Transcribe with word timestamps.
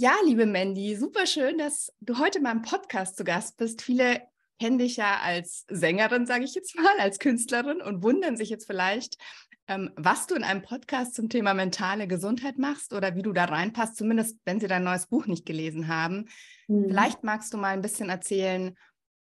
Ja, 0.00 0.14
liebe 0.24 0.46
Mandy, 0.46 0.94
super 0.94 1.26
schön, 1.26 1.58
dass 1.58 1.92
du 2.00 2.18
heute 2.18 2.38
mal 2.38 2.52
im 2.52 2.62
Podcast 2.62 3.16
zu 3.16 3.24
Gast 3.24 3.56
bist. 3.56 3.82
Viele 3.82 4.22
kennen 4.60 4.78
dich 4.78 4.96
ja 4.96 5.18
als 5.20 5.64
Sängerin, 5.68 6.24
sage 6.24 6.44
ich 6.44 6.54
jetzt 6.54 6.76
mal, 6.76 7.00
als 7.00 7.18
Künstlerin 7.18 7.82
und 7.82 8.04
wundern 8.04 8.36
sich 8.36 8.48
jetzt 8.48 8.68
vielleicht, 8.68 9.18
ähm, 9.66 9.90
was 9.96 10.28
du 10.28 10.36
in 10.36 10.44
einem 10.44 10.62
Podcast 10.62 11.16
zum 11.16 11.28
Thema 11.28 11.52
mentale 11.52 12.06
Gesundheit 12.06 12.58
machst 12.58 12.92
oder 12.92 13.16
wie 13.16 13.22
du 13.22 13.32
da 13.32 13.46
reinpasst, 13.46 13.96
zumindest 13.96 14.38
wenn 14.44 14.60
sie 14.60 14.68
dein 14.68 14.84
neues 14.84 15.08
Buch 15.08 15.26
nicht 15.26 15.44
gelesen 15.44 15.88
haben. 15.88 16.28
Mhm. 16.68 16.90
Vielleicht 16.90 17.24
magst 17.24 17.52
du 17.52 17.56
mal 17.58 17.70
ein 17.70 17.82
bisschen 17.82 18.08
erzählen, 18.08 18.76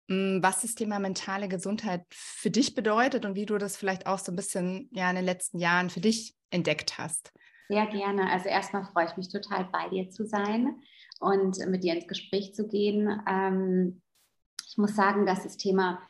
mh, 0.08 0.16
hm, 0.16 0.42
was 0.42 0.60
das 0.60 0.74
Thema 0.74 0.98
mentale 0.98 1.48
Gesundheit 1.48 2.04
für 2.10 2.50
dich 2.50 2.74
bedeutet 2.74 3.24
und 3.24 3.36
wie 3.36 3.46
du 3.46 3.56
das 3.56 3.78
vielleicht 3.78 4.06
auch 4.06 4.18
so 4.18 4.32
ein 4.32 4.36
bisschen 4.36 4.90
ja 4.92 5.08
in 5.08 5.16
den 5.16 5.24
letzten 5.24 5.60
Jahren 5.60 5.88
für 5.88 6.00
dich 6.00 6.34
entdeckt 6.50 6.98
hast. 6.98 7.32
Sehr 7.68 7.86
gerne. 7.86 8.30
Also 8.30 8.48
erstmal 8.48 8.84
freue 8.84 9.06
ich 9.06 9.16
mich 9.16 9.28
total 9.28 9.68
bei 9.70 9.88
dir 9.90 10.08
zu 10.10 10.26
sein 10.26 10.80
und 11.20 11.58
mit 11.66 11.84
dir 11.84 11.94
ins 11.94 12.08
Gespräch 12.08 12.54
zu 12.54 12.66
gehen. 12.66 13.22
Ähm, 13.28 14.00
ich 14.66 14.78
muss 14.78 14.96
sagen, 14.96 15.26
dass 15.26 15.42
das 15.42 15.58
Thema 15.58 16.00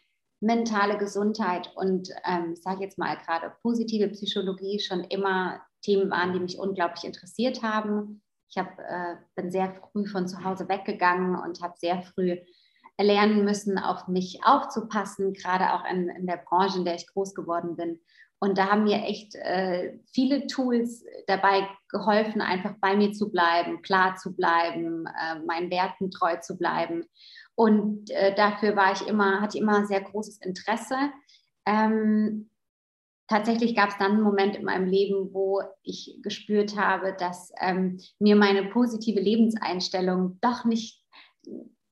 mentale 0.40 0.98
Gesundheit 0.98 1.72
und 1.74 2.10
ähm, 2.24 2.52
ich 2.52 2.62
sage 2.62 2.84
jetzt 2.84 2.96
mal 2.96 3.16
gerade 3.16 3.52
positive 3.62 4.08
Psychologie 4.08 4.78
schon 4.78 5.02
immer 5.04 5.60
Themen 5.82 6.10
waren, 6.10 6.32
die 6.32 6.40
mich 6.40 6.58
unglaublich 6.58 7.04
interessiert 7.04 7.62
haben. 7.62 8.22
Ich 8.48 8.56
hab, 8.56 8.78
äh, 8.78 9.16
bin 9.34 9.50
sehr 9.50 9.74
früh 9.74 10.06
von 10.06 10.28
zu 10.28 10.44
Hause 10.44 10.68
weggegangen 10.68 11.36
und 11.36 11.60
habe 11.60 11.74
sehr 11.76 12.02
früh 12.02 12.36
lernen 13.00 13.44
müssen, 13.44 13.78
auf 13.78 14.08
mich 14.08 14.40
aufzupassen, 14.44 15.32
gerade 15.32 15.72
auch 15.72 15.84
in, 15.90 16.08
in 16.08 16.26
der 16.26 16.36
Branche, 16.36 16.78
in 16.78 16.84
der 16.84 16.94
ich 16.94 17.06
groß 17.08 17.34
geworden 17.34 17.76
bin. 17.76 18.00
Und 18.40 18.56
da 18.56 18.68
haben 18.68 18.84
mir 18.84 19.02
echt 19.02 19.34
äh, 19.34 19.98
viele 20.12 20.46
Tools 20.46 21.04
dabei 21.26 21.68
geholfen, 21.88 22.40
einfach 22.40 22.74
bei 22.80 22.96
mir 22.96 23.12
zu 23.12 23.30
bleiben, 23.30 23.82
klar 23.82 24.16
zu 24.16 24.36
bleiben, 24.36 25.06
äh, 25.06 25.40
meinen 25.44 25.70
Werten 25.70 26.10
treu 26.10 26.36
zu 26.36 26.56
bleiben. 26.56 27.04
Und 27.56 28.10
äh, 28.10 28.34
dafür 28.34 28.76
war 28.76 28.92
ich 28.92 29.06
immer, 29.08 29.40
hatte 29.40 29.56
ich 29.56 29.62
immer 29.62 29.86
sehr 29.86 30.00
großes 30.00 30.38
Interesse. 30.38 30.96
Ähm, 31.66 32.48
tatsächlich 33.26 33.74
gab 33.74 33.90
es 33.90 33.98
dann 33.98 34.12
einen 34.12 34.22
Moment 34.22 34.54
in 34.54 34.64
meinem 34.64 34.86
Leben, 34.86 35.34
wo 35.34 35.62
ich 35.82 36.20
gespürt 36.22 36.76
habe, 36.76 37.16
dass 37.18 37.50
ähm, 37.60 37.98
mir 38.20 38.36
meine 38.36 38.66
positive 38.66 39.20
Lebenseinstellung 39.20 40.38
doch 40.40 40.64
nicht 40.64 41.04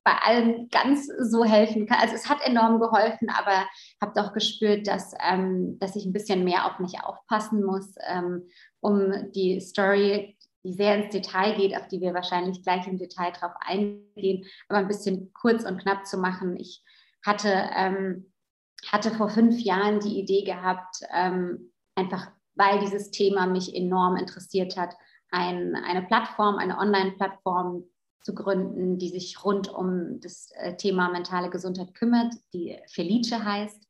bei 0.07 0.17
allem 0.19 0.69
ganz 0.69 1.05
so 1.19 1.43
helfen 1.43 1.85
kann. 1.85 1.99
Also 1.99 2.15
es 2.15 2.29
hat 2.29 2.39
enorm 2.41 2.79
geholfen, 2.79 3.29
aber 3.29 3.67
habe 4.01 4.13
doch 4.15 4.31
gespürt, 4.31 4.87
dass, 4.87 5.13
ähm, 5.21 5.77
dass 5.79 5.97
ich 5.97 6.05
ein 6.05 6.13
bisschen 6.13 6.45
mehr 6.45 6.65
auf 6.65 6.79
mich 6.79 7.03
aufpassen 7.03 7.61
muss, 7.61 7.93
ähm, 8.07 8.47
um 8.79 9.33
die 9.33 9.59
Story, 9.59 10.37
die 10.63 10.71
sehr 10.71 10.95
ins 10.95 11.11
Detail 11.11 11.57
geht, 11.57 11.75
auf 11.75 11.89
die 11.89 11.99
wir 11.99 12.13
wahrscheinlich 12.13 12.63
gleich 12.63 12.87
im 12.87 12.97
Detail 12.97 13.33
drauf 13.33 13.51
eingehen, 13.59 14.45
aber 14.69 14.79
ein 14.79 14.87
bisschen 14.87 15.33
kurz 15.33 15.65
und 15.65 15.81
knapp 15.81 16.07
zu 16.07 16.17
machen. 16.17 16.55
Ich 16.55 16.85
hatte, 17.25 17.69
ähm, 17.75 18.31
hatte 18.89 19.11
vor 19.11 19.27
fünf 19.27 19.59
Jahren 19.59 19.99
die 19.99 20.21
Idee 20.21 20.45
gehabt, 20.45 21.01
ähm, 21.13 21.73
einfach 21.95 22.31
weil 22.55 22.79
dieses 22.79 23.11
Thema 23.11 23.45
mich 23.45 23.75
enorm 23.75 24.15
interessiert 24.15 24.77
hat, 24.77 24.95
ein, 25.31 25.75
eine 25.75 26.03
Plattform, 26.03 26.55
eine 26.55 26.77
Online-Plattform 26.77 27.83
zu 28.27 28.35
gründen, 28.35 28.97
die 28.97 29.07
sich 29.07 29.41
rund 29.45 29.73
um 29.73 30.19
das 30.19 30.49
äh, 30.55 30.75
Thema 30.75 31.07
mentale 31.09 31.49
Gesundheit 31.49 31.93
kümmert, 31.93 32.33
die 32.53 32.77
Felice 32.91 33.41
heißt, 33.41 33.87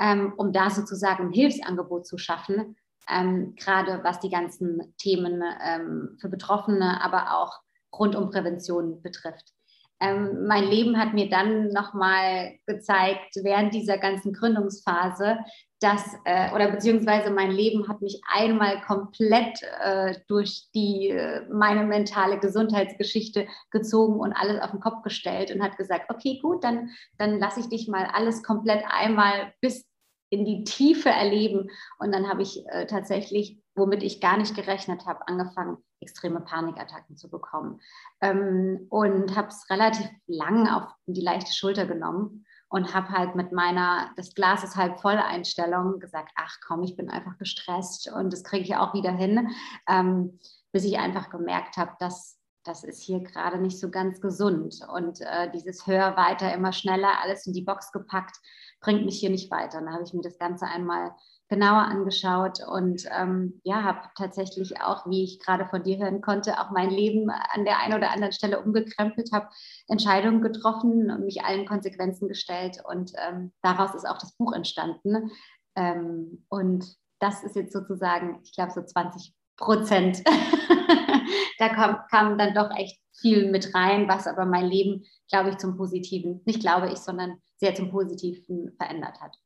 ähm, 0.00 0.32
um 0.36 0.52
da 0.52 0.68
sozusagen 0.68 1.28
ein 1.28 1.32
Hilfsangebot 1.32 2.04
zu 2.04 2.18
schaffen, 2.18 2.74
ähm, 3.08 3.54
gerade 3.54 4.00
was 4.02 4.18
die 4.18 4.30
ganzen 4.30 4.94
Themen 4.96 5.44
ähm, 5.64 6.18
für 6.20 6.28
Betroffene, 6.28 7.00
aber 7.00 7.38
auch 7.38 7.60
rund 7.96 8.16
um 8.16 8.30
Prävention 8.30 9.00
betrifft. 9.00 9.54
Ähm, 10.00 10.46
mein 10.46 10.64
Leben 10.64 10.98
hat 10.98 11.14
mir 11.14 11.28
dann 11.28 11.68
nochmal 11.70 12.58
gezeigt, 12.66 13.34
während 13.42 13.74
dieser 13.74 13.98
ganzen 13.98 14.32
Gründungsphase, 14.32 15.38
dass, 15.80 16.02
äh, 16.24 16.52
oder 16.54 16.70
beziehungsweise 16.70 17.30
mein 17.30 17.50
Leben 17.50 17.88
hat 17.88 18.00
mich 18.02 18.20
einmal 18.32 18.80
komplett 18.82 19.60
äh, 19.80 20.14
durch 20.26 20.68
die, 20.74 21.10
äh, 21.10 21.46
meine 21.50 21.84
mentale 21.84 22.38
Gesundheitsgeschichte 22.38 23.46
gezogen 23.70 24.18
und 24.18 24.32
alles 24.32 24.60
auf 24.60 24.72
den 24.72 24.80
Kopf 24.80 25.02
gestellt 25.02 25.52
und 25.52 25.62
hat 25.62 25.76
gesagt, 25.76 26.10
okay, 26.10 26.38
gut, 26.42 26.64
dann, 26.64 26.90
dann 27.16 27.38
lasse 27.38 27.60
ich 27.60 27.68
dich 27.68 27.88
mal 27.88 28.08
alles 28.12 28.42
komplett 28.42 28.82
einmal 28.88 29.52
bis 29.60 29.84
in 30.30 30.44
die 30.44 30.64
Tiefe 30.64 31.08
erleben. 31.08 31.70
Und 31.98 32.12
dann 32.12 32.28
habe 32.28 32.42
ich 32.42 32.66
äh, 32.68 32.86
tatsächlich, 32.86 33.58
womit 33.78 34.02
ich 34.02 34.20
gar 34.20 34.36
nicht 34.36 34.54
gerechnet 34.54 35.06
habe, 35.06 35.26
angefangen, 35.26 35.78
extreme 36.00 36.40
Panikattacken 36.40 37.16
zu 37.16 37.30
bekommen. 37.30 37.80
Ähm, 38.20 38.86
und 38.90 39.36
habe 39.36 39.48
es 39.48 39.68
relativ 39.70 40.08
lang 40.26 40.68
auf 40.68 40.84
die 41.06 41.22
leichte 41.22 41.52
Schulter 41.52 41.86
genommen 41.86 42.44
und 42.68 42.94
habe 42.94 43.08
halt 43.10 43.34
mit 43.34 43.52
meiner, 43.52 44.10
das 44.16 44.34
Glas 44.34 44.62
ist 44.62 44.76
halb 44.76 45.00
voll 45.00 45.16
Einstellung 45.16 46.00
gesagt, 46.00 46.32
ach 46.36 46.56
komm, 46.66 46.82
ich 46.82 46.96
bin 46.96 47.10
einfach 47.10 47.38
gestresst 47.38 48.10
und 48.12 48.32
das 48.32 48.44
kriege 48.44 48.64
ich 48.64 48.76
auch 48.76 48.94
wieder 48.94 49.12
hin, 49.12 49.50
ähm, 49.88 50.38
bis 50.72 50.84
ich 50.84 50.98
einfach 50.98 51.30
gemerkt 51.30 51.76
habe, 51.76 51.92
dass 51.98 52.38
das 52.64 52.84
ist 52.84 53.02
hier 53.02 53.20
gerade 53.20 53.58
nicht 53.58 53.80
so 53.80 53.90
ganz 53.90 54.20
gesund 54.20 54.80
und 54.92 55.20
äh, 55.22 55.50
dieses 55.50 55.86
höher, 55.86 56.16
weiter, 56.16 56.52
immer 56.52 56.72
schneller, 56.72 57.20
alles 57.22 57.46
in 57.46 57.54
die 57.54 57.62
Box 57.62 57.92
gepackt, 57.92 58.36
bringt 58.80 59.06
mich 59.06 59.18
hier 59.18 59.30
nicht 59.30 59.50
weiter. 59.50 59.78
Und 59.78 59.86
da 59.86 59.92
habe 59.92 60.04
ich 60.04 60.12
mir 60.12 60.20
das 60.20 60.38
Ganze 60.38 60.66
einmal 60.66 61.12
genauer 61.48 61.82
angeschaut 61.82 62.60
und 62.66 63.04
ähm, 63.10 63.60
ja, 63.64 63.82
habe 63.82 64.00
tatsächlich 64.16 64.80
auch, 64.80 65.06
wie 65.06 65.24
ich 65.24 65.40
gerade 65.40 65.66
von 65.66 65.82
dir 65.82 65.98
hören 65.98 66.20
konnte, 66.20 66.60
auch 66.60 66.70
mein 66.70 66.90
Leben 66.90 67.30
an 67.30 67.64
der 67.64 67.78
einen 67.78 67.94
oder 67.94 68.10
anderen 68.10 68.32
Stelle 68.32 68.60
umgekrempelt, 68.60 69.30
habe 69.32 69.48
Entscheidungen 69.88 70.42
getroffen 70.42 71.10
und 71.10 71.24
mich 71.24 71.44
allen 71.44 71.66
Konsequenzen 71.66 72.28
gestellt 72.28 72.82
und 72.86 73.12
ähm, 73.26 73.52
daraus 73.62 73.94
ist 73.94 74.06
auch 74.06 74.18
das 74.18 74.36
Buch 74.36 74.52
entstanden. 74.52 75.30
Ähm, 75.74 76.44
und 76.48 76.84
das 77.18 77.42
ist 77.42 77.56
jetzt 77.56 77.72
sozusagen, 77.72 78.40
ich 78.42 78.52
glaube, 78.52 78.72
so 78.72 78.82
20 78.82 79.34
Prozent. 79.56 80.22
da 81.58 81.68
kam, 81.68 81.98
kam 82.10 82.38
dann 82.38 82.54
doch 82.54 82.70
echt 82.76 83.00
viel 83.12 83.50
mit 83.50 83.74
rein, 83.74 84.08
was 84.08 84.26
aber 84.26 84.44
mein 84.44 84.66
Leben, 84.66 85.04
glaube 85.28 85.50
ich, 85.50 85.58
zum 85.58 85.76
Positiven, 85.76 86.42
nicht 86.44 86.60
glaube 86.60 86.90
ich, 86.90 86.98
sondern 86.98 87.40
sehr 87.56 87.74
zum 87.74 87.90
Positiven 87.90 88.72
verändert 88.76 89.20
hat. 89.20 89.36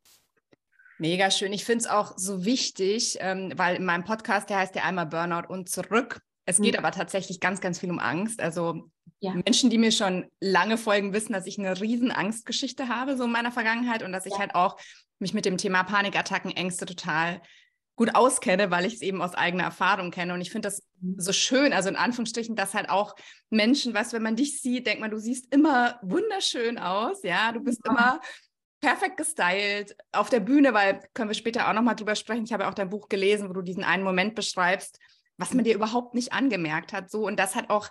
Mega 1.02 1.32
schön. 1.32 1.52
Ich 1.52 1.64
finde 1.64 1.80
es 1.80 1.90
auch 1.90 2.12
so 2.16 2.44
wichtig, 2.44 3.16
ähm, 3.18 3.52
weil 3.56 3.74
in 3.74 3.84
meinem 3.84 4.04
Podcast, 4.04 4.48
der 4.48 4.58
heißt 4.58 4.76
ja 4.76 4.84
einmal 4.84 5.06
Burnout 5.06 5.48
und 5.52 5.68
zurück. 5.68 6.20
Es 6.46 6.60
geht 6.60 6.74
mhm. 6.74 6.78
aber 6.78 6.92
tatsächlich 6.92 7.40
ganz, 7.40 7.60
ganz 7.60 7.80
viel 7.80 7.90
um 7.90 7.98
Angst. 7.98 8.40
Also 8.40 8.88
ja. 9.18 9.32
Menschen, 9.32 9.68
die 9.68 9.78
mir 9.78 9.90
schon 9.90 10.30
lange 10.38 10.78
folgen, 10.78 11.12
wissen, 11.12 11.32
dass 11.32 11.48
ich 11.48 11.58
eine 11.58 11.80
riesen 11.80 12.12
Angstgeschichte 12.12 12.86
habe, 12.86 13.16
so 13.16 13.24
in 13.24 13.32
meiner 13.32 13.50
Vergangenheit 13.50 14.04
und 14.04 14.12
dass 14.12 14.26
ich 14.26 14.38
halt 14.38 14.54
auch 14.54 14.76
mich 15.18 15.34
mit 15.34 15.44
dem 15.44 15.56
Thema 15.56 15.82
Panikattacken, 15.82 16.52
Ängste 16.52 16.86
total 16.86 17.42
gut 17.96 18.14
auskenne, 18.14 18.70
weil 18.70 18.86
ich 18.86 18.94
es 18.94 19.02
eben 19.02 19.22
aus 19.22 19.34
eigener 19.34 19.64
Erfahrung 19.64 20.12
kenne. 20.12 20.34
Und 20.34 20.40
ich 20.40 20.52
finde 20.52 20.68
das 20.68 20.84
mhm. 21.00 21.16
so 21.18 21.32
schön, 21.32 21.72
also 21.72 21.88
in 21.88 21.96
Anführungsstrichen, 21.96 22.54
dass 22.54 22.74
halt 22.74 22.88
auch 22.88 23.16
Menschen, 23.50 23.92
was, 23.92 24.12
wenn 24.12 24.22
man 24.22 24.36
dich 24.36 24.62
sieht, 24.62 24.86
denkt 24.86 25.00
man, 25.00 25.10
du 25.10 25.18
siehst 25.18 25.52
immer 25.52 25.98
wunderschön 26.00 26.78
aus, 26.78 27.24
ja, 27.24 27.50
du 27.50 27.58
bist 27.58 27.80
ja. 27.84 27.90
immer 27.90 28.20
perfekt 28.82 29.16
gestylt 29.16 29.96
auf 30.10 30.28
der 30.28 30.40
Bühne, 30.40 30.74
weil 30.74 31.02
können 31.14 31.30
wir 31.30 31.34
später 31.34 31.68
auch 31.68 31.72
nochmal 31.72 31.94
drüber 31.94 32.16
sprechen. 32.16 32.44
Ich 32.44 32.52
habe 32.52 32.64
ja 32.64 32.68
auch 32.68 32.74
dein 32.74 32.90
Buch 32.90 33.08
gelesen, 33.08 33.48
wo 33.48 33.52
du 33.54 33.62
diesen 33.62 33.84
einen 33.84 34.02
Moment 34.02 34.34
beschreibst, 34.34 34.98
was 35.38 35.54
man 35.54 35.64
dir 35.64 35.74
überhaupt 35.74 36.14
nicht 36.14 36.32
angemerkt 36.32 36.92
hat. 36.92 37.08
So, 37.08 37.24
und 37.26 37.38
das 37.38 37.54
hat 37.54 37.70
auch, 37.70 37.88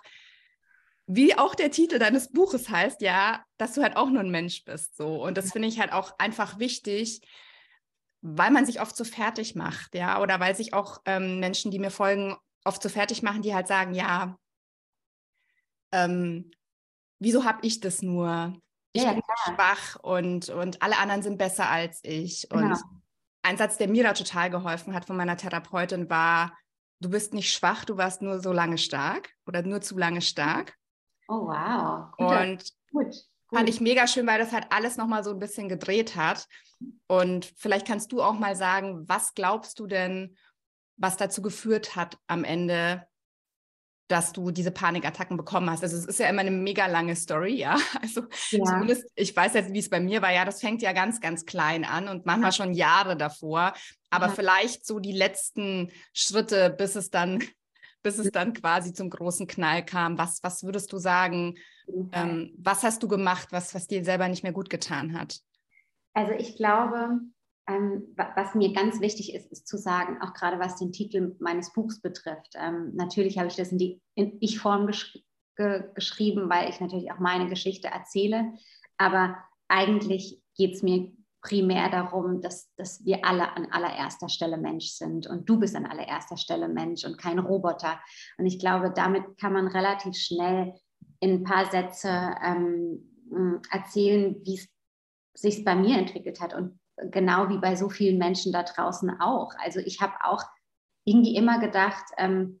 wie 1.06 1.36
auch 1.36 1.54
der 1.54 1.70
Titel 1.70 1.98
deines 1.98 2.30
Buches 2.30 2.68
heißt, 2.68 3.00
ja, 3.00 3.42
dass 3.56 3.72
du 3.72 3.82
halt 3.82 3.96
auch 3.96 4.10
nur 4.10 4.20
ein 4.20 4.30
Mensch 4.30 4.64
bist. 4.64 4.96
So. 4.96 5.24
Und 5.24 5.38
das 5.38 5.52
finde 5.52 5.66
ich 5.66 5.80
halt 5.80 5.92
auch 5.92 6.14
einfach 6.18 6.58
wichtig, 6.58 7.22
weil 8.20 8.50
man 8.50 8.66
sich 8.66 8.80
oft 8.80 8.94
so 8.94 9.04
fertig 9.04 9.54
macht, 9.54 9.94
ja, 9.94 10.20
oder 10.20 10.38
weil 10.40 10.54
sich 10.54 10.74
auch 10.74 11.00
ähm, 11.06 11.40
Menschen, 11.40 11.70
die 11.70 11.78
mir 11.78 11.90
folgen, 11.90 12.36
oft 12.64 12.82
so 12.82 12.90
fertig 12.90 13.22
machen, 13.22 13.42
die 13.42 13.54
halt 13.54 13.66
sagen, 13.66 13.94
ja, 13.94 14.36
ähm, 15.90 16.50
wieso 17.18 17.44
habe 17.44 17.66
ich 17.66 17.80
das 17.80 18.02
nur? 18.02 18.60
Ich 18.92 19.02
ja, 19.02 19.12
bin 19.12 19.22
klar. 19.22 19.54
schwach 19.54 19.96
und, 20.02 20.48
und 20.50 20.82
alle 20.82 20.98
anderen 20.98 21.22
sind 21.22 21.38
besser 21.38 21.68
als 21.68 22.00
ich. 22.02 22.46
Genau. 22.48 22.66
Und 22.66 22.78
ein 23.42 23.56
Satz, 23.56 23.78
der 23.78 23.88
mir 23.88 24.04
da 24.04 24.12
total 24.12 24.50
geholfen 24.50 24.94
hat 24.94 25.04
von 25.04 25.16
meiner 25.16 25.36
Therapeutin, 25.36 26.10
war, 26.10 26.56
du 27.00 27.10
bist 27.10 27.34
nicht 27.34 27.52
schwach, 27.52 27.84
du 27.84 27.96
warst 27.96 28.22
nur 28.22 28.40
so 28.40 28.52
lange 28.52 28.78
stark 28.78 29.30
oder 29.46 29.62
nur 29.62 29.80
zu 29.80 29.98
lange 29.98 30.20
stark. 30.20 30.74
Oh, 31.28 31.46
wow. 31.46 32.12
Und 32.18 32.64
gut, 32.92 33.14
fand 33.52 33.68
ich 33.68 33.80
mega 33.80 34.06
schön, 34.06 34.26
weil 34.26 34.38
das 34.38 34.52
halt 34.52 34.66
alles 34.70 34.96
nochmal 34.96 35.24
so 35.24 35.30
ein 35.30 35.38
bisschen 35.38 35.68
gedreht 35.68 36.16
hat. 36.16 36.46
Und 37.06 37.52
vielleicht 37.56 37.86
kannst 37.86 38.12
du 38.12 38.22
auch 38.22 38.34
mal 38.34 38.56
sagen, 38.56 39.08
was 39.08 39.34
glaubst 39.34 39.78
du 39.78 39.86
denn, 39.86 40.36
was 40.96 41.16
dazu 41.16 41.42
geführt 41.42 41.96
hat 41.96 42.18
am 42.26 42.44
Ende, 42.44 43.06
dass 44.12 44.32
du 44.32 44.50
diese 44.50 44.70
Panikattacken 44.70 45.38
bekommen 45.38 45.70
hast. 45.70 45.82
Also 45.82 45.96
es 45.96 46.04
ist 46.04 46.20
ja 46.20 46.28
immer 46.28 46.42
eine 46.42 46.50
mega 46.50 46.86
lange 46.86 47.16
Story, 47.16 47.54
ja. 47.54 47.76
Also 48.02 48.22
ja. 48.50 48.64
zumindest, 48.64 49.06
ich 49.14 49.34
weiß 49.34 49.54
jetzt, 49.54 49.72
wie 49.72 49.78
es 49.78 49.88
bei 49.88 50.00
mir 50.00 50.20
war, 50.20 50.32
ja, 50.32 50.44
das 50.44 50.60
fängt 50.60 50.82
ja 50.82 50.92
ganz, 50.92 51.20
ganz 51.20 51.46
klein 51.46 51.84
an 51.84 52.08
und 52.08 52.26
manchmal 52.26 52.50
ja. 52.50 52.52
schon 52.52 52.74
Jahre 52.74 53.16
davor. 53.16 53.72
Aber 54.10 54.26
ja. 54.26 54.32
vielleicht 54.32 54.86
so 54.86 54.98
die 54.98 55.12
letzten 55.12 55.90
Schritte, 56.12 56.68
bis 56.70 56.94
es 56.94 57.10
dann 57.10 57.42
bis 58.02 58.18
es 58.18 58.32
dann 58.32 58.52
quasi 58.52 58.92
zum 58.92 59.10
großen 59.10 59.46
Knall 59.46 59.84
kam. 59.84 60.18
Was, 60.18 60.42
was 60.42 60.64
würdest 60.64 60.92
du 60.92 60.98
sagen? 60.98 61.54
Ähm, 62.10 62.52
was 62.58 62.82
hast 62.82 63.02
du 63.02 63.08
gemacht, 63.08 63.48
was, 63.52 63.76
was 63.76 63.86
dir 63.86 64.04
selber 64.04 64.28
nicht 64.28 64.42
mehr 64.42 64.52
gut 64.52 64.70
getan 64.70 65.16
hat? 65.16 65.40
Also 66.12 66.32
ich 66.32 66.56
glaube, 66.56 67.20
ähm, 67.68 68.14
was 68.16 68.54
mir 68.54 68.72
ganz 68.72 69.00
wichtig 69.00 69.34
ist, 69.34 69.50
ist 69.52 69.68
zu 69.68 69.76
sagen, 69.76 70.20
auch 70.20 70.34
gerade 70.34 70.58
was 70.58 70.76
den 70.76 70.92
Titel 70.92 71.36
meines 71.38 71.72
Buchs 71.72 72.00
betrifft. 72.00 72.54
Ähm, 72.54 72.92
natürlich 72.94 73.38
habe 73.38 73.48
ich 73.48 73.56
das 73.56 73.70
in 73.70 73.78
die 73.78 74.00
Ich-Form 74.16 74.86
gesch 74.86 75.18
ge 75.56 75.84
geschrieben, 75.94 76.48
weil 76.48 76.70
ich 76.70 76.80
natürlich 76.80 77.12
auch 77.12 77.18
meine 77.18 77.48
Geschichte 77.48 77.88
erzähle. 77.88 78.54
Aber 78.96 79.36
eigentlich 79.68 80.42
geht 80.56 80.74
es 80.74 80.82
mir 80.82 81.12
primär 81.42 81.90
darum, 81.90 82.40
dass, 82.40 82.72
dass 82.76 83.04
wir 83.04 83.24
alle 83.24 83.54
an 83.54 83.66
allererster 83.70 84.28
Stelle 84.28 84.56
Mensch 84.56 84.90
sind 84.92 85.26
und 85.26 85.48
du 85.48 85.58
bist 85.58 85.76
an 85.76 85.86
allererster 85.86 86.36
Stelle 86.36 86.68
Mensch 86.68 87.04
und 87.04 87.18
kein 87.18 87.38
Roboter. 87.38 88.00
Und 88.38 88.46
ich 88.46 88.58
glaube, 88.58 88.92
damit 88.94 89.24
kann 89.38 89.52
man 89.52 89.66
relativ 89.66 90.14
schnell 90.16 90.74
in 91.20 91.32
ein 91.32 91.44
paar 91.44 91.70
Sätze 91.70 92.08
ähm, 92.42 93.12
erzählen, 93.70 94.36
wie 94.44 94.54
es 94.54 94.68
sich 95.34 95.64
bei 95.64 95.74
mir 95.74 95.98
entwickelt 95.98 96.40
hat 96.40 96.54
und 96.54 96.78
genau 97.10 97.48
wie 97.48 97.58
bei 97.58 97.76
so 97.76 97.88
vielen 97.88 98.18
Menschen 98.18 98.52
da 98.52 98.62
draußen 98.62 99.20
auch. 99.20 99.52
Also 99.58 99.80
ich 99.80 100.00
habe 100.00 100.14
auch 100.24 100.42
irgendwie 101.04 101.36
immer 101.36 101.58
gedacht, 101.58 102.04
ähm, 102.18 102.60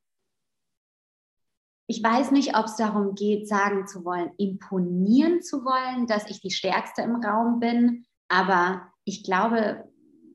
ich 1.86 2.02
weiß 2.02 2.30
nicht, 2.30 2.56
ob 2.56 2.66
es 2.66 2.76
darum 2.76 3.14
geht, 3.14 3.48
sagen 3.48 3.86
zu 3.86 4.04
wollen, 4.04 4.30
imponieren 4.38 5.42
zu 5.42 5.64
wollen, 5.64 6.06
dass 6.06 6.28
ich 6.30 6.40
die 6.40 6.50
Stärkste 6.50 7.02
im 7.02 7.16
Raum 7.16 7.60
bin, 7.60 8.06
aber 8.28 8.92
ich 9.04 9.24
glaube, 9.24 9.84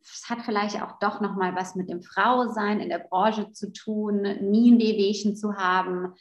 es 0.04 0.30
hat 0.30 0.42
vielleicht 0.44 0.81
auch 0.81 1.00
doch 1.00 1.19
noch 1.19 1.36
mal 1.36 1.56
was 1.56 1.75
mit 1.75 1.89
dem 1.89 2.01
Frausein 2.01 2.80
in 2.80 2.89
der 2.89 3.00
Branche 3.00 3.51
zu 3.51 3.71
tun, 3.71 4.21
nie 4.21 4.71
ein 4.71 4.80
Wehwehchen 4.80 5.36
zu 5.36 5.56
haben. 5.56 6.13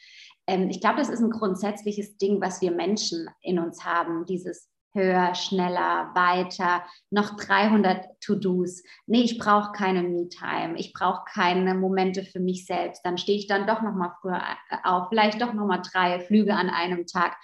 Ähm, 0.47 0.71
ich 0.71 0.81
glaube, 0.81 0.99
das 0.99 1.09
ist 1.09 1.21
ein 1.21 1.31
grundsätzliches 1.31 2.17
Ding, 2.17 2.41
was 2.41 2.61
wir 2.61 2.73
Menschen 2.73 3.29
in 3.41 3.59
uns 3.59 3.85
haben, 3.85 4.25
dieses 4.27 4.71
höher, 4.97 5.37
schneller, 5.37 6.11
weiter, 6.15 6.85
noch 7.11 7.37
300 7.37 8.21
To-Dos. 8.21 8.83
Nee, 9.07 9.23
ich 9.23 9.39
brauche 9.39 9.71
keine 9.71 10.03
Me-Time, 10.03 10.77
ich 10.77 10.93
brauche 10.93 11.23
keine 11.33 11.75
Momente 11.75 12.25
für 12.25 12.41
mich 12.41 12.67
selbst. 12.67 13.03
Dann 13.05 13.19
stehe 13.19 13.39
ich 13.39 13.47
dann 13.47 13.69
doch 13.69 13.83
noch 13.83 13.95
mal 13.95 14.13
früher 14.21 14.43
äh, 14.71 14.77
auf, 14.83 15.09
vielleicht 15.09 15.41
doch 15.41 15.53
noch 15.53 15.67
mal 15.67 15.83
drei 15.83 16.19
Flüge 16.19 16.55
an 16.55 16.69
einem 16.69 17.07
Tag. 17.07 17.37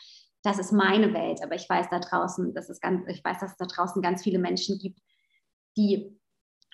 Das 0.42 0.58
ist 0.58 0.72
meine 0.72 1.14
Welt, 1.14 1.40
aber 1.44 1.54
ich 1.54 1.68
weiß 1.68 1.88
da 1.90 2.00
draußen, 2.00 2.52
das 2.52 2.68
ist 2.68 2.82
ganz, 2.82 3.06
ich 3.06 3.22
weiß, 3.22 3.38
dass 3.38 3.52
es 3.52 3.56
da 3.58 3.66
draußen 3.66 4.02
ganz 4.02 4.24
viele 4.24 4.40
Menschen 4.40 4.78
gibt, 4.78 4.98
die 5.76 6.18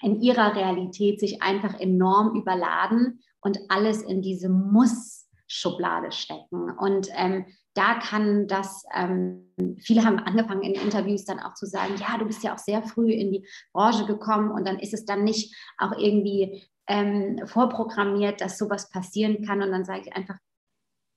in 0.01 0.21
ihrer 0.21 0.55
Realität 0.55 1.21
sich 1.21 1.43
einfach 1.43 1.79
enorm 1.79 2.35
überladen 2.35 3.21
und 3.41 3.59
alles 3.69 4.03
in 4.03 4.23
diese 4.23 4.49
Muss-Schublade 4.49 6.13
stecken. 6.13 6.71
Und 6.71 7.09
ähm, 7.13 7.47
da 7.79 7.95
kann 7.95 8.49
das, 8.49 8.85
ähm, 8.93 9.53
viele 9.79 10.05
haben 10.05 10.19
angefangen 10.19 10.63
in 10.63 10.75
Interviews 10.75 11.25
dann 11.25 11.39
auch 11.39 11.55
zu 11.55 11.65
sagen, 11.65 11.95
ja, 11.97 12.19
du 12.19 12.25
bist 12.25 12.43
ja 12.43 12.53
auch 12.53 12.59
sehr 12.59 12.83
früh 12.83 13.13
in 13.13 13.31
die 13.31 13.47
Branche 13.73 14.05
gekommen 14.05 14.51
und 14.51 14.67
dann 14.67 14.81
ist 14.81 14.95
es 14.95 15.05
dann 15.05 15.23
nicht 15.23 15.55
auch 15.79 15.93
irgendwie 15.97 16.69
ähm, 16.89 17.41
vorprogrammiert, 17.47 18.41
dass 18.41 18.59
sowas 18.59 18.91
passieren 18.91 19.47
kann. 19.47 19.63
Und 19.63 19.71
dann 19.71 19.85
sage 19.85 20.03
ich 20.07 20.13
einfach, 20.13 20.39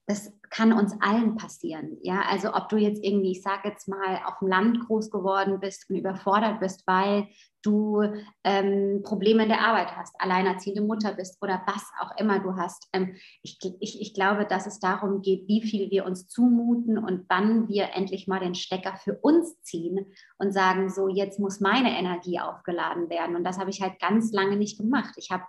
das 0.07 0.33
kann 0.49 0.73
uns 0.73 0.93
allen 0.99 1.37
passieren. 1.37 1.97
Ja, 2.01 2.23
also 2.27 2.53
ob 2.53 2.67
du 2.69 2.77
jetzt 2.77 3.03
irgendwie, 3.03 3.31
ich 3.31 3.41
sage 3.41 3.69
jetzt 3.69 3.87
mal, 3.87 4.19
auf 4.25 4.39
dem 4.39 4.49
Land 4.49 4.85
groß 4.85 5.09
geworden 5.09 5.59
bist 5.59 5.89
und 5.89 5.95
überfordert 5.95 6.59
bist, 6.59 6.83
weil 6.85 7.27
du 7.61 8.01
ähm, 8.43 9.01
Probleme 9.03 9.43
in 9.43 9.49
der 9.49 9.61
Arbeit 9.61 9.95
hast, 9.95 10.13
alleinerziehende 10.19 10.81
Mutter 10.81 11.13
bist 11.13 11.37
oder 11.41 11.61
was 11.67 11.83
auch 12.01 12.17
immer 12.17 12.39
du 12.39 12.55
hast. 12.55 12.89
Ähm, 12.91 13.15
ich, 13.43 13.59
ich, 13.79 14.01
ich 14.01 14.13
glaube, 14.13 14.45
dass 14.45 14.65
es 14.65 14.79
darum 14.79 15.21
geht, 15.21 15.47
wie 15.47 15.61
viel 15.61 15.91
wir 15.91 16.05
uns 16.05 16.27
zumuten 16.27 16.97
und 16.97 17.25
wann 17.29 17.69
wir 17.69 17.89
endlich 17.93 18.27
mal 18.27 18.39
den 18.39 18.55
Stecker 18.55 18.95
für 18.97 19.15
uns 19.21 19.61
ziehen 19.61 20.07
und 20.39 20.51
sagen, 20.51 20.89
so 20.89 21.07
jetzt 21.07 21.39
muss 21.39 21.59
meine 21.59 21.97
Energie 21.97 22.39
aufgeladen 22.39 23.09
werden. 23.09 23.35
Und 23.35 23.43
das 23.43 23.59
habe 23.59 23.69
ich 23.69 23.81
halt 23.81 23.99
ganz 23.99 24.33
lange 24.33 24.57
nicht 24.57 24.77
gemacht. 24.77 25.13
Ich 25.17 25.29
habe 25.29 25.43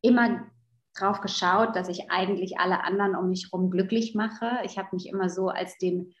immer 0.00 0.46
drauf 0.94 1.20
geschaut, 1.20 1.74
dass 1.74 1.88
ich 1.88 2.10
eigentlich 2.10 2.58
alle 2.58 2.84
anderen 2.84 3.16
um 3.16 3.28
mich 3.28 3.48
herum 3.50 3.70
glücklich 3.70 4.14
mache. 4.14 4.58
Ich 4.64 4.78
habe 4.78 4.88
mich 4.92 5.08
immer 5.08 5.28
so 5.28 5.48
als 5.48 5.78
den, 5.78 6.14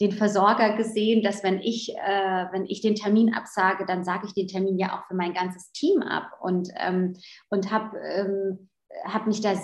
den 0.00 0.12
Versorger 0.12 0.76
gesehen, 0.76 1.22
dass 1.22 1.42
wenn 1.42 1.60
ich, 1.60 1.94
äh, 1.96 2.46
wenn 2.52 2.64
ich 2.66 2.80
den 2.80 2.94
Termin 2.94 3.34
absage, 3.34 3.86
dann 3.86 4.04
sage 4.04 4.26
ich 4.26 4.34
den 4.34 4.48
Termin 4.48 4.78
ja 4.78 4.98
auch 4.98 5.06
für 5.06 5.14
mein 5.14 5.34
ganzes 5.34 5.72
Team 5.72 6.02
ab 6.02 6.30
und, 6.40 6.68
ähm, 6.76 7.16
und 7.50 7.70
habe 7.70 7.98
ähm, 7.98 8.70
hab 9.04 9.26
mich 9.26 9.40
da 9.40 9.54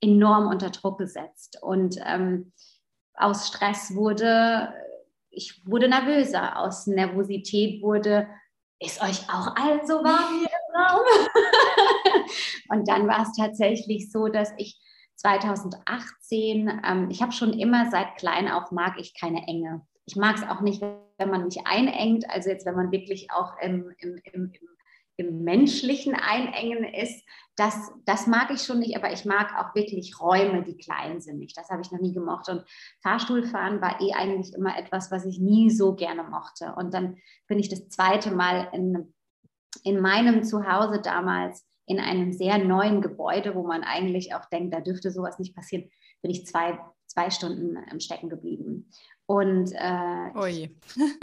enorm 0.00 0.48
unter 0.48 0.70
Druck 0.70 0.98
gesetzt. 0.98 1.58
Und 1.62 1.96
ähm, 2.04 2.52
aus 3.14 3.48
Stress 3.48 3.94
wurde, 3.94 4.72
ich 5.30 5.62
wurde 5.66 5.88
nervöser, 5.88 6.58
aus 6.58 6.86
Nervosität 6.86 7.82
wurde, 7.82 8.28
ist 8.80 9.02
euch 9.02 9.28
auch 9.28 9.56
allen 9.56 9.86
so 9.86 9.94
warm 9.94 10.38
hier 10.38 10.57
im 10.88 10.94
Raum? 10.94 11.04
und 12.70 12.88
dann 12.88 13.06
war 13.06 13.22
es 13.22 13.32
tatsächlich 13.36 14.10
so, 14.10 14.28
dass 14.28 14.52
ich 14.56 14.80
2018, 15.16 16.80
ähm, 16.84 17.08
ich 17.10 17.22
habe 17.22 17.32
schon 17.32 17.52
immer 17.52 17.90
seit 17.90 18.16
klein 18.16 18.48
auf 18.48 18.70
mag 18.70 18.98
ich 18.98 19.14
keine 19.14 19.46
Enge. 19.46 19.86
Ich 20.06 20.16
mag 20.16 20.36
es 20.36 20.48
auch 20.48 20.60
nicht, 20.60 20.80
wenn 20.80 21.30
man 21.30 21.44
mich 21.44 21.66
einengt, 21.66 22.28
also 22.30 22.48
jetzt, 22.48 22.64
wenn 22.64 22.76
man 22.76 22.92
wirklich 22.92 23.30
auch 23.30 23.52
im, 23.60 23.92
im, 23.98 24.20
im, 24.32 24.52
im 25.16 25.42
menschlichen 25.42 26.14
Einengen 26.14 26.84
ist, 26.84 27.24
das, 27.56 27.90
das 28.04 28.28
mag 28.28 28.52
ich 28.52 28.62
schon 28.62 28.78
nicht, 28.78 28.96
aber 28.96 29.12
ich 29.12 29.24
mag 29.24 29.52
auch 29.58 29.74
wirklich 29.74 30.20
Räume, 30.20 30.62
die 30.62 30.76
klein 30.76 31.20
sind 31.20 31.40
nicht. 31.40 31.56
Das 31.56 31.68
habe 31.70 31.82
ich 31.82 31.90
noch 31.90 32.00
nie 32.00 32.14
gemocht. 32.14 32.48
Und 32.48 32.64
Fahrstuhlfahren 33.02 33.80
war 33.80 34.00
eh 34.00 34.12
eigentlich 34.12 34.54
immer 34.54 34.78
etwas, 34.78 35.10
was 35.10 35.24
ich 35.26 35.40
nie 35.40 35.70
so 35.70 35.96
gerne 35.96 36.22
mochte. 36.22 36.72
Und 36.76 36.94
dann 36.94 37.16
bin 37.48 37.58
ich 37.58 37.68
das 37.68 37.88
zweite 37.88 38.30
Mal 38.30 38.68
in, 38.72 39.12
in 39.84 40.00
meinem 40.00 40.42
Zuhause 40.42 41.00
damals 41.00 41.64
in 41.86 42.00
einem 42.00 42.32
sehr 42.32 42.58
neuen 42.58 43.00
Gebäude, 43.00 43.54
wo 43.54 43.66
man 43.66 43.82
eigentlich 43.82 44.34
auch 44.34 44.44
denkt, 44.46 44.74
da 44.74 44.80
dürfte 44.80 45.10
sowas 45.10 45.38
nicht 45.38 45.54
passieren, 45.54 45.90
bin 46.22 46.30
ich 46.30 46.46
zwei, 46.46 46.78
zwei 47.06 47.30
Stunden 47.30 47.76
ähm, 47.90 48.00
stecken 48.00 48.28
geblieben. 48.28 48.90
Und 49.26 49.72
äh, 49.72 50.30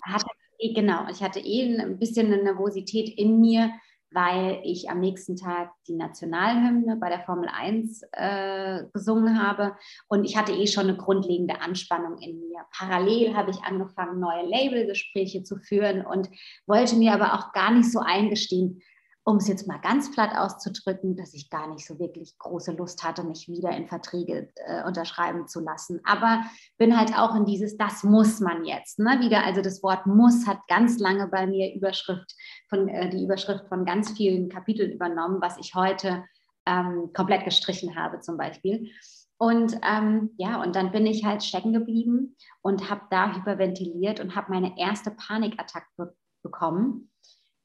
hatte, 0.04 0.28
genau, 0.60 1.08
ich 1.10 1.22
hatte 1.22 1.40
eh 1.40 1.80
ein 1.80 2.00
bisschen 2.00 2.28
eine 2.28 2.44
Nervosität 2.44 3.10
in 3.10 3.40
mir, 3.40 3.72
weil 4.12 4.62
ich 4.64 4.90
am 4.90 5.00
nächsten 5.00 5.36
Tag 5.36 5.72
die 5.88 5.96
Nationalhymne 5.96 6.96
bei 6.96 7.10
der 7.10 7.22
Formel 7.22 7.50
1 7.52 8.02
äh, 8.12 8.84
gesungen 8.94 9.42
habe 9.42 9.76
und 10.08 10.24
ich 10.24 10.38
hatte 10.38 10.54
eh 10.54 10.68
schon 10.68 10.88
eine 10.88 10.98
grundlegende 10.98 11.62
Anspannung 11.62 12.18
in 12.20 12.40
mir. 12.40 12.62
Parallel 12.72 13.36
habe 13.36 13.52
ich 13.52 13.64
angefangen, 13.64 14.20
neue 14.20 14.46
Labelgespräche 14.46 15.44
zu 15.44 15.58
führen 15.58 16.06
und 16.06 16.30
wollte 16.66 16.96
mir 16.96 17.14
aber 17.14 17.34
auch 17.34 17.52
gar 17.52 17.72
nicht 17.72 17.92
so 17.92 18.00
eingestehen, 18.00 18.82
um 19.28 19.38
es 19.38 19.48
jetzt 19.48 19.68
mal 19.68 19.80
ganz 19.80 20.12
platt 20.12 20.36
auszudrücken, 20.36 21.16
dass 21.16 21.34
ich 21.34 21.50
gar 21.50 21.68
nicht 21.68 21.86
so 21.86 21.98
wirklich 21.98 22.38
große 22.38 22.74
Lust 22.74 23.04
hatte, 23.04 23.24
mich 23.24 23.48
wieder 23.48 23.72
in 23.72 23.88
Verträge 23.88 24.52
äh, 24.56 24.84
unterschreiben 24.86 25.48
zu 25.48 25.62
lassen. 25.62 26.00
Aber 26.04 26.44
bin 26.78 26.96
halt 26.96 27.18
auch 27.18 27.36
in 27.36 27.44
dieses, 27.44 27.76
das 27.76 28.04
muss 28.04 28.40
man 28.40 28.66
jetzt. 28.66 29.00
Ne? 29.00 29.20
Wieder, 29.22 29.44
also 29.44 29.64
das 29.64 29.82
Wort 29.82 30.06
muss 30.06 30.46
hat 30.46 30.60
ganz 30.68 31.00
lange 31.00 31.28
bei 31.28 31.48
mir 31.48 31.74
Überschrift 31.74 32.36
von, 32.70 32.88
äh, 32.88 33.10
die 33.10 33.24
Überschrift 33.24 33.68
von 33.68 33.84
ganz 33.84 34.12
vielen 34.12 34.48
Kapiteln 34.48 34.92
übernommen, 34.92 35.42
was 35.42 35.58
ich 35.58 35.74
heute 35.74 36.24
ähm, 36.68 37.10
komplett 37.14 37.46
gestrichen 37.46 37.96
habe 37.96 38.20
zum 38.20 38.38
Beispiel. 38.38 38.92
Und 39.38 39.76
ähm, 39.82 40.36
ja, 40.38 40.62
und 40.62 40.76
dann 40.76 40.92
bin 40.92 41.08
ich 41.08 41.26
halt 41.26 41.44
stecken 41.44 41.74
geblieben 41.74 42.36
und 42.62 42.92
habe 42.92 43.02
da 43.10 43.36
hyperventiliert 43.36 44.20
und 44.20 44.36
habe 44.36 44.52
meine 44.52 44.78
erste 44.78 45.10
Panikattacke 45.10 45.88
be 45.98 46.16
bekommen 46.44 47.10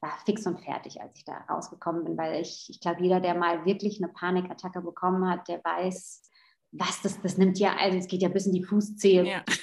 war 0.01 0.17
fix 0.25 0.47
und 0.47 0.59
fertig, 0.59 0.99
als 1.01 1.15
ich 1.15 1.25
da 1.25 1.37
rausgekommen 1.49 2.03
bin, 2.03 2.17
weil 2.17 2.41
ich, 2.41 2.67
ich 2.69 2.79
glaube, 2.79 3.01
jeder, 3.01 3.19
der 3.19 3.35
mal 3.35 3.65
wirklich 3.65 4.03
eine 4.03 4.11
Panikattacke 4.11 4.81
bekommen 4.81 5.29
hat, 5.29 5.47
der 5.47 5.63
weiß, 5.63 6.23
was 6.71 7.01
das, 7.01 7.21
das 7.21 7.37
nimmt 7.37 7.59
ja, 7.59 7.75
also 7.77 7.97
es 7.97 8.07
geht 8.07 8.21
ja 8.21 8.29
bis 8.29 8.45
in 8.47 8.53
die 8.53 8.63
Fußzehe. 8.63 9.25
Ja. 9.25 9.43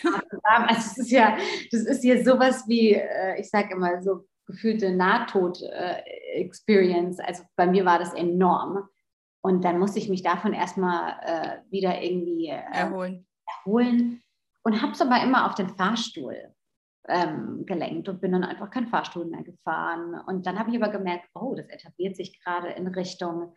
Also 0.51 0.93
es 0.93 0.97
ist 0.99 1.11
ja, 1.11 1.37
das 1.71 1.83
ist 1.83 2.03
ja 2.05 2.25
sowas 2.25 2.65
wie, 2.67 2.95
äh, 2.95 3.39
ich 3.39 3.51
sage 3.51 3.75
immer, 3.75 4.01
so 4.03 4.25
gefühlte 4.47 4.95
Nahtod-Experience. 4.95 7.21
Also 7.21 7.43
bei 7.55 7.67
mir 7.67 7.85
war 7.85 7.99
das 7.99 8.15
enorm. 8.15 8.89
Und 9.43 9.63
dann 9.63 9.79
musste 9.79 9.99
ich 9.99 10.09
mich 10.09 10.23
davon 10.23 10.55
erstmal 10.55 11.19
äh, 11.23 11.59
wieder 11.71 12.01
irgendwie 12.01 12.47
äh, 12.47 12.63
erholen. 12.73 13.27
erholen. 13.47 14.23
Und 14.63 14.81
habe 14.81 14.93
es 14.93 15.03
aber 15.03 15.23
immer 15.23 15.45
auf 15.47 15.55
den 15.55 15.69
Fahrstuhl 15.69 16.55
ähm, 17.09 17.65
gelenkt 17.67 18.09
und 18.09 18.21
bin 18.21 18.33
dann 18.33 18.45
einfach 18.45 18.71
kein 18.71 18.89
Fahrstuhl 18.89 19.25
mehr 19.25 19.43
gefahren. 19.43 20.21
Und 20.27 20.47
dann 20.47 20.59
habe 20.59 20.71
ich 20.71 20.77
aber 20.77 20.93
gemerkt, 20.93 21.29
oh, 21.35 21.55
das 21.55 21.69
etabliert 21.69 22.17
sich 22.17 22.41
gerade 22.43 22.69
in 22.69 22.87
Richtung 22.87 23.55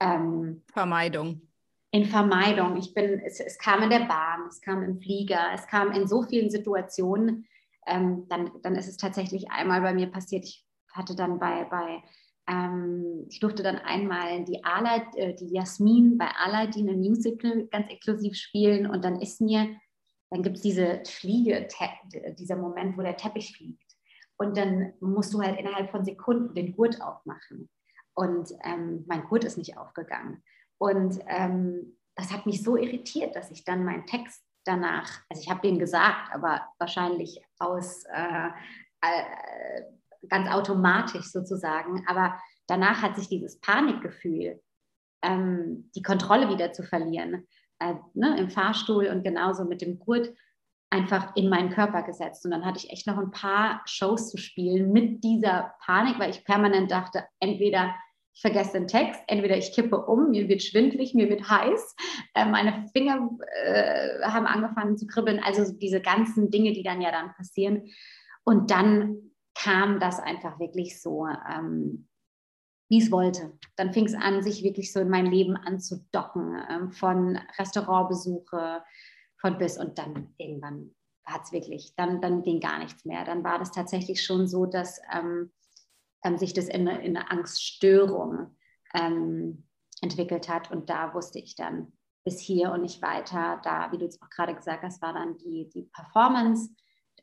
ähm, 0.00 0.62
Vermeidung. 0.72 1.42
In 1.90 2.06
Vermeidung. 2.06 2.76
Ich 2.76 2.92
bin, 2.92 3.20
es, 3.20 3.38
es, 3.38 3.58
kam 3.58 3.82
in 3.82 3.90
der 3.90 4.06
Bahn, 4.06 4.46
es 4.48 4.60
kam 4.60 4.82
im 4.82 4.98
Flieger, 4.98 5.52
es 5.54 5.66
kam 5.66 5.92
in 5.92 6.08
so 6.08 6.22
vielen 6.22 6.50
Situationen. 6.50 7.46
Ähm, 7.86 8.26
dann, 8.28 8.50
dann 8.62 8.74
ist 8.74 8.88
es 8.88 8.96
tatsächlich 8.96 9.50
einmal 9.50 9.80
bei 9.80 9.94
mir 9.94 10.10
passiert. 10.10 10.44
Ich 10.44 10.66
hatte 10.92 11.14
dann 11.14 11.38
bei, 11.38 11.64
bei 11.64 12.02
Ähm, 12.48 13.26
ich 13.30 13.40
durfte 13.40 13.62
dann 13.62 13.76
einmal 13.76 14.44
die, 14.44 14.64
Alad, 14.64 15.16
äh, 15.16 15.34
die 15.34 15.52
Jasmin 15.54 16.18
bei 16.18 16.28
Aladdin 16.44 16.88
im 16.88 17.00
Musical 17.00 17.66
ganz 17.70 17.90
exklusiv 17.90 18.34
spielen 18.36 18.86
und 18.86 19.02
dann 19.04 19.20
ist 19.20 19.40
mir, 19.40 19.68
dann 20.34 20.42
gibt 20.42 20.56
es 20.56 20.62
diese 20.62 21.00
Fliege, 21.06 21.68
dieser 22.36 22.56
Moment, 22.56 22.98
wo 22.98 23.02
der 23.02 23.16
Teppich 23.16 23.56
fliegt. 23.56 23.94
Und 24.36 24.56
dann 24.56 24.92
musst 24.98 25.32
du 25.32 25.40
halt 25.40 25.60
innerhalb 25.60 25.92
von 25.92 26.04
Sekunden 26.04 26.56
den 26.56 26.74
Gurt 26.74 27.00
aufmachen. 27.00 27.70
Und 28.14 28.50
ähm, 28.64 29.04
mein 29.06 29.22
Gurt 29.26 29.44
ist 29.44 29.58
nicht 29.58 29.78
aufgegangen. 29.78 30.42
Und 30.76 31.20
ähm, 31.28 31.96
das 32.16 32.32
hat 32.32 32.46
mich 32.46 32.64
so 32.64 32.76
irritiert, 32.76 33.36
dass 33.36 33.52
ich 33.52 33.64
dann 33.64 33.84
meinen 33.84 34.06
Text 34.06 34.44
danach, 34.64 35.20
also 35.28 35.40
ich 35.40 35.48
habe 35.48 35.60
den 35.60 35.78
gesagt, 35.78 36.34
aber 36.34 36.66
wahrscheinlich 36.80 37.40
aus 37.60 38.02
äh, 38.12 38.48
äh, 39.02 39.82
ganz 40.28 40.50
automatisch 40.50 41.26
sozusagen. 41.26 42.04
Aber 42.08 42.40
danach 42.66 43.02
hat 43.02 43.14
sich 43.14 43.28
dieses 43.28 43.60
Panikgefühl, 43.60 44.60
ähm, 45.22 45.92
die 45.94 46.02
Kontrolle 46.02 46.48
wieder 46.48 46.72
zu 46.72 46.82
verlieren, 46.82 47.46
äh, 47.78 47.94
ne, 48.14 48.38
im 48.38 48.50
Fahrstuhl 48.50 49.06
und 49.06 49.22
genauso 49.22 49.64
mit 49.64 49.82
dem 49.82 49.98
Gurt 49.98 50.32
einfach 50.90 51.34
in 51.34 51.48
meinen 51.48 51.70
Körper 51.70 52.02
gesetzt. 52.02 52.44
Und 52.44 52.52
dann 52.52 52.64
hatte 52.64 52.78
ich 52.78 52.90
echt 52.90 53.06
noch 53.06 53.18
ein 53.18 53.32
paar 53.32 53.82
Shows 53.84 54.30
zu 54.30 54.36
spielen 54.36 54.92
mit 54.92 55.24
dieser 55.24 55.74
Panik, 55.84 56.18
weil 56.18 56.30
ich 56.30 56.44
permanent 56.44 56.90
dachte, 56.90 57.24
entweder 57.40 57.94
ich 58.32 58.40
vergesse 58.40 58.72
den 58.72 58.88
Text, 58.88 59.20
entweder 59.28 59.56
ich 59.56 59.72
kippe 59.72 60.06
um, 60.06 60.30
mir 60.30 60.48
wird 60.48 60.62
schwindlig, 60.62 61.14
mir 61.14 61.28
wird 61.28 61.48
heiß, 61.48 61.96
äh, 62.34 62.44
meine 62.44 62.86
Finger 62.92 63.30
äh, 63.64 64.22
haben 64.22 64.46
angefangen 64.46 64.96
zu 64.96 65.06
kribbeln, 65.06 65.40
also 65.42 65.72
diese 65.72 66.00
ganzen 66.00 66.50
Dinge, 66.50 66.72
die 66.72 66.82
dann 66.82 67.00
ja 67.00 67.12
dann 67.12 67.32
passieren. 67.34 67.88
Und 68.44 68.70
dann 68.70 69.18
kam 69.54 70.00
das 70.00 70.18
einfach 70.20 70.58
wirklich 70.58 71.00
so, 71.00 71.26
ähm, 71.26 72.08
wie 72.94 73.02
es 73.02 73.10
wollte. 73.10 73.52
Dann 73.74 73.92
fing 73.92 74.06
es 74.06 74.14
an, 74.14 74.40
sich 74.44 74.62
wirklich 74.62 74.92
so 74.92 75.00
in 75.00 75.08
mein 75.08 75.26
Leben 75.26 75.56
anzudocken, 75.56 76.56
ähm, 76.70 76.92
von 76.92 77.36
Restaurantbesuche, 77.58 78.84
von 79.36 79.58
bis 79.58 79.78
und 79.78 79.98
dann 79.98 80.32
irgendwann 80.38 80.94
hat 81.24 81.42
es 81.42 81.50
wirklich, 81.50 81.92
dann, 81.96 82.20
dann 82.20 82.42
ging 82.42 82.60
gar 82.60 82.78
nichts 82.78 83.04
mehr. 83.04 83.24
Dann 83.24 83.42
war 83.42 83.58
das 83.58 83.72
tatsächlich 83.72 84.22
schon 84.22 84.46
so, 84.46 84.64
dass 84.64 85.00
ähm, 85.12 85.50
ähm, 86.22 86.38
sich 86.38 86.54
das 86.54 86.66
in, 86.66 86.86
in 86.86 87.16
eine 87.16 87.32
Angststörung 87.32 88.54
ähm, 88.94 89.66
entwickelt 90.00 90.48
hat. 90.48 90.70
Und 90.70 90.88
da 90.88 91.14
wusste 91.14 91.40
ich 91.40 91.56
dann 91.56 91.92
bis 92.24 92.38
hier 92.38 92.70
und 92.70 92.82
nicht 92.82 93.02
weiter. 93.02 93.60
Da, 93.64 93.90
wie 93.90 93.98
du 93.98 94.06
es 94.06 94.22
auch 94.22 94.30
gerade 94.30 94.54
gesagt 94.54 94.84
hast, 94.84 95.02
war 95.02 95.14
dann 95.14 95.36
die, 95.38 95.68
die 95.68 95.90
Performance 95.92 96.70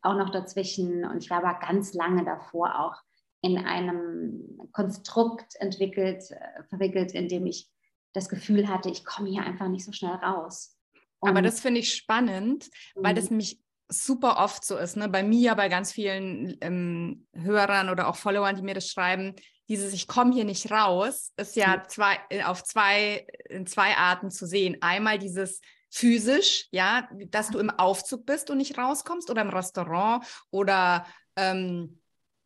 auch 0.02 0.16
noch 0.16 0.32
dazwischen. 0.32 1.06
Und 1.06 1.24
ich 1.24 1.30
war 1.30 1.46
aber 1.46 1.60
ganz 1.66 1.94
lange 1.94 2.26
davor 2.26 2.78
auch 2.78 2.96
in 3.42 3.58
einem 3.58 4.70
Konstrukt 4.72 5.56
entwickelt, 5.60 6.24
äh, 6.32 6.64
verwickelt, 6.70 7.14
in 7.14 7.28
dem 7.28 7.46
ich 7.46 7.68
das 8.14 8.30
Gefühl 8.30 8.68
hatte, 8.68 8.90
ich 8.90 9.06
komme 9.06 9.30
hier 9.30 9.44
einfach 9.44 9.68
nicht 9.68 9.86
so 9.86 9.92
schnell 9.92 10.16
raus. 10.16 10.78
Und 11.20 11.30
aber 11.30 11.42
das 11.42 11.60
finde 11.60 11.80
ich 11.80 11.94
spannend, 11.94 12.70
weil 12.96 13.14
das 13.14 13.30
mich 13.30 13.58
mhm 13.58 13.62
super 13.92 14.38
oft 14.38 14.66
so 14.66 14.78
ist, 14.78 14.96
ne? 14.96 15.10
bei 15.10 15.22
mir, 15.22 15.54
bei 15.56 15.68
ganz 15.68 15.92
vielen 15.92 16.58
ähm, 16.62 17.28
Hörern 17.34 17.90
oder 17.90 18.08
auch 18.08 18.16
Followern, 18.16 18.56
die 18.56 18.62
mir 18.62 18.74
das 18.74 18.88
schreiben, 18.88 19.36
dieses 19.68 19.94
Ich 19.94 20.08
komme 20.08 20.34
hier 20.34 20.46
nicht 20.46 20.72
raus, 20.72 21.34
ist 21.38 21.56
ja 21.56 21.78
mhm. 21.78 21.82
zwei, 21.90 22.20
äh, 22.30 22.44
auf 22.44 22.64
zwei, 22.64 23.28
in 23.50 23.68
zwei 23.68 23.96
Arten 23.98 24.32
zu 24.32 24.48
sehen. 24.48 24.78
Einmal 24.82 25.20
dieses 25.20 25.62
physisch, 25.90 26.68
ja, 26.72 27.10
dass 27.28 27.50
du 27.50 27.60
im 27.60 27.70
Aufzug 27.70 28.26
bist 28.26 28.50
und 28.50 28.58
nicht 28.58 28.78
rauskommst 28.78 29.30
oder 29.30 29.42
im 29.42 29.50
Restaurant 29.50 30.26
oder 30.50 31.06
ähm, 31.36 32.01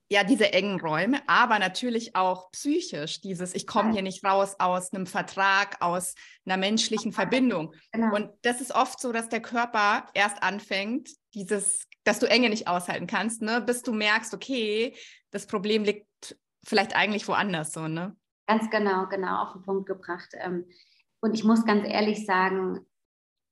ja, 0.10 0.24
diese 0.24 0.54
engen 0.54 0.80
Räume, 0.80 1.22
aber 1.28 1.58
natürlich 1.58 2.16
auch 2.16 2.52
psychisch, 2.52 3.22
dieses, 3.22 3.56
ich 3.56 3.66
komme 3.66 3.92
hier 3.92 4.04
nicht 4.04 4.24
raus 4.24 4.56
aus 4.60 4.94
einem 4.94 5.08
Vertrag, 5.08 5.82
aus 5.82 6.14
einer 6.46 6.58
menschlichen 6.58 7.12
Verbindung. 7.12 7.74
Genau. 7.92 8.16
Und 8.16 8.30
das 8.44 8.62
ist 8.62 8.74
oft 8.74 9.00
so, 9.00 9.12
dass 9.12 9.30
der 9.30 9.42
Körper 9.42 10.08
erst 10.14 10.44
anfängt, 10.44 11.10
dieses, 11.34 11.88
dass 12.04 12.20
du 12.20 12.28
Enge 12.28 12.50
nicht 12.50 12.68
aushalten 12.68 13.08
kannst, 13.08 13.42
ne, 13.42 13.62
bis 13.62 13.82
du 13.82 13.94
merkst, 13.94 14.34
okay, 14.36 14.96
das 15.32 15.48
Problem 15.48 15.84
liegt 15.84 16.06
vielleicht 16.64 16.96
eigentlich 16.96 17.28
woanders 17.28 17.74
so, 17.74 17.88
ne? 17.88 18.16
Ganz 18.48 18.70
genau, 18.70 19.08
genau 19.08 19.44
auf 19.44 19.54
den 19.54 19.64
Punkt 19.64 19.88
gebracht. 19.88 20.30
Ähm, 20.34 20.70
und 21.20 21.34
ich 21.34 21.44
muss 21.44 21.66
ganz 21.66 21.84
ehrlich 21.88 22.28
sagen, 22.28 22.86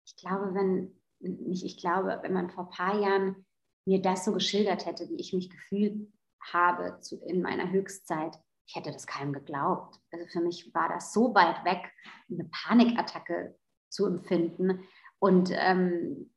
ich 0.05 0.15
glaube, 0.17 0.53
wenn, 0.53 0.93
nicht 1.19 1.65
ich 1.65 1.77
glaube, 1.77 2.19
wenn 2.21 2.33
man 2.33 2.51
vor 2.51 2.65
ein 2.65 2.69
paar 2.69 3.01
Jahren 3.01 3.45
mir 3.85 4.01
das 4.03 4.23
so 4.23 4.33
geschildert 4.33 4.85
hätte, 4.85 5.09
wie 5.09 5.15
ich 5.15 5.33
mich 5.33 5.49
gefühlt 5.49 6.12
habe 6.51 6.99
zu, 7.01 7.23
in 7.25 7.41
meiner 7.41 7.71
Höchstzeit, 7.71 8.37
ich 8.65 8.75
hätte 8.75 8.91
das 8.91 9.07
keinem 9.07 9.33
geglaubt. 9.33 9.99
Also 10.11 10.25
für 10.27 10.41
mich 10.41 10.73
war 10.73 10.89
das 10.89 11.13
so 11.13 11.33
weit 11.35 11.63
weg, 11.65 11.91
eine 12.29 12.45
Panikattacke 12.45 13.57
zu 13.89 14.05
empfinden. 14.07 14.83
Und, 15.19 15.51
ähm, 15.53 16.31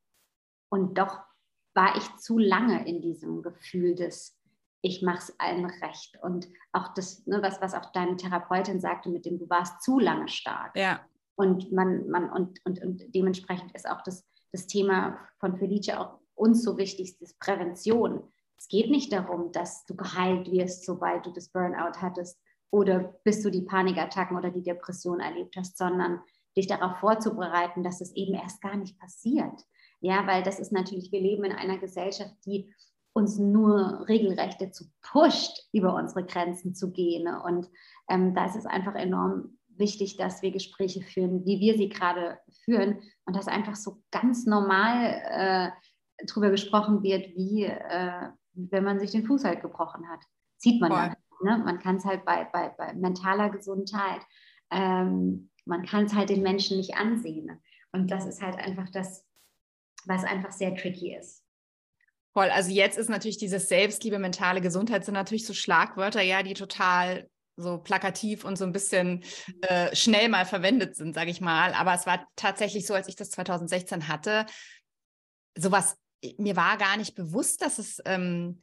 und 0.69 0.99
doch 0.99 1.21
war 1.75 1.97
ich 1.97 2.17
zu 2.17 2.39
lange 2.39 2.87
in 2.87 3.01
diesem 3.01 3.43
Gefühl 3.43 3.95
des, 3.95 4.39
ich 4.81 5.03
mache 5.03 5.19
es 5.19 5.41
allen 5.41 5.67
recht. 5.67 6.19
Und 6.23 6.49
auch 6.73 6.95
das, 6.95 7.27
ne, 7.27 7.43
was, 7.43 7.61
was 7.61 7.75
auch 7.75 7.93
deine 7.93 8.17
Therapeutin 8.17 8.81
sagte, 8.81 9.09
mit 9.09 9.27
dem, 9.27 9.39
du 9.39 9.49
warst 9.49 9.83
zu 9.83 9.99
lange 9.99 10.29
stark. 10.29 10.77
Ja. 10.77 11.01
Und 11.37 11.71
man, 11.73 12.09
man, 12.09 12.31
und, 12.31 12.65
und, 12.65 12.83
und 12.83 13.15
dementsprechend 13.15 13.73
ist 13.75 13.89
auch 13.89 14.03
das, 14.03 14.27
das 14.53 14.67
Thema 14.67 15.19
von 15.39 15.59
Felice 15.59 15.99
auch 15.99 16.19
uns 16.35 16.63
so 16.63 16.79
wichtig, 16.79 17.19
das 17.19 17.35
Prävention. 17.35 18.33
Es 18.59 18.69
geht 18.69 18.91
nicht 18.91 19.13
darum, 19.13 19.53
dass 19.53 19.85
du 19.85 19.95
geheilt 19.95 20.51
wirst, 20.51 20.85
sobald 20.85 21.27
du 21.27 21.33
das 21.33 21.49
Burnout 21.49 22.01
hattest 22.01 22.39
oder 22.71 23.15
bis 23.25 23.43
du 23.43 23.51
die 23.51 23.63
Panikattacken 23.63 24.37
oder 24.37 24.51
die 24.51 24.63
Depression 24.63 25.21
erlebt 25.21 25.57
hast, 25.57 25.77
sondern 25.77 26.21
dich 26.57 26.67
darauf 26.67 26.99
vorzubereiten, 26.99 27.83
dass 27.83 28.01
es 28.01 28.15
eben 28.15 28.35
erst 28.35 28.61
gar 28.63 28.77
nicht 28.77 28.99
passiert. 28.99 29.63
Ja, 30.01 30.27
weil 30.27 30.43
das 30.43 30.59
ist 30.59 30.73
natürlich, 30.73 31.13
wir 31.13 31.21
leben 31.21 31.45
in 31.45 31.53
einer 31.53 31.79
Gesellschaft, 31.79 32.35
die 32.45 32.73
uns 33.13 33.39
nur 33.39 34.07
regelrecht 34.09 34.61
dazu 34.61 34.85
pusht, 35.01 35.69
über 35.73 35.95
unsere 35.95 36.25
Grenzen 36.25 36.75
zu 36.75 36.93
gehen. 36.93 37.27
Und 37.29 37.71
ähm, 38.11 38.35
da 38.35 38.45
ist 38.45 38.57
es 38.57 38.67
einfach 38.67 38.95
enorm 38.95 39.59
wichtig, 39.69 40.17
dass 40.17 40.43
wir 40.43 40.51
Gespräche 40.51 41.03
führen, 41.03 41.45
wie 41.47 41.61
wir 41.61 41.77
sie 41.77 41.89
gerade 41.89 42.39
führen 42.65 43.01
und 43.25 43.37
dass 43.37 43.49
einfach 43.49 43.77
so 43.77 44.03
ganz 44.11 44.45
normal 44.47 45.23
äh, 45.31 45.71
darüber 46.27 46.51
gesprochen 46.51 47.03
wird, 47.03 47.29
wie 47.37 47.65
äh, 47.65 48.29
wenn 48.57 48.85
man 48.85 48.99
sich 48.99 49.11
den 49.11 49.27
Fuß 49.27 49.45
halt 49.45 49.61
gebrochen 49.61 50.09
hat. 50.09 50.21
Sieht 50.57 50.81
man 50.81 50.91
dann. 50.91 51.17
Ne? 51.43 51.63
Man 51.65 51.79
kann 51.79 51.97
es 51.97 52.05
halt 52.05 52.25
bei, 52.25 52.45
bei, 52.45 52.71
bei 52.71 52.95
mentaler 52.95 53.51
Gesundheit, 53.51 54.23
ähm, 54.71 55.51
man 55.65 55.85
kann 55.85 56.07
es 56.07 56.15
halt 56.15 56.31
den 56.31 56.43
Menschen 56.43 56.77
nicht 56.77 56.95
ansehen. 56.95 57.61
Und 57.93 58.11
das 58.11 58.25
ist 58.27 58.41
halt 58.41 58.57
einfach 58.57 58.89
das, 58.91 59.25
was 60.07 60.25
einfach 60.25 60.53
sehr 60.53 60.75
tricky 60.75 61.15
ist. 61.15 61.43
Voll, 62.33 62.51
also 62.51 62.71
jetzt 62.71 62.99
ist 62.99 63.09
natürlich 63.09 63.39
dieses 63.39 63.69
Selbstliebe, 63.69 64.19
mentale 64.19 64.61
Gesundheit 64.61 65.05
sind 65.05 65.15
natürlich 65.15 65.47
so 65.47 65.55
Schlagwörter, 65.55 66.23
ja, 66.23 66.43
die 66.43 66.55
total 66.55 67.29
so 67.57 67.79
plakativ 67.79 68.45
und 68.45 68.57
so 68.57 68.65
ein 68.65 68.73
bisschen 68.73 69.25
äh, 69.63 69.95
schnell 69.97 70.29
mal 70.29 70.45
verwendet 70.45 70.95
sind, 70.95 71.15
sage 71.15 71.31
ich 71.31 71.41
mal. 71.41 71.73
Aber 71.73 71.95
es 71.95 72.07
war 72.07 72.27
tatsächlich 72.37 72.87
so, 72.87 72.95
als 72.95 73.09
ich 73.09 73.17
das 73.17 73.31
2016 73.31 74.09
hatte, 74.09 74.45
sowas 75.57 75.97
mir 76.39 76.57
war 76.57 76.77
gar 76.77 76.97
nicht 76.97 77.15
bewusst, 77.15 77.63
dass 77.63 77.79
es 77.79 78.01
ähm, 78.05 78.63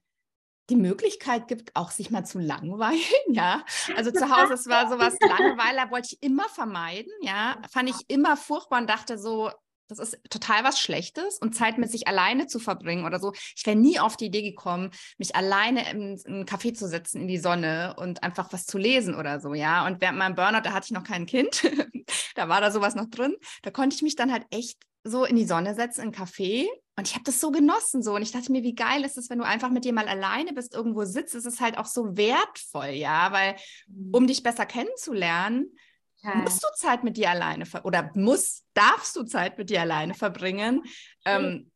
die 0.69 0.75
Möglichkeit 0.75 1.47
gibt, 1.47 1.75
auch 1.75 1.91
sich 1.91 2.09
mal 2.09 2.25
zu 2.25 2.39
langweilen, 2.39 2.99
ja. 3.29 3.65
Also 3.95 4.11
zu 4.11 4.29
Hause, 4.29 4.53
es 4.53 4.67
war 4.67 4.89
sowas, 4.89 5.17
Langeweile 5.19 5.91
wollte 5.91 6.09
ich 6.11 6.23
immer 6.23 6.47
vermeiden, 6.49 7.11
ja. 7.21 7.57
Fand 7.71 7.89
ich 7.89 7.97
immer 8.07 8.37
furchtbar 8.37 8.79
und 8.79 8.89
dachte 8.89 9.17
so, 9.17 9.51
das 9.89 9.99
ist 9.99 10.17
total 10.29 10.63
was 10.63 10.79
Schlechtes 10.79 11.37
und 11.39 11.53
Zeit 11.53 11.77
mit 11.77 11.91
sich 11.91 12.07
alleine 12.07 12.47
zu 12.47 12.59
verbringen 12.59 13.05
oder 13.05 13.19
so. 13.19 13.33
Ich 13.55 13.65
wäre 13.65 13.75
nie 13.75 13.99
auf 13.99 14.15
die 14.15 14.27
Idee 14.27 14.41
gekommen, 14.41 14.91
mich 15.17 15.35
alleine 15.35 15.89
in, 15.91 16.17
in 16.25 16.33
einen 16.33 16.45
Café 16.45 16.73
zu 16.73 16.87
setzen 16.87 17.21
in 17.21 17.27
die 17.27 17.37
Sonne 17.37 17.95
und 17.97 18.23
einfach 18.23 18.53
was 18.53 18.65
zu 18.65 18.77
lesen 18.77 19.15
oder 19.15 19.39
so, 19.41 19.53
ja. 19.53 19.85
Und 19.85 20.01
während 20.01 20.17
meinem 20.17 20.35
Burnout, 20.35 20.61
da 20.61 20.71
hatte 20.71 20.85
ich 20.85 20.91
noch 20.91 21.03
kein 21.03 21.25
Kind, 21.25 21.63
da 22.35 22.47
war 22.47 22.61
da 22.61 22.71
sowas 22.71 22.95
noch 22.95 23.09
drin. 23.09 23.35
Da 23.61 23.71
konnte 23.71 23.95
ich 23.95 24.01
mich 24.01 24.15
dann 24.15 24.31
halt 24.31 24.45
echt 24.49 24.81
so 25.03 25.25
in 25.25 25.35
die 25.35 25.45
Sonne 25.45 25.75
setzen, 25.75 26.01
in 26.01 26.15
einen 26.15 26.15
Café 26.15 26.65
und 26.95 27.07
ich 27.07 27.15
habe 27.15 27.23
das 27.23 27.39
so 27.39 27.51
genossen 27.51 28.03
so 28.03 28.15
und 28.15 28.21
ich 28.21 28.31
dachte 28.31 28.51
mir, 28.51 28.63
wie 28.63 28.75
geil 28.75 29.03
ist 29.03 29.17
es, 29.17 29.29
wenn 29.29 29.39
du 29.39 29.45
einfach 29.45 29.69
mit 29.69 29.83
dir 29.83 29.93
mal 29.93 30.07
alleine 30.07 30.53
bist, 30.53 30.73
irgendwo 30.73 31.05
sitzt, 31.05 31.33
ist 31.33 31.45
es 31.45 31.59
halt 31.59 31.77
auch 31.77 31.87
so 31.87 32.15
wertvoll, 32.15 32.89
ja, 32.89 33.31
weil 33.31 33.55
mhm. 33.87 34.13
um 34.13 34.27
dich 34.27 34.43
besser 34.43 34.65
kennenzulernen, 34.65 35.75
ja. 36.21 36.35
musst 36.35 36.63
du 36.63 36.67
Zeit 36.75 37.03
mit 37.03 37.17
dir 37.17 37.31
alleine 37.31 37.65
oder 37.83 38.11
muss, 38.13 38.63
darfst 38.73 39.15
du 39.15 39.23
Zeit 39.23 39.57
mit 39.57 39.69
dir 39.69 39.81
alleine 39.81 40.13
verbringen. 40.13 40.83
Ähm, 41.25 41.71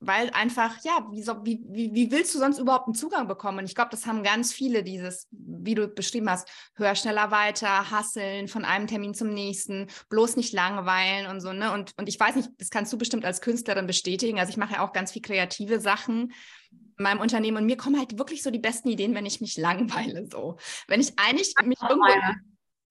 weil 0.00 0.30
einfach, 0.30 0.82
ja, 0.82 1.06
wie, 1.10 1.22
so, 1.22 1.44
wie, 1.44 1.62
wie, 1.68 1.94
wie 1.94 2.10
willst 2.10 2.34
du 2.34 2.38
sonst 2.38 2.58
überhaupt 2.58 2.86
einen 2.86 2.94
Zugang 2.94 3.28
bekommen? 3.28 3.58
Und 3.58 3.66
ich 3.66 3.74
glaube, 3.74 3.90
das 3.90 4.06
haben 4.06 4.22
ganz 4.22 4.52
viele, 4.52 4.82
dieses, 4.82 5.28
wie 5.30 5.74
du 5.74 5.88
beschrieben 5.88 6.30
hast, 6.30 6.48
höher, 6.74 6.94
schneller, 6.94 7.30
weiter, 7.30 7.90
hasseln, 7.90 8.48
von 8.48 8.64
einem 8.64 8.86
Termin 8.86 9.12
zum 9.12 9.28
nächsten, 9.28 9.88
bloß 10.08 10.36
nicht 10.36 10.54
langweilen 10.54 11.26
und 11.26 11.40
so, 11.40 11.52
ne? 11.52 11.70
Und, 11.72 11.92
und 11.98 12.08
ich 12.08 12.18
weiß 12.18 12.34
nicht, 12.36 12.48
das 12.58 12.70
kannst 12.70 12.92
du 12.92 12.98
bestimmt 12.98 13.26
als 13.26 13.42
Künstlerin 13.42 13.86
bestätigen. 13.86 14.40
Also 14.40 14.50
ich 14.50 14.56
mache 14.56 14.74
ja 14.74 14.86
auch 14.86 14.94
ganz 14.94 15.12
viel 15.12 15.22
kreative 15.22 15.80
Sachen. 15.80 16.32
in 16.70 17.02
meinem 17.02 17.20
Unternehmen 17.20 17.58
und 17.58 17.66
mir 17.66 17.76
kommen 17.76 17.98
halt 17.98 18.18
wirklich 18.18 18.42
so 18.42 18.50
die 18.50 18.58
besten 18.58 18.88
Ideen, 18.88 19.14
wenn 19.14 19.26
ich 19.26 19.40
mich 19.40 19.58
langweile. 19.58 20.26
So, 20.30 20.56
wenn 20.88 21.00
ich 21.00 21.12
eigentlich 21.18 21.54
mich 21.64 21.78
irgendwo, 21.82 22.08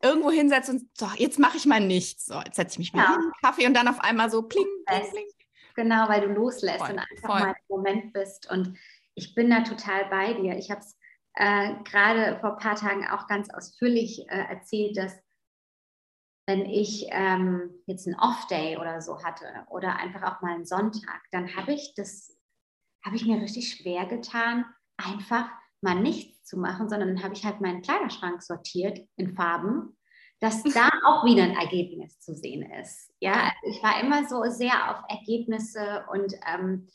irgendwo 0.03 0.31
hinsetze 0.31 0.73
und 0.73 0.83
so, 0.97 1.07
jetzt 1.17 1.39
mache 1.39 1.57
ich 1.57 1.65
mal 1.65 1.81
nichts. 1.81 2.25
So, 2.25 2.39
jetzt 2.45 2.55
setze 2.55 2.73
ich 2.73 2.79
mich 2.79 2.93
mal 2.93 3.03
ja. 3.03 3.11
hin, 3.13 3.31
Kaffee 3.41 3.65
und 3.65 3.73
dann 3.73 3.87
auf 3.87 3.99
einmal 4.01 4.29
so 4.29 4.43
pling, 4.43 4.67
pling, 4.85 5.09
pling. 5.09 5.25
Genau, 5.79 6.09
weil 6.09 6.19
du 6.19 6.33
loslässt 6.33 6.79
voll, 6.79 6.89
und 6.91 6.99
einfach 6.99 7.29
voll. 7.29 7.39
mal 7.39 7.51
im 7.51 7.75
Moment 7.77 8.11
bist. 8.11 8.51
Und 8.51 8.77
ich 9.15 9.33
bin 9.33 9.49
da 9.49 9.61
total 9.61 10.09
bei 10.09 10.33
dir. 10.33 10.57
Ich 10.57 10.69
habe 10.71 10.81
es 10.81 10.97
äh, 11.35 11.73
gerade 11.85 12.37
vor 12.41 12.51
ein 12.51 12.57
paar 12.57 12.75
Tagen 12.75 13.07
auch 13.07 13.27
ganz 13.27 13.49
ausführlich 13.49 14.27
äh, 14.27 14.43
erzählt, 14.49 14.97
dass 14.97 15.17
wenn 16.47 16.65
ich 16.65 17.07
ähm, 17.11 17.71
jetzt 17.85 18.07
einen 18.07 18.19
Off-Day 18.19 18.75
oder 18.75 18.99
so 18.99 19.23
hatte 19.23 19.45
oder 19.69 19.95
einfach 19.95 20.23
auch 20.23 20.41
mal 20.41 20.55
einen 20.55 20.65
Sonntag, 20.65 21.21
dann 21.31 21.55
habe 21.55 21.71
ich 21.71 21.93
das, 21.95 22.37
habe 23.05 23.15
ich 23.15 23.25
mir 23.25 23.41
richtig 23.41 23.71
schwer 23.71 24.05
getan, 24.05 24.65
einfach 24.97 25.49
mal 25.79 25.95
nichts 25.95 26.43
zu 26.43 26.57
machen, 26.57 26.89
sondern 26.89 27.15
dann 27.15 27.23
habe 27.23 27.35
ich 27.35 27.45
halt 27.45 27.61
meinen 27.61 27.83
Kleiderschrank 27.83 28.43
sortiert 28.43 28.99
in 29.15 29.33
Farben, 29.33 29.97
dass 30.39 30.63
da 30.63 30.89
auch 31.05 31.25
wieder 31.25 31.43
ein 31.43 31.57
Ergebnis 31.57 32.19
zu 32.19 32.33
sehen 32.33 32.69
ist. 32.81 33.11
Ja, 33.19 33.51
ich 33.63 33.83
war 33.83 34.01
immer 34.01 34.27
so 34.27 34.43
sehr 34.49 34.91
auf 34.91 35.03
Ergebnisse 35.09 36.05
und, 36.11 36.33
ähm, 36.47 36.87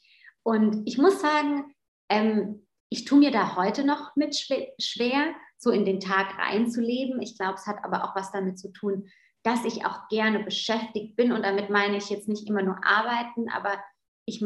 und 0.42 0.82
ich 0.86 0.98
muss 0.98 1.20
sagen, 1.20 1.74
ähm, 2.08 2.66
ich 2.88 3.04
tue 3.04 3.18
mir 3.18 3.30
da 3.30 3.56
heute 3.56 3.84
noch 3.84 4.14
mit 4.16 4.36
schwer, 4.36 5.34
so 5.58 5.70
in 5.70 5.84
den 5.84 6.00
Tag 6.00 6.38
reinzuleben. 6.38 7.20
Ich 7.20 7.36
glaube, 7.36 7.54
es 7.54 7.66
hat 7.66 7.78
aber 7.82 8.04
auch 8.04 8.14
was 8.14 8.30
damit 8.32 8.58
zu 8.58 8.72
tun, 8.72 9.08
dass 9.42 9.64
ich 9.64 9.84
auch 9.84 10.08
gerne 10.08 10.42
beschäftigt 10.42 11.16
bin. 11.16 11.32
Und 11.32 11.42
damit 11.42 11.70
meine 11.70 11.96
ich 11.96 12.08
jetzt 12.10 12.28
nicht 12.28 12.48
immer 12.48 12.62
nur 12.62 12.78
arbeiten, 12.84 13.48
aber 13.50 13.82
ich 14.26 14.40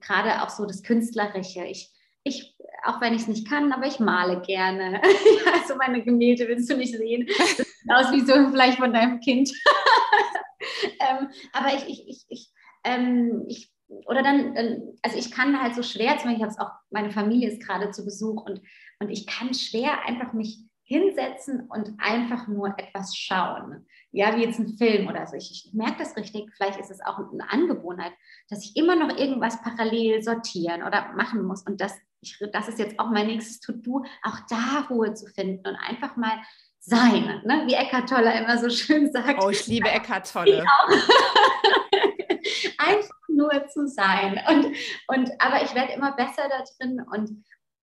gerade 0.00 0.42
auch 0.42 0.48
so 0.48 0.66
das 0.66 0.82
Künstlerische. 0.82 1.64
Ich, 1.64 1.92
ich, 2.24 2.56
auch 2.84 3.00
wenn 3.00 3.14
ich 3.14 3.22
es 3.22 3.28
nicht 3.28 3.48
kann, 3.48 3.72
aber 3.72 3.86
ich 3.86 4.00
male 4.00 4.40
gerne. 4.40 5.00
also 5.52 5.76
meine 5.76 6.02
Gemälde 6.02 6.48
willst 6.48 6.70
du 6.70 6.76
nicht 6.76 6.96
sehen. 6.96 7.28
Das 7.38 7.66
aus 7.88 8.12
wie 8.12 8.20
so 8.20 8.32
vielleicht 8.50 8.78
von 8.78 8.92
deinem 8.92 9.20
Kind. 9.20 9.50
ähm, 11.00 11.28
aber 11.52 11.74
ich, 11.74 11.88
ich, 11.88 12.08
ich, 12.08 12.26
ich, 12.28 12.52
ähm, 12.84 13.44
ich 13.48 13.72
oder 14.06 14.22
dann, 14.22 14.56
also 15.02 15.18
ich 15.18 15.30
kann 15.32 15.60
halt 15.60 15.74
so 15.74 15.82
schwer, 15.82 16.16
zum 16.18 16.30
Beispiel, 16.30 16.36
ich 16.36 16.42
habe 16.42 16.52
es 16.52 16.58
auch, 16.58 16.70
meine 16.90 17.10
Familie 17.10 17.50
ist 17.50 17.62
gerade 17.62 17.90
zu 17.90 18.04
Besuch 18.04 18.42
und, 18.44 18.60
und 19.00 19.10
ich 19.10 19.26
kann 19.26 19.52
schwer 19.52 20.06
einfach 20.06 20.32
mich 20.32 20.60
hinsetzen 20.84 21.68
und 21.68 21.94
einfach 21.98 22.48
nur 22.48 22.76
etwas 22.76 23.16
schauen. 23.16 23.86
Ja, 24.10 24.36
wie 24.36 24.42
jetzt 24.42 24.58
ein 24.58 24.76
Film 24.76 25.06
oder 25.06 25.24
so. 25.26 25.36
Ich, 25.36 25.50
ich 25.52 25.72
merke 25.72 25.98
das 25.98 26.16
richtig, 26.16 26.50
vielleicht 26.56 26.80
ist 26.80 26.90
es 26.90 27.00
auch 27.00 27.18
eine 27.18 27.48
Angewohnheit, 27.48 28.12
dass 28.48 28.64
ich 28.64 28.76
immer 28.76 28.96
noch 28.96 29.16
irgendwas 29.16 29.62
parallel 29.62 30.20
sortieren 30.22 30.82
oder 30.82 31.12
machen 31.12 31.44
muss. 31.44 31.62
Und 31.62 31.80
das, 31.80 31.94
ich, 32.20 32.42
das 32.52 32.68
ist 32.68 32.80
jetzt 32.80 32.98
auch 32.98 33.08
mein 33.08 33.28
nächstes 33.28 33.60
To-Do, 33.60 34.04
auch 34.24 34.38
da 34.48 34.86
Ruhe 34.90 35.14
zu 35.14 35.26
finden 35.26 35.68
und 35.68 35.76
einfach 35.76 36.16
mal 36.16 36.40
sein, 36.80 37.42
ne? 37.44 37.64
wie 37.66 37.74
Eckart 37.74 38.08
Tolle 38.08 38.36
immer 38.38 38.58
so 38.58 38.70
schön 38.70 39.12
sagt. 39.12 39.42
Oh, 39.42 39.50
ich 39.50 39.66
liebe 39.66 39.88
Eckart 39.88 40.32
Tolle. 40.32 40.64
einfach 42.78 43.14
nur 43.28 43.68
zu 43.68 43.86
sein. 43.86 44.40
Und, 44.48 44.74
und, 45.08 45.30
aber 45.40 45.62
ich 45.62 45.74
werde 45.74 45.92
immer 45.92 46.12
besser 46.12 46.48
da 46.48 46.64
drin 46.78 47.00
und, 47.12 47.44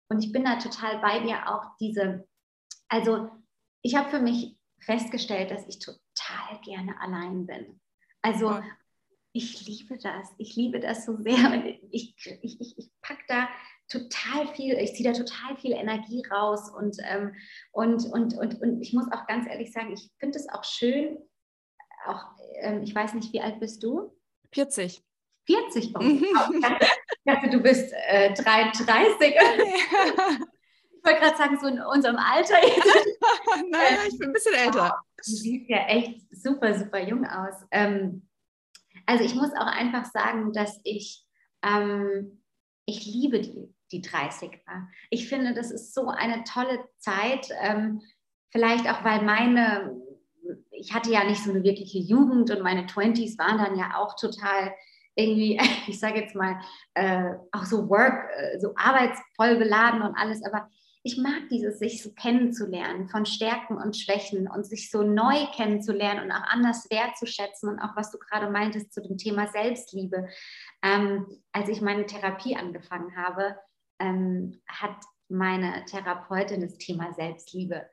und 0.10 0.24
ich 0.24 0.32
bin 0.32 0.44
da 0.44 0.56
total 0.58 0.98
bei 1.00 1.20
dir 1.20 1.48
auch 1.48 1.78
diese 1.80 2.28
also 2.90 3.30
ich 3.82 3.96
habe 3.96 4.10
für 4.10 4.20
mich 4.20 4.58
festgestellt, 4.82 5.52
dass 5.52 5.68
ich 5.68 5.80
total 5.80 6.60
gerne 6.64 7.00
allein 7.00 7.46
bin. 7.46 7.80
Also 8.22 8.62
ich 9.32 9.66
liebe 9.66 9.98
das. 10.00 10.34
Ich 10.38 10.56
liebe 10.56 10.80
das 10.80 11.06
so 11.06 11.16
sehr. 11.18 11.52
Und 11.54 11.66
ich, 11.92 12.16
ich, 12.18 12.60
ich, 12.60 12.78
ich 12.78 12.92
packe 13.02 13.24
da 13.28 13.48
total 13.90 14.48
viel, 14.56 14.76
ich 14.76 14.94
ziehe 14.94 15.12
da 15.12 15.18
total 15.18 15.58
viel 15.58 15.74
Energie 15.74 16.24
raus. 16.32 16.70
Und, 16.70 16.98
ähm, 17.04 17.36
und, 17.72 18.06
und, 18.06 18.38
und, 18.38 18.62
und 18.62 18.82
ich 18.82 18.94
muss 18.94 19.12
auch 19.12 19.28
ganz 19.28 19.48
ehrlich 19.48 19.72
sagen, 19.72 19.92
ich 19.92 20.10
finde 20.20 20.38
es 20.38 20.48
auch 20.50 20.64
schön, 20.64 21.18
auch, 22.06 22.24
ähm, 22.62 22.84
ich 22.84 22.94
weiß 22.94 23.14
nicht, 23.16 23.34
wie 23.34 23.42
alt 23.42 23.60
bist 23.60 23.84
du? 23.84 24.16
40. 24.54 25.04
40, 25.46 25.96
oh, 25.96 26.02
ich 26.02 26.22
dachte, 27.26 27.50
du 27.50 27.60
bist 27.60 27.92
äh, 28.08 28.34
33. 28.34 29.36
Ich 31.02 31.06
wollte 31.06 31.22
gerade 31.22 31.38
sagen, 31.38 31.58
so 31.62 31.68
in 31.68 31.80
unserem 31.82 32.18
Alter. 32.18 32.56
naja, 33.70 34.00
ich 34.06 34.20
bin 34.20 34.30
ein 34.30 34.34
bisschen 34.34 34.54
älter. 34.54 35.02
Du 35.16 35.32
siehst 35.32 35.70
ja 35.70 35.86
echt 35.88 36.26
super, 36.30 36.78
super 36.78 37.00
jung 37.00 37.26
aus. 37.26 37.56
Ähm, 37.72 38.28
also 39.06 39.24
ich 39.24 39.34
muss 39.34 39.52
auch 39.54 39.66
einfach 39.66 40.04
sagen, 40.12 40.52
dass 40.52 40.78
ich, 40.84 41.26
ähm, 41.64 42.44
ich 42.86 43.06
liebe 43.06 43.40
die, 43.40 43.74
die 43.92 44.02
30er. 44.02 44.88
Ich 45.10 45.28
finde, 45.28 45.54
das 45.54 45.72
ist 45.72 45.94
so 45.94 46.08
eine 46.08 46.44
tolle 46.44 46.80
Zeit. 46.98 47.50
Ähm, 47.62 48.02
vielleicht 48.52 48.88
auch, 48.90 49.04
weil 49.04 49.22
meine, 49.22 49.96
ich 50.72 50.94
hatte 50.94 51.12
ja 51.12 51.24
nicht 51.24 51.44
so 51.44 51.52
eine 51.52 51.64
wirkliche 51.64 52.00
Jugend 52.00 52.52
und 52.52 52.62
meine 52.62 52.86
20s 52.86 53.38
waren 53.38 53.58
dann 53.58 53.78
ja 53.78 53.98
auch 53.98 54.16
total 54.16 54.74
irgendwie, 55.16 55.60
ich 55.88 56.00
sage 56.00 56.20
jetzt 56.20 56.36
mal, 56.36 56.60
äh, 56.94 57.34
auch 57.52 57.66
so 57.66 57.90
Work, 57.90 58.30
äh, 58.36 58.60
so 58.60 58.74
arbeitsvoll 58.76 59.58
beladen 59.58 60.02
und 60.02 60.16
alles, 60.16 60.44
aber 60.44 60.70
ich 61.02 61.18
mag 61.18 61.48
dieses, 61.50 61.80
sich 61.80 62.04
so 62.04 62.12
kennenzulernen 62.12 63.08
von 63.08 63.26
Stärken 63.26 63.78
und 63.78 63.96
Schwächen 63.96 64.50
und 64.50 64.66
sich 64.66 64.92
so 64.92 65.02
neu 65.02 65.46
kennenzulernen 65.56 66.26
und 66.26 66.32
auch 66.32 66.44
anders 66.44 66.90
wertzuschätzen 66.90 67.70
und 67.70 67.80
auch 67.80 67.96
was 67.96 68.12
du 68.12 68.18
gerade 68.18 68.50
meintest 68.50 68.94
zu 68.94 69.02
dem 69.02 69.18
Thema 69.18 69.48
Selbstliebe. 69.48 70.28
Ähm, 70.84 71.26
als 71.54 71.70
ich 71.70 71.80
meine 71.82 72.06
Therapie 72.06 72.58
angefangen 72.58 73.16
habe, 73.16 73.56
ähm, 74.00 74.62
hat 74.68 74.98
meine 75.30 75.86
Therapeutin 75.86 76.62
das 76.62 76.78
Thema 76.78 77.14
Selbstliebe 77.14 77.86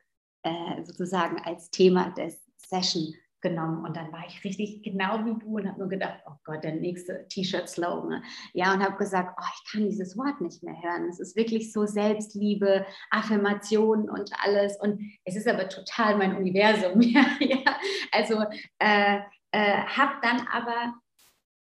äh, 0.42 0.83
sozusagen 0.85 1.38
als 1.42 1.71
Thema 1.71 2.11
des 2.11 2.40
Session 2.57 3.14
genommen 3.42 3.85
und 3.85 3.97
dann 3.97 4.11
war 4.12 4.25
ich 4.27 4.42
richtig 4.45 4.83
genau 4.83 5.25
wie 5.25 5.38
du 5.38 5.57
und 5.57 5.69
habe 5.69 5.79
nur 5.79 5.88
gedacht, 5.88 6.21
oh 6.27 6.35
Gott, 6.45 6.64
der 6.64 6.75
nächste 6.75 7.27
T-Shirt-Slogan. 7.29 8.23
Ja, 8.55 8.73
und 8.73 8.83
habe 8.83 8.97
gesagt, 8.97 9.38
oh, 9.40 9.45
ich 9.55 9.71
kann 9.71 9.88
dieses 9.88 10.16
Wort 10.16 10.40
nicht 10.40 10.62
mehr 10.62 10.75
hören. 10.83 11.09
Es 11.09 11.21
ist 11.21 11.37
wirklich 11.37 11.73
so 11.73 11.87
Selbstliebe, 11.87 12.87
Affirmation 13.11 14.09
und 14.09 14.31
alles. 14.42 14.77
Und 14.81 15.01
es 15.25 15.37
ist 15.37 15.47
aber 15.47 15.69
total 15.69 16.16
mein 16.16 16.37
Universum. 16.37 17.01
ja, 17.01 17.25
ja. 17.38 17.77
Also 18.11 18.42
äh, 18.79 19.19
äh, 19.53 19.83
habe 19.85 20.14
dann 20.23 20.47
aber 20.53 20.95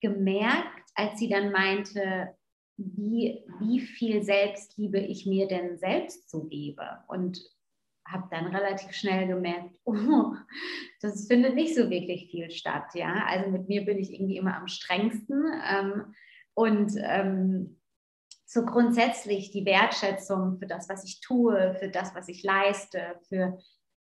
gemerkt, 0.01 0.91
als 0.95 1.19
sie 1.19 1.29
dann 1.29 1.53
meinte, 1.53 2.35
wie, 2.81 3.45
wie 3.61 3.81
viel 3.81 4.23
Selbstliebe 4.23 4.99
ich 4.99 5.27
mir 5.27 5.49
denn 5.49 5.79
selbst 5.79 6.31
zugebe. 6.31 6.83
Und 7.09 7.41
habe 8.07 8.29
dann 8.31 8.47
relativ 8.47 8.93
schnell 8.93 9.27
gemerkt, 9.29 9.77
oh, 9.85 10.35
das 11.01 11.27
findet 11.27 11.55
nicht 11.55 11.75
so 11.75 11.91
wirklich 11.91 12.31
viel 12.31 12.51
statt. 12.51 12.87
Ja, 12.95 13.25
also 13.27 13.51
mit 13.51 13.69
mir 13.69 13.85
bin 13.85 13.99
ich 13.99 14.13
irgendwie 14.13 14.37
immer 14.37 14.57
am 14.57 14.67
strengsten 14.67 15.45
ähm, 15.69 16.15
und 16.55 16.93
ähm, 16.99 17.81
so 18.47 18.65
grundsätzlich 18.65 19.53
die 19.53 19.65
Wertschätzung 19.65 20.59
für 20.59 20.67
das, 20.67 20.89
was 20.89 21.05
ich 21.05 21.21
tue, 21.21 21.77
für 21.79 21.89
das, 21.89 22.15
was 22.17 22.29
ich 22.29 22.43
leiste, 22.43 23.21
für 23.29 23.59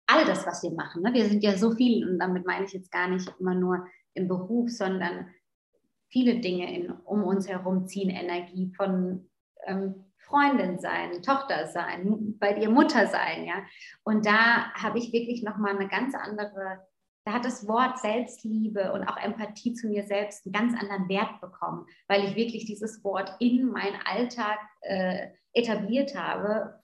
all 0.07 0.27
das, 0.27 0.47
was 0.47 0.63
wir 0.63 0.73
machen. 0.73 1.03
Ne? 1.03 1.15
Wir 1.15 1.25
sind 1.25 1.43
ja 1.43 1.57
so 1.57 1.71
viel 1.71 2.07
und 2.07 2.19
damit 2.19 2.45
meine 2.45 2.67
ich 2.67 2.73
jetzt 2.73 2.91
gar 2.91 3.09
nicht 3.09 3.33
immer 3.41 3.55
nur 3.55 3.87
im 4.13 4.29
Beruf, 4.29 4.69
sondern 4.69 5.31
viele 6.15 6.37
Dinge 6.37 6.73
in, 6.73 6.93
um 6.93 7.25
uns 7.25 7.49
herum 7.49 7.89
ziehen 7.89 8.09
Energie 8.09 8.73
von 8.77 9.29
ähm, 9.67 10.05
Freundin 10.19 10.79
sein, 10.79 11.21
Tochter 11.23 11.67
sein, 11.67 12.39
bei 12.39 12.53
dir 12.53 12.71
Mutter 12.71 13.09
sein, 13.09 13.45
ja. 13.45 13.65
Und 14.05 14.25
da 14.25 14.73
habe 14.75 14.99
ich 14.99 15.13
wirklich 15.13 15.43
nochmal 15.43 15.75
eine 15.75 15.89
ganz 15.89 16.15
andere, 16.15 16.87
da 17.25 17.33
hat 17.33 17.45
das 17.45 17.67
Wort 17.67 17.99
Selbstliebe 17.99 18.93
und 18.93 19.03
auch 19.09 19.17
Empathie 19.17 19.75
zu 19.75 19.89
mir 19.89 20.05
selbst 20.05 20.47
einen 20.47 20.53
ganz 20.53 20.81
anderen 20.81 21.09
Wert 21.09 21.41
bekommen, 21.41 21.85
weil 22.07 22.25
ich 22.25 22.37
wirklich 22.37 22.65
dieses 22.65 23.03
Wort 23.03 23.35
in 23.41 23.67
meinen 23.67 24.01
Alltag 24.05 24.61
äh, 24.83 25.31
etabliert 25.53 26.15
habe, 26.17 26.81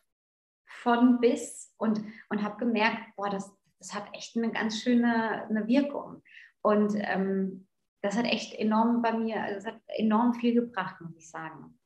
von 0.66 1.20
bis 1.20 1.72
und, 1.78 2.02
und 2.30 2.42
habe 2.42 2.56
gemerkt, 2.56 3.14
boah, 3.16 3.30
das, 3.30 3.52
das 3.78 3.94
hat 3.94 4.08
echt 4.12 4.36
eine 4.36 4.50
ganz 4.50 4.80
schöne 4.80 5.46
eine 5.48 5.68
Wirkung. 5.68 6.22
Und 6.62 6.94
ähm, 6.96 7.68
das 8.02 8.16
hat 8.16 8.24
echt 8.24 8.54
enorm 8.54 9.02
bei 9.02 9.12
mir, 9.12 9.42
also 9.42 9.58
es 9.58 9.66
hat 9.66 9.80
enorm 9.88 10.34
viel 10.34 10.54
gebracht, 10.54 11.00
muss 11.00 11.16
ich 11.16 11.28
sagen. 11.28 11.76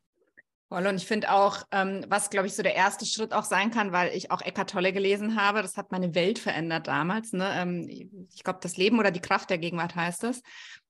Voll. 0.75 0.87
Und 0.87 0.97
ich 0.97 1.07
finde 1.07 1.31
auch, 1.31 1.63
ähm, 1.73 2.05
was, 2.09 2.31
glaube 2.31 2.47
ich, 2.47 2.55
so 2.55 2.63
der 2.63 2.75
erste 2.75 3.05
Schritt 3.05 3.33
auch 3.33 3.45
sein 3.45 3.71
kann, 3.71 3.93
weil 3.93 4.13
ich 4.13 4.31
auch 4.31 4.41
Eckart 4.41 4.71
Tolle 4.71 4.93
gelesen 4.93 5.41
habe, 5.41 5.61
das 5.61 5.77
hat 5.77 5.93
meine 5.93 6.15
Welt 6.15 6.39
verändert 6.39 6.89
damals. 6.89 7.33
Ne? 7.33 7.49
Ähm, 7.55 7.87
ich 8.35 8.43
glaube, 8.43 8.61
das 8.63 8.77
Leben 8.77 8.99
oder 8.99 9.11
die 9.11 9.21
Kraft 9.21 9.51
der 9.51 9.59
Gegenwart 9.59 9.95
heißt 9.95 10.25
es, 10.25 10.43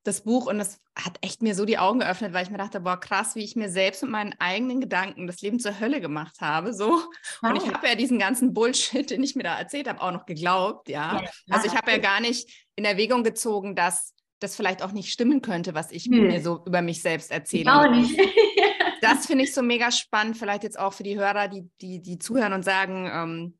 das 0.04 0.22
Buch. 0.22 0.46
Und 0.46 0.60
es 0.60 0.80
hat 0.96 1.18
echt 1.22 1.42
mir 1.42 1.56
so 1.56 1.64
die 1.64 1.76
Augen 1.76 1.98
geöffnet, 1.98 2.32
weil 2.32 2.44
ich 2.44 2.50
mir 2.50 2.56
dachte, 2.56 2.80
boah, 2.80 2.98
krass, 2.98 3.34
wie 3.34 3.44
ich 3.44 3.56
mir 3.56 3.68
selbst 3.68 4.02
mit 4.02 4.12
meinen 4.12 4.34
eigenen 4.38 4.80
Gedanken 4.80 5.26
das 5.26 5.42
Leben 5.42 5.58
zur 5.58 5.78
Hölle 5.80 6.00
gemacht 6.00 6.40
habe. 6.40 6.72
So. 6.72 7.02
Wow. 7.42 7.50
Und 7.50 7.56
ich 7.56 7.70
habe 7.70 7.86
ja 7.86 7.96
diesen 7.96 8.18
ganzen 8.18 8.54
Bullshit, 8.54 9.10
den 9.10 9.22
ich 9.24 9.34
mir 9.34 9.42
da 9.42 9.58
erzählt 9.58 9.88
habe, 9.88 10.00
auch 10.00 10.12
noch 10.12 10.24
geglaubt. 10.24 10.88
Ja. 10.88 11.20
ja 11.20 11.28
also 11.50 11.66
ich 11.66 11.74
habe 11.74 11.90
ja 11.90 11.98
gar 11.98 12.20
nicht 12.20 12.68
in 12.76 12.84
Erwägung 12.84 13.24
gezogen, 13.24 13.74
dass 13.74 14.13
das 14.40 14.56
vielleicht 14.56 14.82
auch 14.82 14.92
nicht 14.92 15.12
stimmen 15.12 15.42
könnte, 15.42 15.74
was 15.74 15.90
ich 15.90 16.04
hm. 16.04 16.26
mir 16.26 16.42
so 16.42 16.62
über 16.66 16.82
mich 16.82 17.02
selbst 17.02 17.30
erzähle. 17.30 17.72
Auch 17.72 17.90
nicht. 17.90 18.18
das 19.00 19.26
finde 19.26 19.44
ich 19.44 19.54
so 19.54 19.62
mega 19.62 19.90
spannend, 19.90 20.36
vielleicht 20.36 20.62
jetzt 20.62 20.78
auch 20.78 20.92
für 20.92 21.02
die 21.02 21.18
Hörer, 21.18 21.48
die, 21.48 21.68
die, 21.80 22.02
die 22.02 22.18
zuhören 22.18 22.52
und 22.52 22.64
sagen, 22.64 23.10
ähm, 23.12 23.58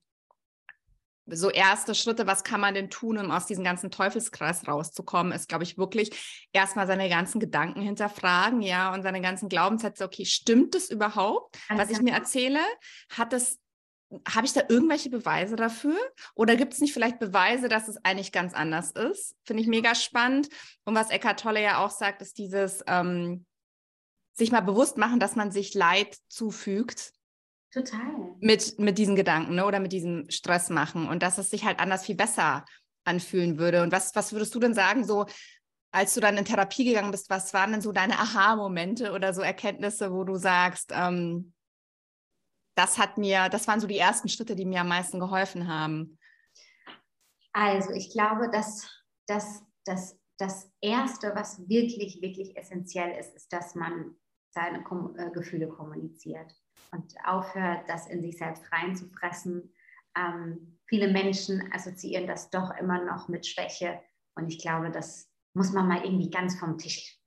so 1.27 1.51
erste 1.51 1.95
Schritte, 1.95 2.27
was 2.27 2.45
kann 2.45 2.61
man 2.61 2.75
denn 2.75 2.91
tun, 2.91 3.19
um 3.19 3.31
aus 3.31 3.47
diesem 3.47 3.65
ganzen 3.65 3.91
Teufelskreis 3.91 4.69
rauszukommen, 4.69 5.33
ist, 5.33 5.49
glaube 5.49 5.65
ich, 5.65 5.79
wirklich 5.79 6.47
erstmal 6.53 6.87
seine 6.87 7.09
ganzen 7.09 7.41
Gedanken 7.41 7.81
hinterfragen, 7.81 8.61
ja, 8.61 8.93
und 8.93 9.03
seine 9.03 9.23
ganzen 9.23 9.49
Glaubenssätze, 9.49 10.05
okay, 10.05 10.27
stimmt 10.27 10.75
das 10.75 10.91
überhaupt, 10.91 11.59
was 11.71 11.91
ich 11.91 12.01
mir 12.03 12.13
erzähle? 12.13 12.61
Hat 13.11 13.33
es, 13.33 13.59
habe 14.29 14.46
ich 14.46 14.53
da 14.53 14.62
irgendwelche 14.68 15.11
Beweise 15.11 15.57
dafür? 15.57 15.96
Oder 16.35 16.57
gibt 16.57 16.74
es 16.74 16.81
nicht 16.81 16.92
vielleicht 16.92 17.18
Beweise, 17.18 17.68
dass 17.68 17.88
es 17.88 18.05
eigentlich 18.05 18.33
ganz 18.33 18.55
anders 18.55 18.90
ist? 18.92 19.37
Finde 19.44 19.62
ich 19.62 19.68
mega 19.68 19.94
spannend. 19.94 20.48
Und 20.85 20.94
was 20.94 21.11
Eckhart 21.11 21.40
Tolle 21.40 21.62
ja 21.62 21.85
auch 21.85 21.90
sagt, 21.90 22.22
ist 22.22 22.38
dieses, 22.38 22.83
ähm, 22.87 23.46
sich 24.35 24.53
mal 24.53 24.61
bewusst 24.61 24.96
machen, 24.98 25.20
dass 25.20 25.37
man 25.37 25.50
sich 25.50 25.74
Leid 25.74 26.16
zufügt 26.29 27.12
Total. 27.72 28.37
Mit, 28.38 28.79
mit 28.79 28.98
diesen 28.98 29.16
Gedanken 29.16 29.57
ne? 29.57 29.66
oder 29.66 29.81
mit 29.81 29.92
diesem 29.92 30.31
Stress 30.31 30.70
machen 30.70 31.09
und 31.09 31.24
dass 31.24 31.38
es 31.38 31.50
sich 31.50 31.64
halt 31.64 31.81
anders 31.81 32.05
viel 32.05 32.14
besser 32.14 32.64
anfühlen 33.05 33.59
würde. 33.59 33.83
Und 33.83 33.90
was, 33.90 34.14
was 34.14 34.33
würdest 34.33 34.55
du 34.55 34.61
denn 34.61 34.74
sagen, 34.74 35.05
so 35.05 35.27
als 35.90 36.14
du 36.14 36.20
dann 36.20 36.37
in 36.37 36.44
Therapie 36.44 36.85
gegangen 36.85 37.11
bist, 37.11 37.31
was 37.31 37.53
waren 37.53 37.72
denn 37.72 37.81
so 37.81 37.92
deine 37.92 38.18
Aha-Momente 38.18 39.12
oder 39.12 39.35
so 39.35 39.42
Erkenntnisse, 39.42 40.12
wo 40.12 40.24
du 40.24 40.37
sagst, 40.37 40.92
ähm, 40.92 41.53
das 42.75 42.99
hat 42.99 43.19
mir, 43.19 43.49
das 43.49 43.69
waren 43.69 43.81
so 43.81 43.87
die 43.87 43.99
ersten 43.99 44.29
Schritte, 44.29 44.57
die 44.57 44.65
mir 44.65 44.81
am 44.81 44.89
meisten 44.89 45.21
geholfen 45.21 45.69
haben? 45.69 46.19
Also 47.53 47.91
ich 47.93 48.11
glaube, 48.11 48.51
dass, 48.51 48.91
dass, 49.27 49.63
dass 49.85 50.19
das 50.39 50.71
Erste, 50.81 51.33
was 51.35 51.69
wirklich, 51.69 52.21
wirklich 52.21 52.57
essentiell 52.57 53.17
ist, 53.19 53.35
ist, 53.35 53.53
dass 53.53 53.75
man 53.75 54.17
seine 54.51 54.83
Kom 54.83 55.17
äh, 55.17 55.31
Gefühle 55.31 55.69
kommuniziert 55.69 56.53
und 56.93 57.15
aufhört, 57.25 57.89
das 57.89 58.07
in 58.09 58.23
sich 58.23 58.39
selbst 58.39 58.65
reinzufressen. 58.73 59.73
Ähm, 60.17 60.79
viele 60.87 61.13
Menschen 61.13 61.73
assoziieren 61.73 62.27
das 62.27 62.51
doch 62.51 62.77
immer 62.77 63.05
noch 63.05 63.29
mit 63.29 63.47
Schwäche 63.47 64.01
und 64.37 64.49
ich 64.49 64.61
glaube, 64.61 64.91
das 64.91 65.31
muss 65.55 65.73
man 65.73 65.87
mal 65.87 66.05
irgendwie 66.05 66.31
ganz 66.31 66.59
vom 66.59 66.79
Tisch. 66.79 67.19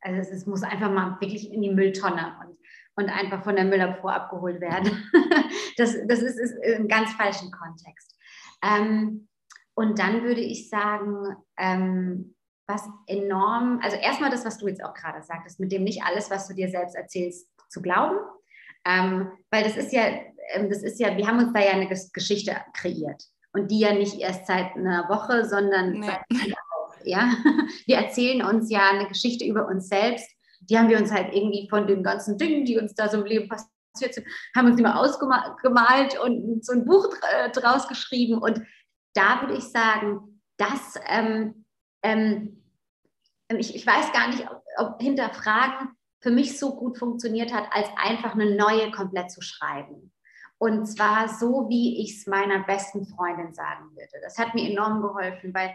Also 0.00 0.20
es, 0.20 0.30
es 0.30 0.46
muss 0.46 0.62
einfach 0.62 0.90
mal 0.90 1.18
wirklich 1.20 1.50
in 1.50 1.62
die 1.62 1.72
Mülltonne 1.72 2.36
und, 2.40 2.58
und 2.96 3.08
einfach 3.08 3.42
von 3.44 3.56
der 3.56 3.64
Müllabfuhr 3.64 4.12
abgeholt 4.12 4.60
werden. 4.60 5.10
das, 5.76 5.96
das 6.06 6.20
ist, 6.20 6.38
ist 6.38 6.54
im 6.64 6.88
ganz 6.88 7.12
falschen 7.12 7.50
Kontext. 7.50 8.16
Ähm, 8.62 9.28
und 9.74 9.98
dann 9.98 10.22
würde 10.22 10.40
ich 10.40 10.68
sagen, 10.68 11.36
ähm, 11.58 12.34
was 12.66 12.88
enorm, 13.06 13.80
also 13.82 13.96
erstmal 13.96 14.30
das, 14.30 14.44
was 14.44 14.58
du 14.58 14.68
jetzt 14.68 14.82
auch 14.82 14.94
gerade 14.94 15.22
sagtest, 15.22 15.60
mit 15.60 15.72
dem 15.72 15.84
nicht 15.84 16.02
alles, 16.04 16.30
was 16.30 16.48
du 16.48 16.54
dir 16.54 16.70
selbst 16.70 16.94
erzählst, 16.94 17.48
zu 17.68 17.82
glauben, 17.82 18.16
ähm, 18.86 19.30
weil 19.50 19.64
das 19.64 19.76
ist 19.76 19.92
ja, 19.92 20.06
ähm, 20.52 20.68
das 20.70 20.82
ist 20.82 21.00
ja, 21.00 21.16
wir 21.16 21.26
haben 21.26 21.38
uns 21.38 21.52
da 21.52 21.60
ja 21.60 21.72
eine 21.72 21.88
Geschichte 21.88 22.56
kreiert. 22.72 23.22
Und 23.52 23.70
die 23.70 23.80
ja 23.80 23.92
nicht 23.92 24.18
erst 24.18 24.46
seit 24.46 24.74
einer 24.74 25.08
Woche, 25.08 25.44
sondern 25.44 25.92
nee. 25.92 26.06
seit 26.06 26.22
ja. 27.04 27.32
Wir 27.86 27.98
erzählen 27.98 28.42
uns 28.42 28.70
ja 28.70 28.90
eine 28.90 29.06
Geschichte 29.06 29.44
über 29.44 29.68
uns 29.68 29.88
selbst. 29.88 30.28
Die 30.68 30.78
haben 30.78 30.88
wir 30.88 30.98
uns 30.98 31.12
halt 31.12 31.34
irgendwie 31.34 31.68
von 31.68 31.86
den 31.86 32.02
ganzen 32.02 32.38
Dingen, 32.38 32.64
die 32.64 32.78
uns 32.78 32.94
da 32.94 33.08
so 33.08 33.18
im 33.18 33.26
Leben 33.26 33.48
passiert 33.48 34.14
sind, 34.14 34.26
haben 34.56 34.70
uns 34.70 34.78
immer 34.78 34.98
ausgemalt 34.98 36.18
und 36.18 36.64
so 36.64 36.72
ein 36.72 36.84
Buch 36.84 37.08
äh, 37.32 37.50
draus 37.50 37.88
geschrieben. 37.88 38.38
Und 38.38 38.62
da 39.14 39.40
würde 39.40 39.56
ich 39.56 39.64
sagen, 39.64 40.40
dass 40.56 40.94
ähm, 41.08 41.64
ähm, 42.02 42.62
ich, 43.48 43.74
ich 43.74 43.86
weiß 43.86 44.12
gar 44.12 44.28
nicht, 44.28 44.48
ob, 44.50 44.62
ob 44.78 45.00
hinterfragen 45.00 45.90
für 46.20 46.30
mich 46.30 46.58
so 46.58 46.74
gut 46.74 46.98
funktioniert 46.98 47.52
hat, 47.52 47.66
als 47.70 47.88
einfach 47.96 48.32
eine 48.32 48.56
neue 48.56 48.90
komplett 48.90 49.30
zu 49.30 49.42
schreiben. 49.42 50.12
Und 50.58 50.86
zwar 50.86 51.28
so, 51.28 51.68
wie 51.68 52.02
ich 52.02 52.16
es 52.16 52.26
meiner 52.26 52.64
besten 52.64 53.06
Freundin 53.06 53.52
sagen 53.52 53.90
würde. 53.90 54.20
Das 54.22 54.38
hat 54.38 54.54
mir 54.54 54.70
enorm 54.70 55.02
geholfen, 55.02 55.52
weil 55.52 55.74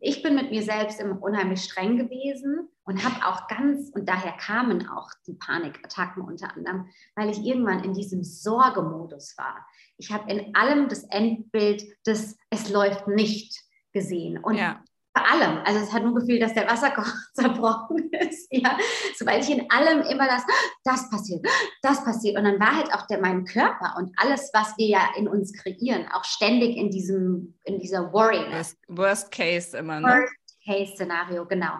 ich 0.00 0.22
bin 0.22 0.34
mit 0.34 0.50
mir 0.50 0.62
selbst 0.62 1.00
immer 1.00 1.20
unheimlich 1.22 1.62
streng 1.62 1.96
gewesen 1.96 2.68
und 2.84 3.04
habe 3.04 3.26
auch 3.26 3.48
ganz, 3.48 3.90
und 3.90 4.08
daher 4.08 4.32
kamen 4.32 4.88
auch 4.88 5.10
die 5.26 5.34
Panikattacken 5.34 6.22
unter 6.22 6.54
anderem, 6.54 6.88
weil 7.16 7.30
ich 7.30 7.38
irgendwann 7.38 7.82
in 7.82 7.94
diesem 7.94 8.22
Sorgemodus 8.24 9.36
war. 9.38 9.66
Ich 9.96 10.12
habe 10.12 10.30
in 10.30 10.54
allem 10.54 10.88
das 10.88 11.04
Endbild 11.04 11.82
des 12.06 12.36
Es 12.50 12.70
läuft 12.70 13.08
nicht 13.08 13.62
gesehen. 13.92 14.38
Und 14.38 14.56
ja 14.56 14.82
bei 15.14 15.22
allem. 15.22 15.58
Also 15.64 15.80
es 15.80 15.92
hat 15.92 16.02
nur 16.02 16.14
gefühlt, 16.14 16.42
dass 16.42 16.54
der 16.54 16.68
Wasserkocher 16.68 17.16
zerbrochen 17.34 18.10
ist. 18.12 18.34
Ja, 18.54 18.78
sobald 19.16 19.42
ich 19.42 19.50
in 19.50 19.68
allem 19.68 20.02
immer 20.02 20.28
das, 20.28 20.42
das 20.84 21.10
passiert, 21.10 21.44
das 21.82 22.04
passiert. 22.04 22.36
Und 22.36 22.44
dann 22.44 22.60
war 22.60 22.76
halt 22.76 22.92
auch 22.92 23.06
der 23.08 23.20
mein 23.20 23.44
Körper 23.44 23.96
und 23.98 24.12
alles, 24.16 24.50
was 24.52 24.76
wir 24.76 24.86
ja 24.86 25.08
in 25.16 25.26
uns 25.26 25.52
kreieren, 25.52 26.06
auch 26.12 26.22
ständig 26.22 26.76
in 26.76 26.90
diesem, 26.90 27.58
in 27.64 27.80
dieser 27.80 28.12
Worry. 28.12 28.46
Worst, 28.52 28.78
worst 28.86 29.32
Case 29.32 29.76
immer. 29.76 29.98
Ne? 29.98 30.06
Worst 30.06 30.34
Case 30.64 30.92
Szenario, 30.94 31.44
genau. 31.46 31.72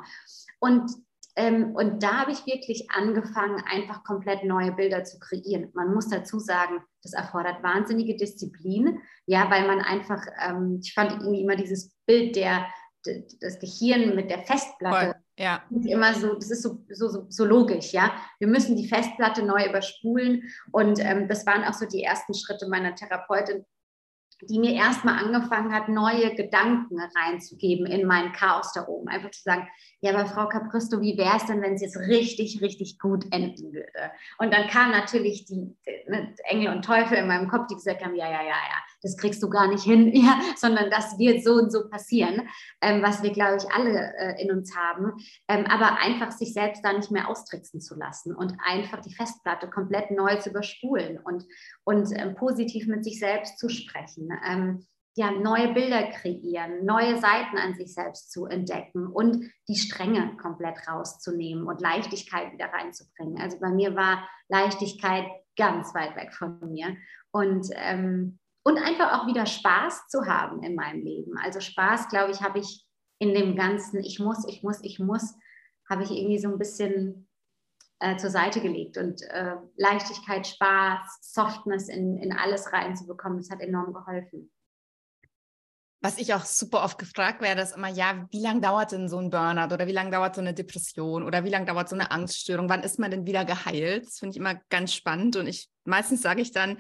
Und 0.65 0.91
ähm, 1.37 1.75
und 1.75 2.03
da 2.03 2.21
habe 2.21 2.31
ich 2.31 2.47
wirklich 2.47 2.89
angefangen, 2.93 3.63
einfach 3.69 4.05
komplett 4.05 4.45
neue 4.45 4.71
Bilder 4.71 5.03
zu 5.03 5.19
kreieren. 5.19 5.71
Man 5.75 5.93
muss 5.93 6.09
dazu 6.09 6.39
sagen, 6.39 6.81
das 7.03 7.13
erfordert 7.13 7.61
wahnsinnige 7.63 8.17
Disziplin, 8.17 9.01
ja, 9.27 9.51
weil 9.51 9.67
man 9.67 9.81
einfach, 9.81 10.25
ähm, 10.47 10.79
ich 10.81 10.95
fand 10.95 11.11
irgendwie 11.11 11.43
immer 11.43 11.57
dieses 11.57 11.93
Bild 12.07 12.37
der 12.37 12.67
das 13.41 13.59
Gehirn 13.59 14.15
mit 14.15 14.31
der 14.31 14.39
Festplatte. 14.39 15.07
Voll. 15.07 15.15
Ja. 15.37 15.63
Immer 15.71 16.15
so, 16.15 16.35
das 16.35 16.51
ist 16.51 16.63
so, 16.63 16.85
so, 16.89 17.27
so, 17.29 17.45
logisch, 17.45 17.93
ja. 17.93 18.13
Wir 18.39 18.49
müssen 18.49 18.77
die 18.77 18.89
Festplatte 18.89 19.43
neu 19.43 19.67
überspulen. 19.69 20.43
Und 20.73 21.01
ähm, 21.01 21.29
das 21.29 21.45
waren 21.45 21.65
auch 21.65 21.75
so 21.75 21.87
die 21.87 22.03
ersten 22.03 22.35
Schritte 22.35 22.69
meiner 22.69 22.95
Therapeutin, 22.95 23.65
die 24.49 24.59
mir 24.59 24.75
erstmal 24.75 25.25
angefangen 25.25 25.73
hat, 25.73 25.89
neue 25.89 26.35
Gedanken 26.35 26.99
reinzugeben 27.01 27.87
in 27.87 28.07
mein 28.07 28.33
Chaos 28.33 28.73
da 28.73 28.87
oben. 28.87 29.09
Einfach 29.09 29.31
zu 29.31 29.43
sagen, 29.43 29.69
ja, 30.01 30.15
aber 30.15 30.27
Frau 30.27 30.49
Capristo, 30.49 31.01
wie 31.01 31.17
wäre 31.17 31.37
es 31.37 31.47
denn, 31.47 31.63
wenn 31.63 31.75
es 31.75 31.83
jetzt 31.83 31.97
richtig, 31.97 32.61
richtig 32.61 32.99
gut 32.99 33.25
enden 33.31 33.73
würde? 33.73 34.13
Und 34.39 34.53
dann 34.53 34.69
kamen 34.69 34.93
natürlich 34.93 35.45
die, 35.47 35.75
die 35.87 36.43
Engel 36.45 36.75
und 36.75 36.85
Teufel 36.85 37.19
in 37.19 37.27
meinem 37.27 37.49
Kopf, 37.49 37.67
die 37.69 37.75
gesagt 37.75 38.05
haben, 38.05 38.15
ja, 38.15 38.27
ja, 38.27 38.43
ja, 38.43 38.49
ja, 38.49 38.79
das 39.05 39.17
kriegst 39.17 39.43
du 39.43 39.49
gar 39.49 39.69
nicht 39.69 39.85
hin, 39.85 40.11
ja, 40.15 40.41
sondern 40.57 40.91
das 40.91 41.19
wird 41.19 41.45
so 41.45 41.53
und 41.53 41.71
so 41.71 41.89
passieren, 41.89 42.49
ähm, 42.81 43.03
was 43.03 43.23
wir, 43.23 43.31
glaube 43.31 43.59
ich, 43.59 43.73
alle 43.73 44.13
äh, 44.17 44.43
in 44.43 44.51
uns 44.51 44.75
haben. 44.75 45.13
Ähm, 45.49 45.67
aber 45.67 45.99
einfach 45.99 46.33
sich 46.33 46.53
selbst 46.53 46.85
da 46.85 46.93
nicht 46.93 47.11
mehr 47.11 47.29
austricksen 47.29 47.81
zu 47.81 47.95
lassen 47.95 48.35
und 48.35 48.57
einfach 48.65 49.01
die 49.01 49.15
Festplatte 49.15 49.69
komplett 49.69 50.11
neu 50.11 50.37
zu 50.37 50.51
überspulen 50.51 51.19
und, 51.19 51.45
und 51.85 52.09
ähm, 52.17 52.35
positiv 52.35 52.87
mit 52.89 53.05
sich 53.05 53.21
selbst 53.21 53.59
zu 53.59 53.69
sprechen. 53.69 54.31
Ähm, 54.45 54.87
ja, 55.17 55.31
neue 55.31 55.73
Bilder 55.73 56.11
kreieren, 56.11 56.85
neue 56.85 57.21
Seiten 57.21 57.57
an 57.57 57.75
sich 57.75 57.95
selbst 57.95 58.33
zu 58.33 58.47
entdecken 58.47 59.07
und 59.07 59.49
die 59.69 59.77
Strenge 59.77 60.37
komplett 60.39 60.89
rauszunehmen 60.89 61.69
und 61.69 61.81
Leichtigkeit 61.81 62.53
wieder 62.53 62.67
reinzubringen. 62.67 63.41
Also 63.41 63.61
bei 63.61 63.69
mir 63.69 63.95
war 63.95 64.29
Leichtigkeit 64.49 65.27
ganz 65.57 65.95
weit 65.95 66.17
weg 66.17 66.35
von 66.35 66.59
mir. 66.73 66.97
Und, 67.31 67.69
ähm, 67.75 68.41
und 68.65 68.79
einfach 68.79 69.13
auch 69.13 69.27
wieder 69.27 69.47
Spaß 69.47 70.09
zu 70.09 70.27
haben 70.27 70.63
in 70.63 70.75
meinem 70.75 71.03
Leben. 71.03 71.37
Also 71.39 71.61
Spaß, 71.61 72.09
glaube 72.09 72.33
ich, 72.33 72.41
habe 72.41 72.59
ich 72.59 72.85
in 73.19 73.35
dem 73.35 73.57
ganzen 73.57 74.01
Ich 74.01 74.19
muss, 74.19 74.47
ich 74.49 74.63
muss, 74.63 74.81
ich 74.83 74.99
muss, 74.99 75.35
habe 75.89 76.03
ich 76.03 76.11
irgendwie 76.11 76.39
so 76.39 76.49
ein 76.49 76.59
bisschen 76.59 77.29
äh, 78.01 78.17
zur 78.17 78.31
Seite 78.31 78.61
gelegt. 78.61 78.97
Und 78.97 79.23
äh, 79.23 79.57
Leichtigkeit, 79.77 80.47
Spaß, 80.47 81.19
Softness 81.21 81.89
in, 81.89 82.19
in 82.19 82.33
alles 82.33 82.73
reinzubekommen, 82.73 83.39
das 83.39 83.51
hat 83.51 83.61
enorm 83.61 83.93
geholfen. 83.93 84.51
Was 86.01 86.19
ich 86.19 86.35
auch 86.35 86.45
super 86.45 86.85
oft 86.85 86.99
gefragt 86.99 87.41
werde, 87.41 87.63
ist 87.63 87.77
immer, 87.77 87.89
ja, 87.89 88.27
wie 88.31 88.43
lange 88.43 88.61
dauert 88.61 88.93
denn 88.93 89.09
so 89.09 89.19
ein 89.19 89.31
Burnout 89.31 89.73
oder 89.73 89.87
wie 89.87 89.93
lange 89.93 90.11
dauert 90.11 90.35
so 90.35 90.43
eine 90.43 90.53
Depression 90.53 91.23
oder 91.23 91.45
wie 91.45 91.49
lange 91.49 91.65
dauert 91.65 91.89
so 91.89 91.97
eine 91.97 92.11
Angststörung? 92.11 92.69
Wann 92.69 92.83
ist 92.83 92.99
man 92.99 93.11
denn 93.11 93.27
wieder 93.27 93.47
geheilt? 93.47 94.07
Das 94.07 94.19
finde 94.19 94.33
ich 94.33 94.37
immer 94.37 94.55
ganz 94.69 94.93
spannend. 94.93 95.37
Und 95.37 95.47
ich 95.47 95.71
meistens 95.85 96.21
sage 96.21 96.43
ich 96.43 96.53
dann, 96.53 96.77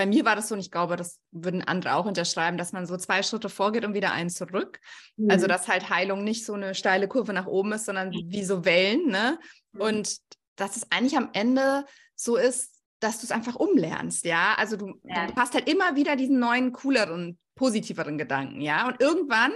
bei 0.00 0.06
mir 0.06 0.24
war 0.24 0.34
das 0.34 0.48
so, 0.48 0.54
und 0.54 0.62
ich 0.62 0.70
glaube, 0.70 0.96
das 0.96 1.20
würden 1.30 1.60
andere 1.60 1.94
auch 1.94 2.06
unterschreiben, 2.06 2.56
dass 2.56 2.72
man 2.72 2.86
so 2.86 2.96
zwei 2.96 3.22
Schritte 3.22 3.50
vorgeht 3.50 3.84
und 3.84 3.92
wieder 3.92 4.12
einen 4.12 4.30
zurück. 4.30 4.80
Also, 4.80 5.24
mhm. 5.24 5.30
Also, 5.30 5.46
dass 5.46 5.68
halt 5.68 5.90
Heilung 5.90 6.24
nicht 6.24 6.46
so 6.46 6.54
eine 6.54 6.74
steile 6.74 7.06
Kurve 7.06 7.34
nach 7.34 7.46
oben 7.46 7.72
ist, 7.72 7.84
sondern 7.84 8.10
wie 8.10 8.42
so 8.42 8.64
Wellen. 8.64 9.08
Ne? 9.08 9.38
Mhm. 9.72 9.80
Und 9.82 10.16
dass 10.56 10.76
es 10.76 10.90
eigentlich 10.90 11.18
am 11.18 11.28
Ende 11.34 11.84
so 12.14 12.36
ist, 12.36 12.80
dass 12.98 13.18
du 13.20 13.26
es 13.26 13.30
einfach 13.30 13.56
umlernst, 13.56 14.24
ja. 14.24 14.54
Also 14.56 14.78
du, 14.78 14.94
ja. 15.04 15.26
du 15.26 15.36
hast 15.36 15.52
halt 15.52 15.68
immer 15.68 15.96
wieder 15.96 16.16
diesen 16.16 16.38
neuen, 16.38 16.72
cooleren 16.72 17.38
positiveren 17.54 18.16
Gedanken, 18.16 18.62
ja. 18.62 18.88
Und 18.88 19.02
irgendwann 19.02 19.52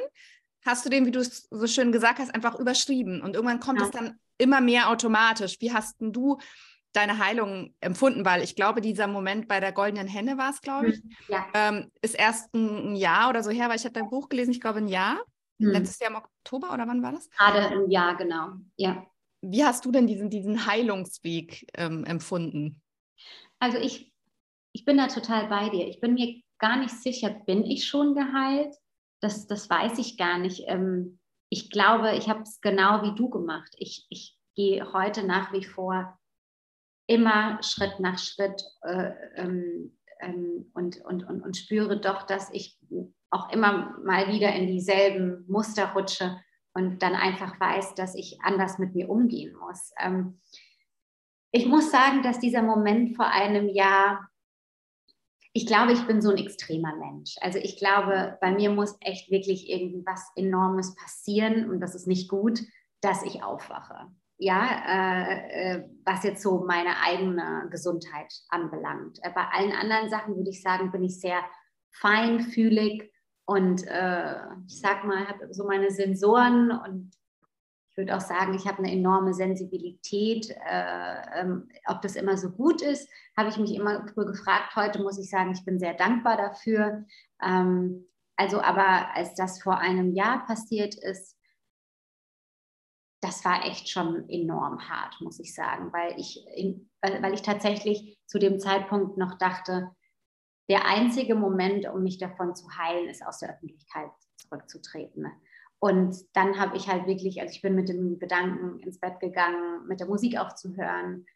hast 0.66 0.84
du 0.84 0.90
den, 0.90 1.06
wie 1.06 1.10
du 1.10 1.20
es 1.20 1.48
so 1.50 1.66
schön 1.66 1.90
gesagt 1.90 2.18
hast, 2.18 2.34
einfach 2.34 2.58
überschrieben. 2.58 3.22
Und 3.22 3.34
irgendwann 3.34 3.60
kommt 3.60 3.80
ja. 3.80 3.86
es 3.86 3.92
dann 3.92 4.18
immer 4.36 4.60
mehr 4.60 4.90
automatisch. 4.90 5.56
Wie 5.60 5.72
hast 5.72 6.02
denn 6.02 6.12
du 6.12 6.38
deine 6.94 7.18
Heilung 7.18 7.74
empfunden? 7.80 8.24
Weil 8.24 8.42
ich 8.42 8.56
glaube, 8.56 8.80
dieser 8.80 9.06
Moment 9.06 9.48
bei 9.48 9.60
der 9.60 9.72
goldenen 9.72 10.08
Henne 10.08 10.38
war 10.38 10.50
es, 10.50 10.60
glaube 10.60 10.88
ich, 10.88 11.04
mhm. 11.04 11.10
ja. 11.28 11.46
ähm, 11.54 11.90
ist 12.00 12.14
erst 12.14 12.54
ein 12.54 12.96
Jahr 12.96 13.28
oder 13.30 13.42
so 13.42 13.50
her, 13.50 13.68
weil 13.68 13.76
ich 13.76 13.84
habe 13.84 13.92
dein 13.92 14.10
Buch 14.10 14.28
gelesen, 14.28 14.52
ich 14.52 14.60
glaube 14.60 14.78
ein 14.78 14.88
Jahr. 14.88 15.20
hm. 15.58 15.70
letztes 15.70 16.00
Jahr 16.00 16.10
im 16.10 16.16
Oktober 16.16 16.72
oder 16.72 16.86
wann 16.86 17.02
war 17.02 17.12
das? 17.12 17.28
Gerade 17.30 17.74
im 17.74 17.90
Jahr, 17.90 18.16
genau. 18.16 18.52
Ja. 18.76 19.06
Wie 19.42 19.64
hast 19.64 19.84
du 19.84 19.92
denn 19.92 20.06
diesen, 20.06 20.30
diesen 20.30 20.66
Heilungsweg 20.66 21.66
ähm, 21.74 22.04
empfunden? 22.04 22.80
Also 23.58 23.78
ich, 23.78 24.12
ich 24.72 24.84
bin 24.84 24.96
da 24.96 25.06
total 25.06 25.48
bei 25.48 25.68
dir. 25.68 25.86
Ich 25.86 26.00
bin 26.00 26.14
mir 26.14 26.40
gar 26.58 26.78
nicht 26.78 26.94
sicher, 26.94 27.30
bin 27.30 27.64
ich 27.64 27.86
schon 27.86 28.14
geheilt? 28.14 28.74
Das, 29.20 29.46
das 29.46 29.68
weiß 29.68 29.98
ich 29.98 30.16
gar 30.16 30.38
nicht. 30.38 30.64
Ähm, 30.66 31.18
ich 31.50 31.70
glaube, 31.70 32.16
ich 32.16 32.28
habe 32.28 32.42
es 32.42 32.60
genau 32.60 33.02
wie 33.02 33.14
du 33.14 33.28
gemacht. 33.28 33.74
Ich, 33.78 34.06
ich 34.08 34.36
gehe 34.56 34.92
heute 34.92 35.24
nach 35.24 35.52
wie 35.52 35.64
vor 35.64 36.18
immer 37.06 37.62
Schritt 37.62 38.00
nach 38.00 38.18
Schritt 38.18 38.64
äh, 38.82 39.10
ähm, 39.36 39.96
ähm, 40.20 40.70
und, 40.74 41.00
und, 41.04 41.24
und, 41.24 41.42
und 41.42 41.56
spüre 41.56 42.00
doch, 42.00 42.22
dass 42.22 42.50
ich 42.52 42.78
auch 43.30 43.50
immer 43.52 43.98
mal 44.04 44.28
wieder 44.28 44.54
in 44.54 44.66
dieselben 44.66 45.44
Muster 45.48 45.92
rutsche 45.92 46.40
und 46.72 47.02
dann 47.02 47.14
einfach 47.14 47.58
weiß, 47.60 47.94
dass 47.94 48.14
ich 48.14 48.38
anders 48.42 48.78
mit 48.78 48.94
mir 48.94 49.08
umgehen 49.08 49.54
muss. 49.56 49.92
Ähm, 50.00 50.40
ich 51.50 51.66
muss 51.66 51.90
sagen, 51.90 52.22
dass 52.22 52.40
dieser 52.40 52.62
Moment 52.62 53.16
vor 53.16 53.26
einem 53.26 53.68
Jahr, 53.68 54.28
ich 55.52 55.66
glaube, 55.66 55.92
ich 55.92 56.04
bin 56.06 56.20
so 56.20 56.30
ein 56.30 56.38
extremer 56.38 56.96
Mensch. 56.96 57.36
Also 57.40 57.58
ich 57.58 57.76
glaube, 57.78 58.38
bei 58.40 58.50
mir 58.50 58.70
muss 58.70 58.96
echt 59.00 59.30
wirklich 59.30 59.68
irgendwas 59.68 60.32
Enormes 60.34 60.96
passieren 60.96 61.70
und 61.70 61.80
das 61.80 61.94
ist 61.94 62.08
nicht 62.08 62.28
gut, 62.28 62.60
dass 63.00 63.22
ich 63.22 63.42
aufwache 63.42 64.10
ja, 64.44 64.68
äh, 64.86 65.76
äh, 65.76 65.88
was 66.04 66.22
jetzt 66.22 66.42
so 66.42 66.64
meine 66.66 67.00
eigene 67.02 67.66
Gesundheit 67.70 68.32
anbelangt. 68.50 69.18
Äh, 69.22 69.30
bei 69.34 69.46
allen 69.52 69.72
anderen 69.72 70.10
Sachen 70.10 70.36
würde 70.36 70.50
ich 70.50 70.62
sagen, 70.62 70.92
bin 70.92 71.02
ich 71.02 71.18
sehr 71.18 71.40
feinfühlig 71.92 73.10
und 73.46 73.86
äh, 73.86 74.34
ich 74.66 74.80
sag 74.80 75.04
mal, 75.04 75.26
habe 75.28 75.52
so 75.52 75.66
meine 75.66 75.90
Sensoren 75.90 76.70
und 76.70 77.12
ich 77.90 77.96
würde 77.96 78.16
auch 78.16 78.20
sagen, 78.20 78.54
ich 78.54 78.66
habe 78.66 78.78
eine 78.78 78.92
enorme 78.92 79.32
Sensibilität. 79.32 80.50
Äh, 80.50 81.40
ähm, 81.40 81.68
ob 81.86 82.02
das 82.02 82.16
immer 82.16 82.36
so 82.36 82.50
gut 82.50 82.82
ist, 82.82 83.08
habe 83.36 83.48
ich 83.48 83.56
mich 83.56 83.74
immer 83.74 84.06
früher 84.08 84.26
gefragt. 84.26 84.76
Heute 84.76 85.00
muss 85.00 85.18
ich 85.18 85.30
sagen, 85.30 85.52
ich 85.52 85.64
bin 85.64 85.78
sehr 85.78 85.94
dankbar 85.94 86.36
dafür. 86.36 87.04
Ähm, 87.42 88.06
also, 88.36 88.60
aber 88.60 89.14
als 89.14 89.34
das 89.36 89.62
vor 89.62 89.78
einem 89.78 90.12
Jahr 90.12 90.44
passiert 90.44 90.96
ist, 90.96 91.38
das 93.24 93.44
war 93.44 93.64
echt 93.64 93.88
schon 93.88 94.28
enorm 94.28 94.86
hart, 94.86 95.18
muss 95.22 95.40
ich 95.40 95.54
sagen, 95.54 95.90
weil 95.92 96.14
ich, 96.20 96.44
weil, 97.00 97.22
weil 97.22 97.32
ich 97.32 97.40
tatsächlich 97.40 98.18
zu 98.26 98.38
dem 98.38 98.60
Zeitpunkt 98.60 99.16
noch 99.16 99.38
dachte, 99.38 99.90
der 100.68 100.86
einzige 100.86 101.34
Moment, 101.34 101.88
um 101.88 102.02
mich 102.02 102.18
davon 102.18 102.54
zu 102.54 102.66
heilen, 102.76 103.08
ist 103.08 103.24
aus 103.26 103.38
der 103.38 103.54
Öffentlichkeit 103.54 104.10
zurückzutreten. 104.36 105.26
Und 105.78 106.16
dann 106.34 106.58
habe 106.58 106.76
ich 106.76 106.88
halt 106.88 107.06
wirklich, 107.06 107.40
also 107.40 107.52
ich 107.52 107.62
bin 107.62 107.74
mit 107.74 107.88
dem 107.88 108.18
Gedanken 108.18 108.78
ins 108.80 109.00
Bett 109.00 109.20
gegangen, 109.20 109.86
mit 109.86 110.00
der 110.00 110.06
Musik 110.06 110.38
aufzuhören. 110.38 111.26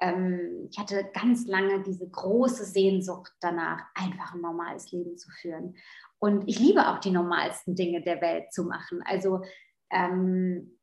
Ähm, 0.00 0.68
ich 0.70 0.78
hatte 0.78 1.08
ganz 1.14 1.46
lange 1.46 1.82
diese 1.82 2.08
große 2.08 2.64
Sehnsucht 2.64 3.32
danach, 3.40 3.84
einfach 3.94 4.34
ein 4.34 4.40
normales 4.40 4.90
Leben 4.90 5.16
zu 5.16 5.30
führen. 5.30 5.76
Und 6.18 6.48
ich 6.48 6.58
liebe 6.58 6.88
auch 6.88 6.98
die 6.98 7.10
normalsten 7.10 7.76
Dinge 7.76 8.02
der 8.02 8.20
Welt 8.20 8.52
zu 8.52 8.64
machen. 8.64 9.02
Also 9.04 9.42
ähm, 9.90 10.75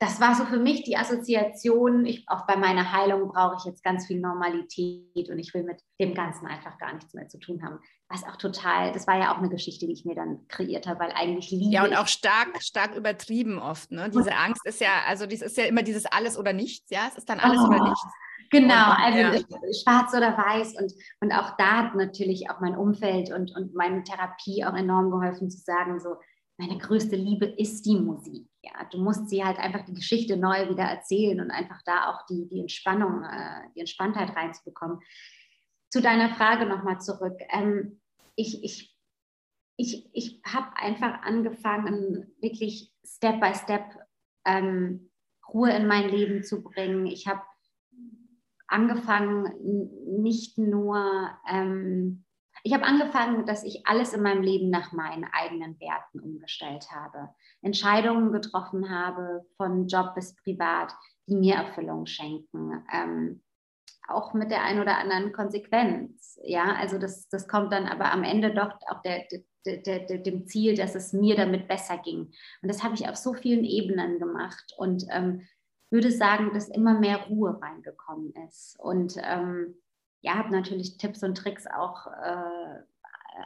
das 0.00 0.18
war 0.18 0.34
so 0.34 0.46
für 0.46 0.58
mich 0.58 0.82
die 0.84 0.96
Assoziation. 0.96 2.06
Ich, 2.06 2.24
auch 2.26 2.46
bei 2.46 2.56
meiner 2.56 2.90
Heilung 2.90 3.28
brauche 3.28 3.56
ich 3.58 3.64
jetzt 3.66 3.84
ganz 3.84 4.06
viel 4.06 4.18
Normalität 4.18 5.28
und 5.28 5.38
ich 5.38 5.52
will 5.52 5.62
mit 5.62 5.82
dem 6.00 6.14
Ganzen 6.14 6.46
einfach 6.46 6.78
gar 6.78 6.94
nichts 6.94 7.12
mehr 7.12 7.28
zu 7.28 7.38
tun 7.38 7.62
haben. 7.62 7.78
Was 8.08 8.24
auch 8.24 8.36
total, 8.36 8.92
das 8.92 9.06
war 9.06 9.18
ja 9.18 9.30
auch 9.30 9.38
eine 9.38 9.50
Geschichte, 9.50 9.86
die 9.86 9.92
ich 9.92 10.06
mir 10.06 10.14
dann 10.14 10.48
kreiert 10.48 10.86
habe, 10.86 11.00
weil 11.00 11.12
eigentlich 11.12 11.50
liebe 11.50 11.70
Ja, 11.70 11.84
und 11.84 11.94
auch 11.94 12.06
stark, 12.06 12.62
stark 12.62 12.96
übertrieben 12.96 13.58
oft. 13.58 13.90
Ne? 13.90 14.08
Diese 14.08 14.34
Angst 14.34 14.64
ist 14.64 14.80
ja, 14.80 15.02
also 15.06 15.26
dies 15.26 15.42
ist 15.42 15.58
ja 15.58 15.64
immer 15.64 15.82
dieses 15.82 16.06
alles 16.06 16.38
oder 16.38 16.54
nichts, 16.54 16.88
ja, 16.88 17.02
es 17.06 17.18
ist 17.18 17.28
dann 17.28 17.38
alles 17.38 17.60
oh. 17.60 17.66
oder 17.66 17.84
nichts. 17.84 18.02
Genau, 18.50 18.92
also 18.96 19.18
ja. 19.18 19.32
schwarz 19.82 20.12
oder 20.12 20.36
weiß 20.36 20.74
und, 20.80 20.92
und 21.20 21.32
auch 21.32 21.56
da 21.56 21.84
hat 21.84 21.94
natürlich 21.94 22.50
auch 22.50 22.60
mein 22.60 22.74
Umfeld 22.74 23.30
und, 23.30 23.54
und 23.54 23.74
meine 23.74 24.02
Therapie 24.02 24.64
auch 24.64 24.74
enorm 24.74 25.10
geholfen 25.10 25.50
zu 25.50 25.58
sagen, 25.58 26.00
so, 26.00 26.16
meine 26.60 26.76
größte 26.76 27.16
Liebe 27.16 27.46
ist 27.46 27.86
die 27.86 27.98
Musik. 27.98 28.46
Ja, 28.62 28.84
du 28.90 28.98
musst 28.98 29.30
sie 29.30 29.42
halt 29.42 29.58
einfach 29.58 29.86
die 29.86 29.94
Geschichte 29.94 30.36
neu 30.36 30.68
wieder 30.68 30.84
erzählen 30.84 31.40
und 31.40 31.50
einfach 31.50 31.80
da 31.86 32.10
auch 32.10 32.26
die, 32.26 32.46
die 32.48 32.60
Entspannung, 32.60 33.24
äh, 33.24 33.70
die 33.74 33.80
Entspanntheit 33.80 34.36
reinzubekommen. 34.36 35.00
Zu 35.88 36.02
deiner 36.02 36.34
Frage 36.34 36.66
nochmal 36.66 37.00
zurück. 37.00 37.38
Ähm, 37.48 38.02
ich 38.36 38.62
ich, 38.62 38.94
ich, 39.76 40.10
ich 40.12 40.42
habe 40.44 40.76
einfach 40.76 41.22
angefangen, 41.22 42.30
wirklich 42.42 42.92
Step 43.06 43.40
by 43.40 43.54
Step 43.54 43.84
ähm, 44.44 45.10
Ruhe 45.48 45.70
in 45.70 45.86
mein 45.86 46.10
Leben 46.10 46.44
zu 46.44 46.62
bringen. 46.62 47.06
Ich 47.06 47.26
habe 47.26 47.40
angefangen, 48.66 49.50
nicht 50.20 50.58
nur 50.58 51.30
ähm, 51.50 52.26
ich 52.62 52.74
habe 52.74 52.84
angefangen, 52.84 53.46
dass 53.46 53.64
ich 53.64 53.86
alles 53.86 54.12
in 54.12 54.22
meinem 54.22 54.42
Leben 54.42 54.70
nach 54.70 54.92
meinen 54.92 55.24
eigenen 55.24 55.78
Werten 55.80 56.20
umgestellt 56.20 56.90
habe. 56.90 57.30
Entscheidungen 57.62 58.32
getroffen 58.32 58.90
habe, 58.90 59.46
von 59.56 59.86
Job 59.86 60.14
bis 60.14 60.34
privat, 60.36 60.94
die 61.26 61.36
mir 61.36 61.54
Erfüllung 61.54 62.06
schenken. 62.06 62.84
Ähm, 62.92 63.42
auch 64.08 64.34
mit 64.34 64.50
der 64.50 64.62
einen 64.64 64.80
oder 64.80 64.98
anderen 64.98 65.32
Konsequenz. 65.32 66.38
Ja, 66.42 66.74
also 66.74 66.98
das, 66.98 67.28
das 67.28 67.48
kommt 67.48 67.72
dann 67.72 67.86
aber 67.86 68.12
am 68.12 68.24
Ende 68.24 68.52
doch 68.52 68.72
auch 68.88 69.02
der, 69.02 69.24
der, 69.64 69.76
der, 69.78 70.00
der, 70.00 70.18
dem 70.18 70.46
Ziel, 70.46 70.76
dass 70.76 70.94
es 70.94 71.12
mir 71.12 71.36
damit 71.36 71.68
besser 71.68 71.98
ging. 71.98 72.32
Und 72.62 72.68
das 72.68 72.82
habe 72.82 72.94
ich 72.94 73.08
auf 73.08 73.16
so 73.16 73.34
vielen 73.34 73.64
Ebenen 73.64 74.18
gemacht 74.18 74.74
und 74.76 75.06
ähm, 75.10 75.46
würde 75.90 76.10
sagen, 76.10 76.52
dass 76.54 76.68
immer 76.68 76.98
mehr 76.98 77.26
Ruhe 77.28 77.60
reingekommen 77.60 78.32
ist. 78.48 78.76
Und 78.78 79.16
ähm, 79.22 79.76
ja, 80.20 80.34
habe 80.34 80.50
natürlich 80.50 80.98
Tipps 80.98 81.22
und 81.22 81.36
Tricks 81.36 81.66
auch 81.66 82.06
äh, 82.06 82.82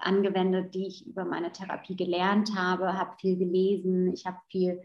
angewendet, 0.01 0.75
die 0.75 0.87
ich 0.87 1.07
über 1.07 1.25
meine 1.25 1.53
Therapie 1.53 1.97
gelernt 1.97 2.57
habe, 2.57 2.95
habe 2.95 3.17
viel 3.19 3.37
gelesen, 3.37 4.13
ich 4.13 4.27
habe 4.27 4.39
viel, 4.51 4.81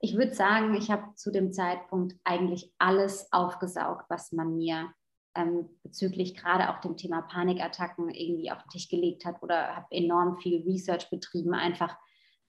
ich 0.00 0.16
würde 0.16 0.34
sagen, 0.34 0.74
ich 0.74 0.90
habe 0.90 1.14
zu 1.14 1.30
dem 1.30 1.52
Zeitpunkt 1.52 2.16
eigentlich 2.24 2.72
alles 2.78 3.32
aufgesaugt, 3.32 4.06
was 4.08 4.32
man 4.32 4.56
mir 4.56 4.90
ähm, 5.34 5.68
bezüglich 5.82 6.34
gerade 6.34 6.70
auch 6.70 6.80
dem 6.80 6.96
Thema 6.96 7.22
Panikattacken 7.22 8.10
irgendwie 8.10 8.50
auf 8.50 8.62
den 8.62 8.70
Tisch 8.70 8.88
gelegt 8.88 9.24
hat 9.24 9.42
oder 9.42 9.76
habe 9.76 9.86
enorm 9.90 10.38
viel 10.38 10.62
Research 10.62 11.08
betrieben, 11.10 11.54
einfach 11.54 11.96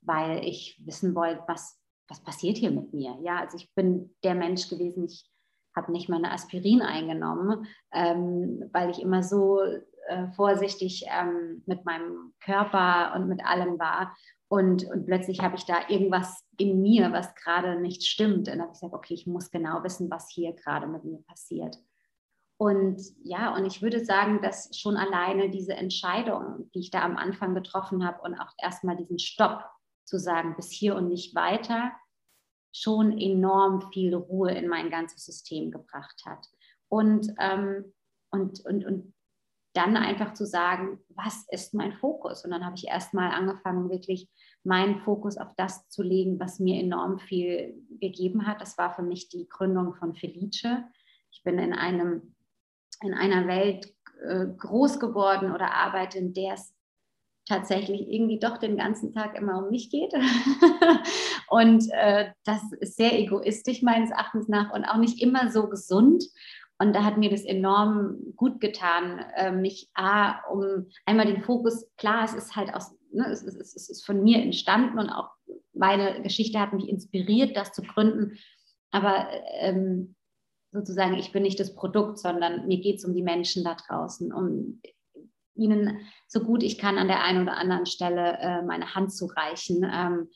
weil 0.02 0.44
ich 0.46 0.82
wissen 0.86 1.14
wollte, 1.16 1.44
was, 1.48 1.80
was 2.08 2.24
passiert 2.24 2.58
hier 2.58 2.72
mit 2.72 2.94
mir. 2.94 3.18
Ja, 3.22 3.40
also 3.40 3.58
ich 3.58 3.74
bin 3.76 4.16
der 4.24 4.36
Mensch 4.36 4.70
gewesen, 4.70 5.06
ich 5.06 5.30
habe 5.78 5.92
nicht 5.94 6.10
meine 6.10 6.32
Aspirin 6.32 6.82
eingenommen, 6.82 7.68
ähm, 7.94 8.70
weil 8.74 8.90
ich 8.90 9.02
immer 9.02 9.24
so 9.24 9.62
äh, 10.08 10.28
vorsichtig 10.36 11.06
ähm, 11.10 11.64
mit 11.66 11.86
meinem 11.86 12.34
Körper 12.42 13.14
und 13.16 13.30
mit 13.30 13.46
allem 13.46 13.80
war. 13.80 14.16
Und, 14.50 14.86
und 14.86 15.06
plötzlich 15.06 15.42
habe 15.42 15.56
ich 15.56 15.66
da 15.66 15.76
irgendwas 15.90 16.44
in 16.58 16.82
mir, 16.82 17.12
was 17.12 17.36
gerade 17.36 17.80
nicht 17.80 18.04
stimmt. 18.06 18.48
Und 18.48 18.60
habe 18.60 18.72
ich 18.74 18.80
gesagt, 18.80 18.94
okay, 18.94 19.14
ich 19.14 19.28
muss 19.28 19.52
genau 19.52 19.84
wissen, 19.84 20.10
was 20.10 20.30
hier 20.30 20.54
gerade 20.54 20.88
mit 20.88 21.04
mir 21.04 21.22
passiert. 21.28 21.78
Und 22.60 23.02
ja, 23.24 23.54
und 23.56 23.66
ich 23.66 23.82
würde 23.82 24.04
sagen, 24.04 24.42
dass 24.42 24.76
schon 24.76 24.98
alleine 24.98 25.50
diese 25.50 25.74
Entscheidung, 25.74 26.72
die 26.74 26.80
ich 26.80 26.92
da 26.92 27.04
am 27.04 27.16
Anfang 27.16 27.54
getroffen 27.54 28.06
habe 28.06 28.22
und 28.22 28.34
auch 28.36 28.52
erstmal 28.58 28.96
diesen 28.96 29.20
Stopp 29.20 29.64
zu 30.06 30.18
sagen, 30.18 30.56
bis 30.56 30.72
hier 30.72 30.96
und 30.96 31.10
nicht 31.10 31.36
weiter, 31.36 31.92
schon 32.74 33.18
enorm 33.18 33.92
viel 33.92 34.14
Ruhe 34.14 34.52
in 34.52 34.68
mein 34.68 34.90
ganzes 34.90 35.26
System 35.26 35.72
gebracht 35.72 36.22
hat. 36.26 36.48
Und, 36.90 37.34
ähm, 37.40 37.94
und, 38.32 38.64
und, 38.66 38.86
und 38.86 39.14
dann 39.74 39.96
einfach 39.96 40.34
zu 40.34 40.46
sagen, 40.46 41.00
was 41.10 41.46
ist 41.50 41.74
mein 41.74 41.94
Fokus? 41.94 42.44
Und 42.44 42.52
dann 42.52 42.66
habe 42.66 42.76
ich 42.76 42.88
erstmal 42.88 43.32
angefangen, 43.32 43.90
wirklich 43.90 44.30
meinen 44.64 45.02
Fokus 45.02 45.38
auf 45.38 45.54
das 45.56 45.88
zu 45.90 46.02
legen, 46.02 46.40
was 46.40 46.60
mir 46.60 46.82
enorm 46.82 47.20
viel 47.20 47.86
gegeben 48.00 48.48
hat. 48.48 48.60
Das 48.60 48.78
war 48.78 48.96
für 48.96 49.04
mich 49.04 49.30
die 49.30 49.48
Gründung 49.48 49.94
von 49.94 50.16
Felice. 50.16 50.84
Ich 51.32 51.44
bin 51.44 51.60
in, 51.60 51.74
einem, 51.74 52.36
in 53.02 53.14
einer 53.14 53.48
Welt 53.48 53.94
äh, 54.24 54.48
groß 54.48 55.00
geworden 55.00 55.54
oder 55.54 55.72
arbeite, 55.74 56.18
in 56.18 56.34
der 56.34 56.54
es 56.54 56.74
tatsächlich 57.48 58.08
irgendwie 58.10 58.40
doch 58.40 58.58
den 58.58 58.78
ganzen 58.78 59.14
Tag 59.14 59.38
immer 59.38 59.64
um 59.64 59.70
mich 59.70 59.90
geht. 59.90 60.14
und 61.50 61.86
äh, 61.92 62.32
das 62.46 62.62
ist 62.80 62.98
sehr 62.98 63.18
egoistisch 63.20 63.82
meines 63.82 64.12
Erachtens 64.12 64.48
nach 64.48 64.74
und 64.74 64.86
auch 64.86 64.98
nicht 64.98 65.22
immer 65.22 65.50
so 65.52 65.70
gesund. 65.70 66.24
Und 66.80 66.94
da 66.94 67.04
hat 67.04 67.18
mir 67.18 67.30
das 67.30 67.44
enorm 67.44 68.18
gut 68.36 68.60
getan, 68.60 69.20
äh, 69.36 69.52
mich 69.52 69.90
A, 69.96 70.44
um 70.52 70.88
einmal 71.06 71.26
den 71.26 71.42
Fokus, 71.42 71.90
klar, 71.98 72.24
es 72.24 72.34
ist 72.34 72.56
halt 72.56 72.74
aus, 72.74 72.96
ne, 73.12 73.28
es, 73.32 73.42
ist, 73.42 73.76
es 73.76 73.90
ist 73.90 74.06
von 74.06 74.24
mir 74.24 74.42
entstanden 74.42 75.00
und 75.00 75.10
auch 75.10 75.30
meine 75.74 76.22
Geschichte 76.22 76.60
hat 76.60 76.74
mich 76.74 76.88
inspiriert, 76.88 77.56
das 77.56 77.72
zu 77.72 77.82
gründen. 77.82 78.38
Aber 78.92 79.28
ähm, 79.60 80.16
sozusagen, 80.72 81.16
ich 81.16 81.32
bin 81.32 81.44
nicht 81.44 81.60
das 81.60 81.76
Produkt, 81.76 82.20
sondern 82.20 82.68
mir 82.68 82.80
geht 82.80 82.98
es 82.98 83.06
um 83.06 83.14
die 83.14 83.24
Menschen 83.24 83.64
da 83.64 83.76
draußen, 83.76 84.32
um 84.32 84.82
ihnen 85.58 86.00
so 86.28 86.42
gut 86.42 86.64
ich 86.64 86.78
kann 86.78 86.98
an 86.98 87.08
der 87.08 87.24
einen 87.24 87.44
oder 87.44 87.58
anderen 87.58 87.86
Stelle 87.86 88.38
äh, 88.40 88.62
meine 88.62 88.96
Hand 88.96 89.14
zu 89.14 89.26
reichen 89.26 89.86
ähm, 89.92 90.30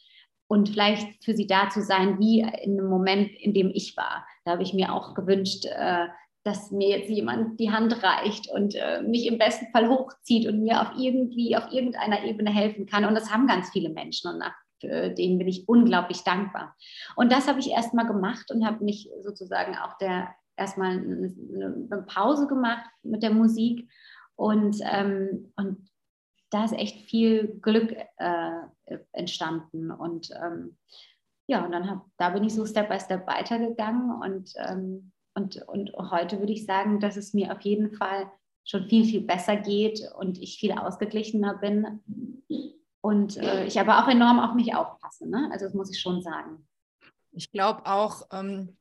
und 0.47 0.69
vielleicht 0.69 1.23
für 1.23 1.35
sie 1.35 1.47
da 1.47 1.69
zu 1.69 1.81
sein, 1.81 2.19
wie 2.19 2.41
in 2.41 2.75
dem 2.75 2.87
Moment, 2.87 3.31
in 3.39 3.53
dem 3.53 3.71
ich 3.73 3.95
war. 3.95 4.25
Da 4.43 4.51
habe 4.51 4.63
ich 4.63 4.73
mir 4.73 4.93
auch 4.93 5.13
gewünscht, 5.13 5.65
äh, 5.65 6.07
dass 6.43 6.71
mir 6.71 6.89
jetzt 6.89 7.09
jemand 7.09 7.59
die 7.59 7.71
Hand 7.71 8.03
reicht 8.03 8.49
und 8.51 8.75
äh, 8.75 9.01
mich 9.03 9.27
im 9.27 9.37
besten 9.37 9.67
Fall 9.71 9.87
hochzieht 9.87 10.47
und 10.47 10.61
mir 10.61 10.81
auf 10.81 10.97
irgendwie, 10.97 11.55
auf 11.55 11.71
irgendeiner 11.71 12.23
Ebene 12.23 12.51
helfen 12.51 12.85
kann. 12.87 13.05
Und 13.05 13.13
das 13.15 13.31
haben 13.31 13.47
ganz 13.47 13.69
viele 13.69 13.89
Menschen 13.89 14.31
und 14.31 14.39
nach 14.39 14.55
denen 14.83 15.37
bin 15.37 15.47
ich 15.47 15.69
unglaublich 15.69 16.23
dankbar. 16.23 16.75
Und 17.15 17.31
das 17.31 17.47
habe 17.47 17.59
ich 17.59 17.69
erstmal 17.69 18.07
gemacht 18.07 18.49
und 18.49 18.65
habe 18.65 18.83
mich 18.83 19.11
sozusagen 19.21 19.75
auch 19.75 19.95
der 19.99 20.33
erstmal 20.61 20.91
eine 20.91 22.05
Pause 22.07 22.47
gemacht 22.47 22.85
mit 23.03 23.23
der 23.23 23.31
Musik 23.31 23.89
und, 24.41 24.77
ähm, 24.83 25.53
und 25.55 25.89
da 26.49 26.65
ist 26.65 26.73
echt 26.73 27.09
viel 27.09 27.59
Glück 27.61 27.95
äh, 28.17 28.51
entstanden 29.11 29.91
und 29.91 30.31
ähm, 30.31 30.77
ja, 31.47 31.65
und 31.65 31.71
dann 31.71 31.89
hab, 31.89 32.05
da 32.17 32.29
bin 32.29 32.43
ich 32.43 32.53
so 32.53 32.65
Step 32.65 32.89
by 32.89 32.99
Step 32.99 33.27
weitergegangen 33.27 34.21
und 34.21 34.53
ähm, 34.57 35.11
und, 35.33 35.61
und 35.67 35.93
heute 35.95 36.39
würde 36.39 36.51
ich 36.51 36.65
sagen, 36.65 36.99
dass 36.99 37.15
es 37.15 37.33
mir 37.33 37.53
auf 37.53 37.61
jeden 37.61 37.93
Fall 37.95 38.29
schon 38.65 38.87
viel, 38.87 39.05
viel 39.05 39.21
besser 39.21 39.55
geht 39.55 40.01
und 40.17 40.37
ich 40.39 40.59
viel 40.59 40.73
ausgeglichener 40.73 41.55
bin. 41.55 42.01
Und 43.01 43.37
äh, 43.37 43.65
ich 43.65 43.79
aber 43.79 44.03
auch 44.03 44.07
enorm 44.07 44.39
auf 44.39 44.53
mich 44.55 44.75
aufpasse. 44.75 45.27
Ne? 45.27 45.49
Also 45.51 45.65
das 45.65 45.73
muss 45.73 45.89
ich 45.89 45.99
schon 45.99 46.21
sagen. 46.21 46.67
Ich 47.31 47.49
glaube 47.51 47.85
auch, 47.85 48.27
ähm, 48.31 48.77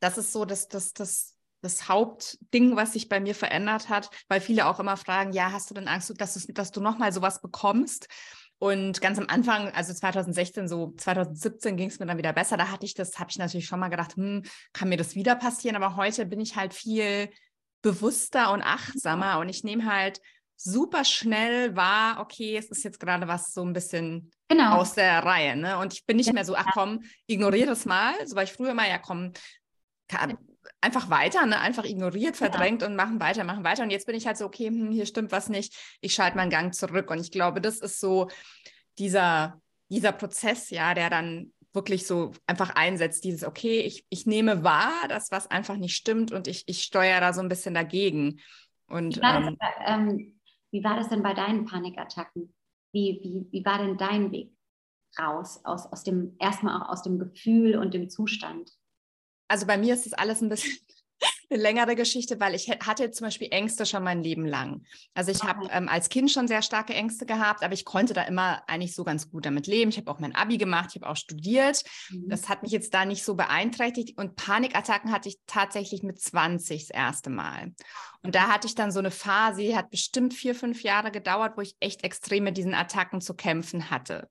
das 0.00 0.18
ist 0.18 0.32
so 0.32 0.44
dass 0.44 0.68
das, 0.68 1.33
das, 1.64 1.88
Hauptding, 1.88 2.76
was 2.76 2.92
sich 2.92 3.08
bei 3.08 3.20
mir 3.20 3.34
verändert 3.34 3.88
hat, 3.88 4.10
weil 4.28 4.40
viele 4.40 4.66
auch 4.66 4.80
immer 4.80 4.96
fragen, 4.96 5.32
ja, 5.32 5.52
hast 5.52 5.70
du 5.70 5.74
denn 5.74 5.88
Angst, 5.88 6.12
dass, 6.18 6.46
dass 6.46 6.70
du 6.70 6.80
nochmal 6.80 7.12
sowas 7.12 7.40
bekommst? 7.40 8.08
Und 8.58 9.00
ganz 9.00 9.18
am 9.18 9.26
Anfang, 9.28 9.68
also 9.72 9.92
2016, 9.92 10.68
so 10.68 10.94
2017 10.96 11.76
ging 11.76 11.88
es 11.88 11.98
mir 11.98 12.06
dann 12.06 12.18
wieder 12.18 12.32
besser. 12.32 12.56
Da 12.56 12.70
hatte 12.70 12.86
ich 12.86 12.94
das, 12.94 13.18
habe 13.18 13.30
ich 13.30 13.38
natürlich 13.38 13.66
schon 13.66 13.80
mal 13.80 13.88
gedacht, 13.88 14.16
hm, 14.16 14.42
kann 14.72 14.88
mir 14.88 14.96
das 14.96 15.14
wieder 15.14 15.34
passieren? 15.34 15.76
Aber 15.76 15.96
heute 15.96 16.24
bin 16.24 16.40
ich 16.40 16.56
halt 16.56 16.72
viel 16.72 17.28
bewusster 17.82 18.52
und 18.52 18.62
achtsamer 18.62 19.38
und 19.40 19.48
ich 19.48 19.64
nehme 19.64 19.84
halt 19.84 20.20
super 20.56 21.04
schnell 21.04 21.76
wahr, 21.76 22.20
okay, 22.20 22.56
es 22.56 22.70
ist 22.70 22.84
jetzt 22.84 23.00
gerade 23.00 23.28
was 23.28 23.52
so 23.52 23.62
ein 23.62 23.72
bisschen 23.72 24.30
genau. 24.48 24.76
aus 24.76 24.94
der 24.94 25.22
Reihe. 25.24 25.56
Ne? 25.56 25.78
Und 25.78 25.92
ich 25.92 26.06
bin 26.06 26.16
nicht 26.16 26.32
mehr 26.32 26.44
so, 26.44 26.56
ach 26.56 26.68
komm, 26.72 27.02
ignoriere 27.26 27.66
das 27.66 27.84
mal. 27.84 28.14
So 28.26 28.36
war 28.36 28.44
ich 28.44 28.52
früher 28.52 28.72
mal, 28.72 28.88
ja 28.88 28.98
komm, 28.98 29.32
kann, 30.08 30.38
einfach 30.80 31.10
weiter, 31.10 31.46
ne? 31.46 31.58
einfach 31.60 31.84
ignoriert, 31.84 32.36
verdrängt 32.36 32.82
ja. 32.82 32.88
und 32.88 32.96
machen 32.96 33.20
weiter, 33.20 33.44
machen 33.44 33.64
weiter. 33.64 33.82
Und 33.82 33.90
jetzt 33.90 34.06
bin 34.06 34.16
ich 34.16 34.26
halt 34.26 34.36
so, 34.36 34.46
okay, 34.46 34.68
hm, 34.68 34.90
hier 34.90 35.06
stimmt 35.06 35.32
was 35.32 35.48
nicht, 35.48 35.74
ich 36.00 36.14
schalte 36.14 36.36
meinen 36.36 36.50
Gang 36.50 36.74
zurück. 36.74 37.10
Und 37.10 37.20
ich 37.20 37.30
glaube, 37.30 37.60
das 37.60 37.78
ist 37.78 38.00
so 38.00 38.28
dieser, 38.98 39.60
dieser 39.88 40.12
Prozess, 40.12 40.70
ja, 40.70 40.94
der 40.94 41.10
dann 41.10 41.52
wirklich 41.72 42.06
so 42.06 42.32
einfach 42.46 42.70
einsetzt, 42.76 43.24
dieses, 43.24 43.44
okay, 43.44 43.80
ich, 43.80 44.06
ich 44.08 44.26
nehme 44.26 44.62
wahr, 44.62 45.08
dass 45.08 45.30
was 45.30 45.50
einfach 45.50 45.76
nicht 45.76 45.96
stimmt 45.96 46.30
und 46.32 46.46
ich, 46.46 46.62
ich 46.66 46.82
steuere 46.82 47.20
da 47.20 47.32
so 47.32 47.40
ein 47.40 47.48
bisschen 47.48 47.74
dagegen. 47.74 48.40
Und, 48.86 49.16
wie, 49.16 49.22
war 49.22 49.36
ähm, 49.36 49.56
das, 49.58 49.70
ähm, 49.86 50.40
wie 50.70 50.84
war 50.84 50.96
das 50.96 51.08
denn 51.08 51.22
bei 51.22 51.34
deinen 51.34 51.64
Panikattacken? 51.64 52.54
Wie, 52.92 53.20
wie, 53.22 53.46
wie 53.50 53.64
war 53.64 53.78
denn 53.78 53.96
dein 53.96 54.30
Weg 54.30 54.52
raus 55.18 55.60
aus, 55.64 55.86
aus 55.86 56.04
dem, 56.04 56.36
erstmal 56.38 56.80
auch 56.80 56.88
aus 56.88 57.02
dem 57.02 57.18
Gefühl 57.18 57.76
und 57.76 57.92
dem 57.92 58.08
Zustand? 58.08 58.70
Also 59.48 59.66
bei 59.66 59.76
mir 59.76 59.94
ist 59.94 60.06
das 60.06 60.12
alles 60.12 60.40
ein 60.40 60.48
bisschen 60.48 60.78
eine 61.50 61.60
längere 61.62 61.94
Geschichte, 61.94 62.40
weil 62.40 62.54
ich 62.54 62.68
hatte 62.68 63.10
zum 63.10 63.26
Beispiel 63.26 63.48
Ängste 63.50 63.86
schon 63.86 64.02
mein 64.02 64.22
Leben 64.22 64.46
lang. 64.46 64.84
Also 65.14 65.30
ich 65.30 65.42
habe 65.42 65.68
ähm, 65.70 65.88
als 65.88 66.08
Kind 66.08 66.30
schon 66.30 66.48
sehr 66.48 66.62
starke 66.62 66.94
Ängste 66.94 67.26
gehabt, 67.26 67.62
aber 67.62 67.74
ich 67.74 67.84
konnte 67.84 68.14
da 68.14 68.22
immer 68.22 68.62
eigentlich 68.66 68.94
so 68.94 69.04
ganz 69.04 69.30
gut 69.30 69.46
damit 69.46 69.66
leben. 69.66 69.90
Ich 69.90 69.96
habe 69.96 70.10
auch 70.10 70.18
mein 70.18 70.34
Abi 70.34 70.58
gemacht, 70.58 70.90
ich 70.90 71.02
habe 71.02 71.10
auch 71.10 71.16
studiert. 71.16 71.82
Mhm. 72.10 72.28
Das 72.28 72.48
hat 72.48 72.62
mich 72.62 72.72
jetzt 72.72 72.94
da 72.94 73.04
nicht 73.04 73.24
so 73.24 73.34
beeinträchtigt. 73.34 74.18
Und 74.18 74.36
Panikattacken 74.36 75.12
hatte 75.12 75.28
ich 75.28 75.38
tatsächlich 75.46 76.02
mit 76.02 76.20
20 76.20 76.88
das 76.88 76.90
erste 76.90 77.30
Mal. 77.30 77.72
Und 78.24 78.34
da 78.34 78.48
hatte 78.48 78.66
ich 78.66 78.74
dann 78.74 78.90
so 78.90 79.00
eine 79.00 79.10
Phase, 79.10 79.60
die 79.60 79.76
hat 79.76 79.90
bestimmt 79.90 80.32
vier, 80.32 80.54
fünf 80.54 80.82
Jahre 80.82 81.10
gedauert, 81.10 81.56
wo 81.56 81.60
ich 81.60 81.76
echt 81.78 82.04
extrem 82.04 82.44
mit 82.44 82.56
diesen 82.56 82.72
Attacken 82.72 83.20
zu 83.20 83.34
kämpfen 83.34 83.90
hatte. 83.90 84.30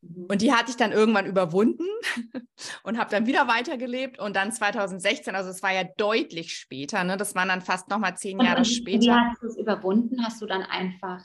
Mhm. 0.00 0.26
Und 0.30 0.40
die 0.40 0.52
hatte 0.52 0.70
ich 0.70 0.78
dann 0.78 0.92
irgendwann 0.92 1.26
überwunden 1.26 1.84
und 2.84 2.98
habe 2.98 3.10
dann 3.10 3.26
wieder 3.26 3.46
weitergelebt. 3.46 4.18
Und 4.18 4.34
dann 4.34 4.50
2016, 4.50 5.34
also 5.34 5.50
es 5.50 5.62
war 5.62 5.74
ja 5.74 5.84
deutlich 5.98 6.54
später, 6.54 7.04
ne? 7.04 7.18
das 7.18 7.34
waren 7.34 7.48
dann 7.48 7.60
fast 7.60 7.90
nochmal 7.90 8.16
zehn 8.16 8.40
Jahre 8.40 8.60
und 8.60 8.64
später. 8.64 9.02
Wie 9.02 9.10
hast 9.10 9.42
du 9.42 9.46
es 9.46 9.58
überwunden? 9.58 10.24
Hast 10.24 10.40
du 10.40 10.46
dann 10.46 10.62
einfach 10.62 11.22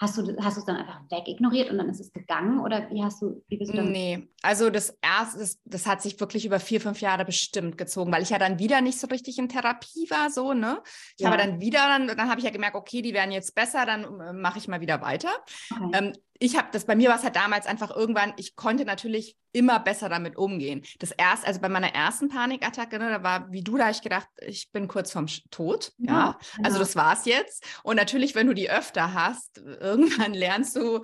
Hast 0.00 0.18
du, 0.18 0.36
hast 0.42 0.56
du 0.56 0.60
es 0.60 0.66
dann 0.66 0.76
einfach 0.76 1.00
wegignoriert 1.08 1.70
und 1.70 1.78
dann 1.78 1.88
ist 1.88 2.00
es 2.00 2.12
gegangen 2.12 2.58
oder 2.58 2.90
wie 2.90 3.02
hast 3.02 3.22
du, 3.22 3.44
wie 3.46 3.58
bist 3.58 3.72
du 3.72 3.76
dann? 3.76 3.92
Nee, 3.92 4.28
also 4.42 4.68
das 4.68 4.98
erste, 5.00 5.38
das, 5.38 5.60
das 5.64 5.86
hat 5.86 6.02
sich 6.02 6.18
wirklich 6.18 6.44
über 6.44 6.58
vier, 6.58 6.80
fünf 6.80 7.00
Jahre 7.00 7.24
bestimmt 7.24 7.78
gezogen, 7.78 8.12
weil 8.12 8.22
ich 8.22 8.30
ja 8.30 8.38
dann 8.38 8.58
wieder 8.58 8.80
nicht 8.80 8.98
so 8.98 9.06
richtig 9.06 9.38
in 9.38 9.48
Therapie 9.48 10.10
war, 10.10 10.30
so, 10.30 10.52
ne? 10.52 10.82
Ich 11.16 11.22
ja. 11.22 11.30
habe 11.30 11.40
dann 11.40 11.60
wieder, 11.60 11.78
dann, 11.86 12.08
dann 12.08 12.28
habe 12.28 12.40
ich 12.40 12.44
ja 12.44 12.50
gemerkt, 12.50 12.74
okay, 12.74 13.02
die 13.02 13.14
werden 13.14 13.30
jetzt 13.30 13.54
besser, 13.54 13.86
dann 13.86 14.20
äh, 14.20 14.32
mache 14.32 14.58
ich 14.58 14.66
mal 14.66 14.80
wieder 14.80 15.00
weiter. 15.00 15.30
Okay. 15.70 15.90
Ähm, 15.92 16.12
ich 16.38 16.56
habe 16.56 16.68
das 16.72 16.84
bei 16.84 16.96
mir 16.96 17.08
war 17.08 17.16
es 17.16 17.22
halt 17.22 17.36
damals 17.36 17.66
einfach 17.66 17.90
irgendwann, 17.94 18.34
ich 18.36 18.56
konnte 18.56 18.84
natürlich 18.84 19.36
immer 19.52 19.78
besser 19.78 20.08
damit 20.08 20.36
umgehen. 20.36 20.82
Das 20.98 21.12
erste, 21.12 21.46
also 21.46 21.60
bei 21.60 21.68
meiner 21.68 21.94
ersten 21.94 22.28
Panikattacke, 22.28 22.98
ne, 22.98 23.08
da 23.08 23.22
war 23.22 23.52
wie 23.52 23.62
du, 23.62 23.76
da 23.76 23.88
ich 23.88 24.02
gedacht, 24.02 24.26
ich 24.40 24.70
bin 24.72 24.88
kurz 24.88 25.12
vorm 25.12 25.26
Tod. 25.50 25.92
Ja, 25.98 26.12
ja. 26.12 26.38
also 26.64 26.78
das 26.78 26.96
war's 26.96 27.24
jetzt. 27.24 27.64
Und 27.84 27.96
natürlich, 27.96 28.34
wenn 28.34 28.48
du 28.48 28.54
die 28.54 28.68
öfter 28.68 29.14
hast, 29.14 29.62
irgendwann 29.84 30.34
lernst 30.34 30.76
du, 30.76 31.02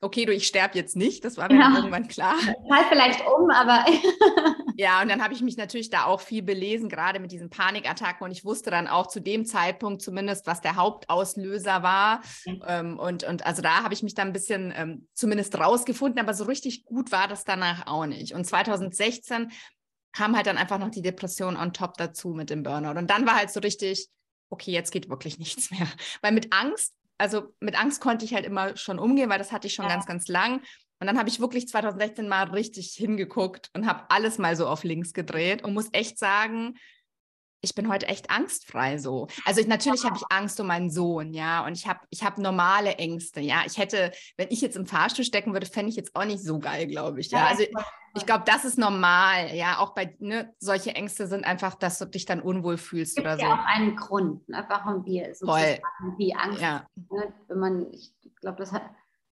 okay, 0.00 0.24
du, 0.24 0.34
ich 0.34 0.46
sterbe 0.46 0.76
jetzt 0.76 0.96
nicht. 0.96 1.24
Das 1.24 1.36
war 1.36 1.50
mir 1.50 1.60
ja. 1.60 1.76
irgendwann 1.76 2.08
klar. 2.08 2.36
Fall 2.38 2.84
vielleicht 2.88 3.20
um, 3.20 3.50
aber. 3.50 3.84
ja, 4.76 5.00
und 5.00 5.08
dann 5.08 5.22
habe 5.22 5.32
ich 5.32 5.42
mich 5.42 5.56
natürlich 5.56 5.90
da 5.90 6.04
auch 6.04 6.20
viel 6.20 6.42
belesen, 6.42 6.88
gerade 6.88 7.20
mit 7.20 7.30
diesen 7.30 7.50
Panikattacken. 7.50 8.24
Und 8.24 8.32
ich 8.32 8.44
wusste 8.44 8.70
dann 8.70 8.88
auch 8.88 9.06
zu 9.06 9.20
dem 9.20 9.46
Zeitpunkt 9.46 10.02
zumindest, 10.02 10.46
was 10.46 10.60
der 10.60 10.76
Hauptauslöser 10.76 11.82
war. 11.82 12.22
Ja. 12.44 12.80
Ähm, 12.80 12.98
und, 12.98 13.24
und 13.24 13.46
also 13.46 13.62
da 13.62 13.84
habe 13.84 13.94
ich 13.94 14.02
mich 14.02 14.14
dann 14.14 14.28
ein 14.28 14.32
bisschen 14.32 14.72
ähm, 14.76 15.08
zumindest 15.14 15.56
rausgefunden, 15.58 16.20
aber 16.20 16.34
so 16.34 16.44
richtig 16.44 16.84
gut 16.84 17.12
war 17.12 17.28
das 17.28 17.44
danach 17.44 17.86
auch 17.86 18.06
nicht. 18.06 18.34
Und 18.34 18.44
2016 18.44 19.52
kam 20.12 20.36
halt 20.36 20.46
dann 20.46 20.58
einfach 20.58 20.78
noch 20.78 20.90
die 20.90 21.02
Depression 21.02 21.56
on 21.56 21.72
top 21.72 21.96
dazu 21.96 22.30
mit 22.30 22.50
dem 22.50 22.62
Burnout. 22.62 22.98
Und 22.98 23.08
dann 23.08 23.26
war 23.26 23.36
halt 23.36 23.50
so 23.50 23.60
richtig, 23.60 24.08
okay, 24.50 24.72
jetzt 24.72 24.90
geht 24.90 25.08
wirklich 25.08 25.38
nichts 25.38 25.70
mehr. 25.70 25.86
Weil 26.20 26.32
mit 26.32 26.52
Angst, 26.52 26.92
also 27.22 27.54
mit 27.60 27.78
Angst 27.78 28.00
konnte 28.00 28.24
ich 28.24 28.34
halt 28.34 28.44
immer 28.44 28.76
schon 28.76 28.98
umgehen, 28.98 29.30
weil 29.30 29.38
das 29.38 29.52
hatte 29.52 29.68
ich 29.68 29.74
schon 29.74 29.84
ja. 29.84 29.92
ganz, 29.92 30.06
ganz 30.06 30.26
lang. 30.26 30.60
Und 30.98 31.06
dann 31.06 31.18
habe 31.18 31.28
ich 31.28 31.38
wirklich 31.38 31.68
2016 31.68 32.28
mal 32.28 32.50
richtig 32.50 32.94
hingeguckt 32.94 33.70
und 33.74 33.86
habe 33.86 34.04
alles 34.08 34.38
mal 34.38 34.56
so 34.56 34.66
auf 34.66 34.82
links 34.82 35.12
gedreht 35.12 35.62
und 35.62 35.72
muss 35.72 35.88
echt 35.92 36.18
sagen, 36.18 36.74
ich 37.62 37.74
bin 37.76 37.88
heute 37.88 38.08
echt 38.08 38.30
angstfrei 38.30 38.98
so. 38.98 39.28
Also 39.44 39.60
ich, 39.60 39.68
natürlich 39.68 40.04
habe 40.04 40.16
ich 40.16 40.24
Angst 40.30 40.58
um 40.60 40.66
meinen 40.66 40.90
Sohn, 40.90 41.32
ja, 41.32 41.64
und 41.64 41.74
ich 41.74 41.86
habe 41.86 42.00
ich 42.10 42.24
hab 42.24 42.36
normale 42.36 42.96
Ängste, 42.96 43.40
ja. 43.40 43.62
Ich 43.64 43.78
hätte, 43.78 44.12
wenn 44.36 44.48
ich 44.50 44.60
jetzt 44.60 44.76
im 44.76 44.84
Fahrstuhl 44.84 45.24
stecken 45.24 45.52
würde, 45.52 45.66
fände 45.66 45.88
ich 45.88 45.96
jetzt 45.96 46.14
auch 46.14 46.24
nicht 46.24 46.42
so 46.42 46.58
geil, 46.58 46.88
glaube 46.88 47.20
ich, 47.20 47.30
ja. 47.30 47.46
Also 47.46 47.62
ich 48.14 48.26
glaube, 48.26 48.42
das 48.46 48.64
ist 48.64 48.78
normal, 48.78 49.54
ja. 49.54 49.78
Auch 49.78 49.94
bei, 49.94 50.14
ne, 50.18 50.52
solche 50.58 50.94
Ängste 50.94 51.28
sind 51.28 51.44
einfach, 51.44 51.76
dass 51.76 51.98
du 51.98 52.04
dich 52.04 52.26
dann 52.26 52.42
unwohl 52.42 52.76
fühlst 52.76 53.18
oder 53.18 53.36
so. 53.36 53.42
Ja, 53.42 53.54
auch 53.54 53.64
einen 53.64 53.94
Grund, 53.94 54.48
ne, 54.48 54.66
warum 54.68 55.06
wir 55.06 55.32
sozusagen 55.34 55.80
die 56.18 56.34
Angst, 56.34 56.60
ja. 56.60 56.84
ne, 57.10 57.32
wenn 57.46 57.58
man, 57.58 57.92
ich 57.92 58.12
glaube, 58.40 58.58
das 58.58 58.72
hat, 58.72 58.82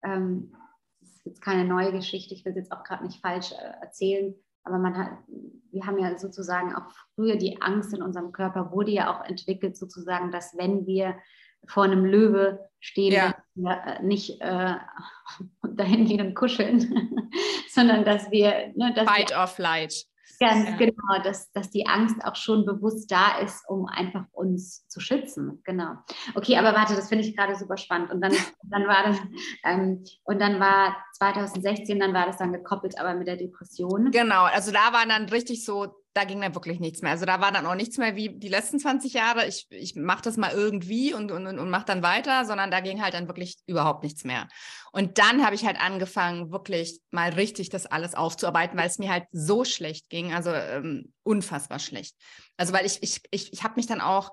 ähm, 0.04 0.54
das 1.00 1.10
ist 1.12 1.26
jetzt 1.26 1.42
keine 1.42 1.64
neue 1.64 1.94
Geschichte, 1.94 2.34
ich 2.34 2.44
will 2.44 2.52
es 2.52 2.58
jetzt 2.58 2.72
auch 2.74 2.84
gerade 2.84 3.06
nicht 3.06 3.22
falsch 3.22 3.54
äh, 3.54 3.82
erzählen, 3.82 4.36
aber 4.68 4.78
man 4.78 4.98
hat, 4.98 5.12
wir 5.72 5.86
haben 5.86 5.98
ja 5.98 6.18
sozusagen 6.18 6.76
auch 6.76 6.84
früher 7.16 7.38
die 7.38 7.62
Angst 7.62 7.94
in 7.94 8.02
unserem 8.02 8.32
Körper 8.32 8.72
wurde 8.72 8.92
ja 8.92 9.12
auch 9.12 9.26
entwickelt, 9.26 9.78
sozusagen, 9.78 10.32
dass 10.32 10.58
wenn 10.58 10.86
wir 10.86 11.16
vor 11.68 11.84
einem 11.84 12.06
Löwe 12.06 12.70
stehen, 12.80 13.14
ja. 13.14 13.36
wir 13.56 13.72
äh, 13.72 14.04
nicht 14.04 14.42
äh, 14.42 14.76
dahin 15.76 16.06
gehen 16.06 16.26
und 16.26 16.36
kuscheln, 16.36 17.10
sondern 17.70 18.06
dass 18.06 18.30
wir. 18.32 18.74
Ne, 18.76 18.94
dass 18.94 19.10
Fight 19.10 19.32
wir, 19.32 19.40
or 19.40 19.48
flight. 19.48 20.06
Ganz 20.40 20.70
ja. 20.70 20.76
genau, 20.76 21.24
dass, 21.24 21.52
dass 21.52 21.72
die 21.72 21.88
Angst 21.88 22.24
auch 22.24 22.36
schon 22.36 22.66
bewusst 22.66 23.12
da 23.12 23.40
ist, 23.40 23.68
um 23.68 23.88
einfach 23.88 24.26
uns 24.34 24.88
zu 24.88 25.00
schützen. 25.00 25.62
Genau. 25.64 25.96
Okay, 26.36 26.58
aber 26.58 26.74
warte, 26.74 26.96
das 26.96 27.10
finde 27.10 27.24
ich 27.24 27.36
gerade 27.36 27.56
super 27.56 27.78
spannend. 27.78 28.12
Und 28.12 28.22
dann, 28.22 28.34
dann 28.64 28.88
war 28.88 29.08
das, 29.08 29.18
ähm, 29.64 30.04
und 30.26 30.40
dann 30.40 30.60
war 30.60 30.96
2016, 31.18 32.00
dann 32.00 32.14
war 32.14 32.26
das 32.26 32.38
dann 32.38 32.54
gekoppelt, 32.54 33.00
aber 33.00 33.14
mit 33.14 33.28
der 33.28 33.38
Depression. 33.38 34.12
Genau, 34.12 34.44
also 34.44 34.72
da 34.72 34.94
war 34.94 35.06
dann 35.08 35.30
richtig 35.30 35.66
so 35.66 35.94
da 36.18 36.24
ging 36.24 36.42
dann 36.42 36.56
wirklich 36.56 36.80
nichts 36.80 37.04
mehr. 37.04 37.12
Also 37.12 37.26
da 37.26 37.42
war 37.42 37.52
dann 37.52 37.68
auch 37.68 37.76
nichts 37.76 38.00
mehr 38.00 38.16
wie 38.16 38.30
die 38.30 38.48
letzten 38.48 38.80
20 38.80 39.14
Jahre. 39.14 39.46
Ich, 39.46 39.68
ich 39.70 39.96
mache 39.96 40.24
das 40.24 40.36
mal 40.36 40.52
irgendwie 40.52 41.14
und, 41.14 41.32
und, 41.32 41.46
und 41.46 41.70
mache 41.70 41.86
dann 41.86 42.02
weiter, 42.02 42.44
sondern 42.46 42.72
da 42.72 42.80
ging 42.80 43.04
halt 43.04 43.14
dann 43.14 43.28
wirklich 43.28 43.58
überhaupt 43.68 44.04
nichts 44.04 44.24
mehr. 44.24 44.48
Und 44.92 45.20
dann 45.20 45.46
habe 45.46 45.54
ich 45.54 45.64
halt 45.64 45.80
angefangen, 45.80 46.52
wirklich 46.52 47.02
mal 47.12 47.30
richtig 47.30 47.70
das 47.70 47.86
alles 47.86 48.16
aufzuarbeiten, 48.16 48.80
weil 48.80 48.88
es 48.88 48.98
mir 48.98 49.12
halt 49.12 49.26
so 49.32 49.64
schlecht 49.64 50.10
ging, 50.10 50.34
also 50.34 50.52
ähm, 50.52 51.14
unfassbar 51.22 51.78
schlecht. 51.78 52.16
Also 52.58 52.74
weil 52.74 52.88
ich, 52.88 53.04
ich, 53.04 53.22
ich, 53.30 53.54
ich 53.54 53.64
habe 53.64 53.76
mich 53.76 53.86
dann 53.86 54.02
auch 54.02 54.32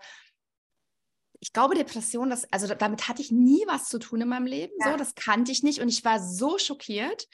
ich 1.44 1.52
glaube, 1.52 1.74
Depression, 1.74 2.30
das, 2.30 2.50
also 2.50 2.74
damit 2.74 3.06
hatte 3.06 3.20
ich 3.20 3.30
nie 3.30 3.64
was 3.66 3.90
zu 3.90 3.98
tun 3.98 4.22
in 4.22 4.28
meinem 4.28 4.46
Leben. 4.46 4.72
Ja. 4.80 4.92
So, 4.92 4.96
das 4.96 5.14
kannte 5.14 5.52
ich 5.52 5.62
nicht 5.62 5.80
und 5.80 5.90
ich 5.90 6.02
war 6.02 6.18
so 6.18 6.56
schockiert, 6.56 7.28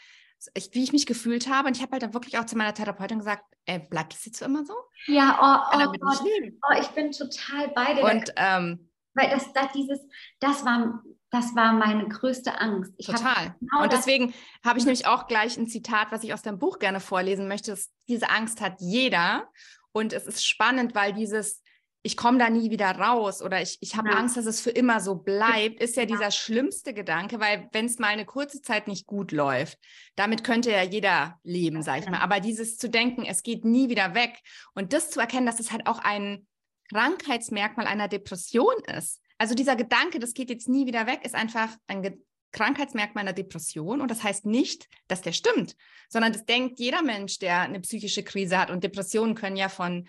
ich, 0.55 0.71
wie 0.73 0.83
ich 0.83 0.93
mich 0.93 1.07
gefühlt 1.07 1.49
habe. 1.49 1.69
Und 1.69 1.77
ich 1.77 1.83
habe 1.83 1.93
halt 1.93 2.03
dann 2.03 2.13
wirklich 2.13 2.37
auch 2.37 2.45
zu 2.45 2.57
meiner 2.57 2.75
Therapeutin 2.75 3.21
gesagt, 3.21 3.45
ey, 3.67 3.79
bleibt 3.79 4.13
das 4.13 4.25
jetzt 4.25 4.43
immer 4.43 4.65
so? 4.65 4.75
Ja, 5.07 5.39
oh, 5.41 5.77
oh, 5.77 5.93
Gott. 6.01 6.27
Ich, 6.27 6.53
oh 6.69 6.81
ich 6.81 6.89
bin 6.89 7.13
total 7.13 7.69
bei 7.69 7.95
dir. 7.95 8.03
Und 8.03 8.33
ähm, 8.35 8.91
weil 9.15 9.31
das, 9.31 9.53
das, 9.53 9.71
dieses, 9.75 10.01
das 10.41 10.65
war, 10.65 11.05
das 11.31 11.55
war 11.55 11.73
meine 11.73 12.09
größte 12.09 12.59
Angst. 12.59 12.93
Ich 12.97 13.07
total. 13.07 13.55
Genau 13.61 13.85
und 13.85 13.93
deswegen 13.93 14.35
habe 14.65 14.81
ich 14.81 14.87
nämlich 14.87 15.07
auch 15.07 15.29
gleich 15.29 15.57
ein 15.57 15.69
Zitat, 15.69 16.11
was 16.11 16.25
ich 16.25 16.35
aus 16.35 16.43
deinem 16.43 16.59
Buch 16.59 16.81
gerne 16.81 16.99
vorlesen 16.99 17.47
möchte. 17.47 17.79
Diese 18.09 18.29
Angst 18.29 18.61
hat 18.61 18.81
jeder. 18.81 19.49
Und 19.93 20.13
es 20.13 20.27
ist 20.27 20.45
spannend, 20.45 20.97
weil 20.97 21.13
dieses, 21.13 21.60
ich 22.03 22.17
komme 22.17 22.39
da 22.39 22.49
nie 22.49 22.71
wieder 22.71 22.91
raus 22.91 23.43
oder 23.43 23.61
ich, 23.61 23.77
ich 23.81 23.97
habe 23.97 24.11
ja. 24.11 24.17
Angst, 24.17 24.37
dass 24.37 24.47
es 24.47 24.61
für 24.61 24.71
immer 24.71 25.01
so 25.01 25.17
bleibt, 25.17 25.81
ist 25.83 25.97
ja, 25.97 26.05
ja. 26.05 26.07
dieser 26.07 26.31
schlimmste 26.31 26.95
Gedanke, 26.95 27.41
weil 27.41 27.69
wenn 27.73 27.87
es 27.87 27.99
mal 27.99 28.09
eine 28.09 28.25
kurze 28.25 28.63
Zeit 28.63 28.89
nicht 28.89 29.07
gut 29.07 29.33
läuft, 29.33 29.79
damit 30.17 30.43
könnte 30.43 30.71
ja 30.71 30.83
jeder 30.83 31.39
leben, 31.43 31.83
sag 31.83 32.01
ich 32.01 32.09
mal. 32.09 32.21
Aber 32.21 32.41
dieses 32.41 32.79
zu 32.79 32.89
denken, 32.89 33.25
es 33.27 33.43
geht 33.43 33.65
nie 33.65 33.91
wieder 33.91 34.15
weg 34.15 34.39
und 34.75 34.93
das 34.93 35.11
zu 35.11 35.21
erkennen, 35.21 35.47
dass 35.47 35.61
es 35.61 35.73
halt 35.73 35.87
auch 35.87 35.99
ein 35.99 36.47
Krankheitsmerkmal 36.89 37.87
einer 37.87 38.09
Depression 38.09 38.75
ist. 38.97 39.21
Also 39.37 39.55
dieser 39.55 39.77
Gedanke, 39.77 40.19
das 40.19 40.35
geht 40.35 40.51
jetzt 40.51 40.69
nie 40.69 40.87
wieder 40.87 41.07
weg, 41.07 41.21
ist 41.25 41.35
einfach 41.35 41.69
ein 41.87 42.03
Ge 42.03 42.19
Krankheitsmerkmal 42.53 43.23
einer 43.23 43.33
Depression. 43.33 44.01
Und 44.01 44.11
das 44.11 44.25
heißt 44.25 44.45
nicht, 44.45 44.89
dass 45.07 45.23
der 45.23 45.31
stimmt, 45.31 45.77
sondern 46.09 46.33
das 46.33 46.47
denkt 46.47 46.81
jeder 46.81 47.01
Mensch, 47.01 47.39
der 47.39 47.61
eine 47.61 47.79
psychische 47.79 48.25
Krise 48.25 48.59
hat. 48.59 48.73
Und 48.73 48.83
Depressionen 48.83 49.37
können 49.37 49.55
ja 49.55 49.69
von 49.69 50.09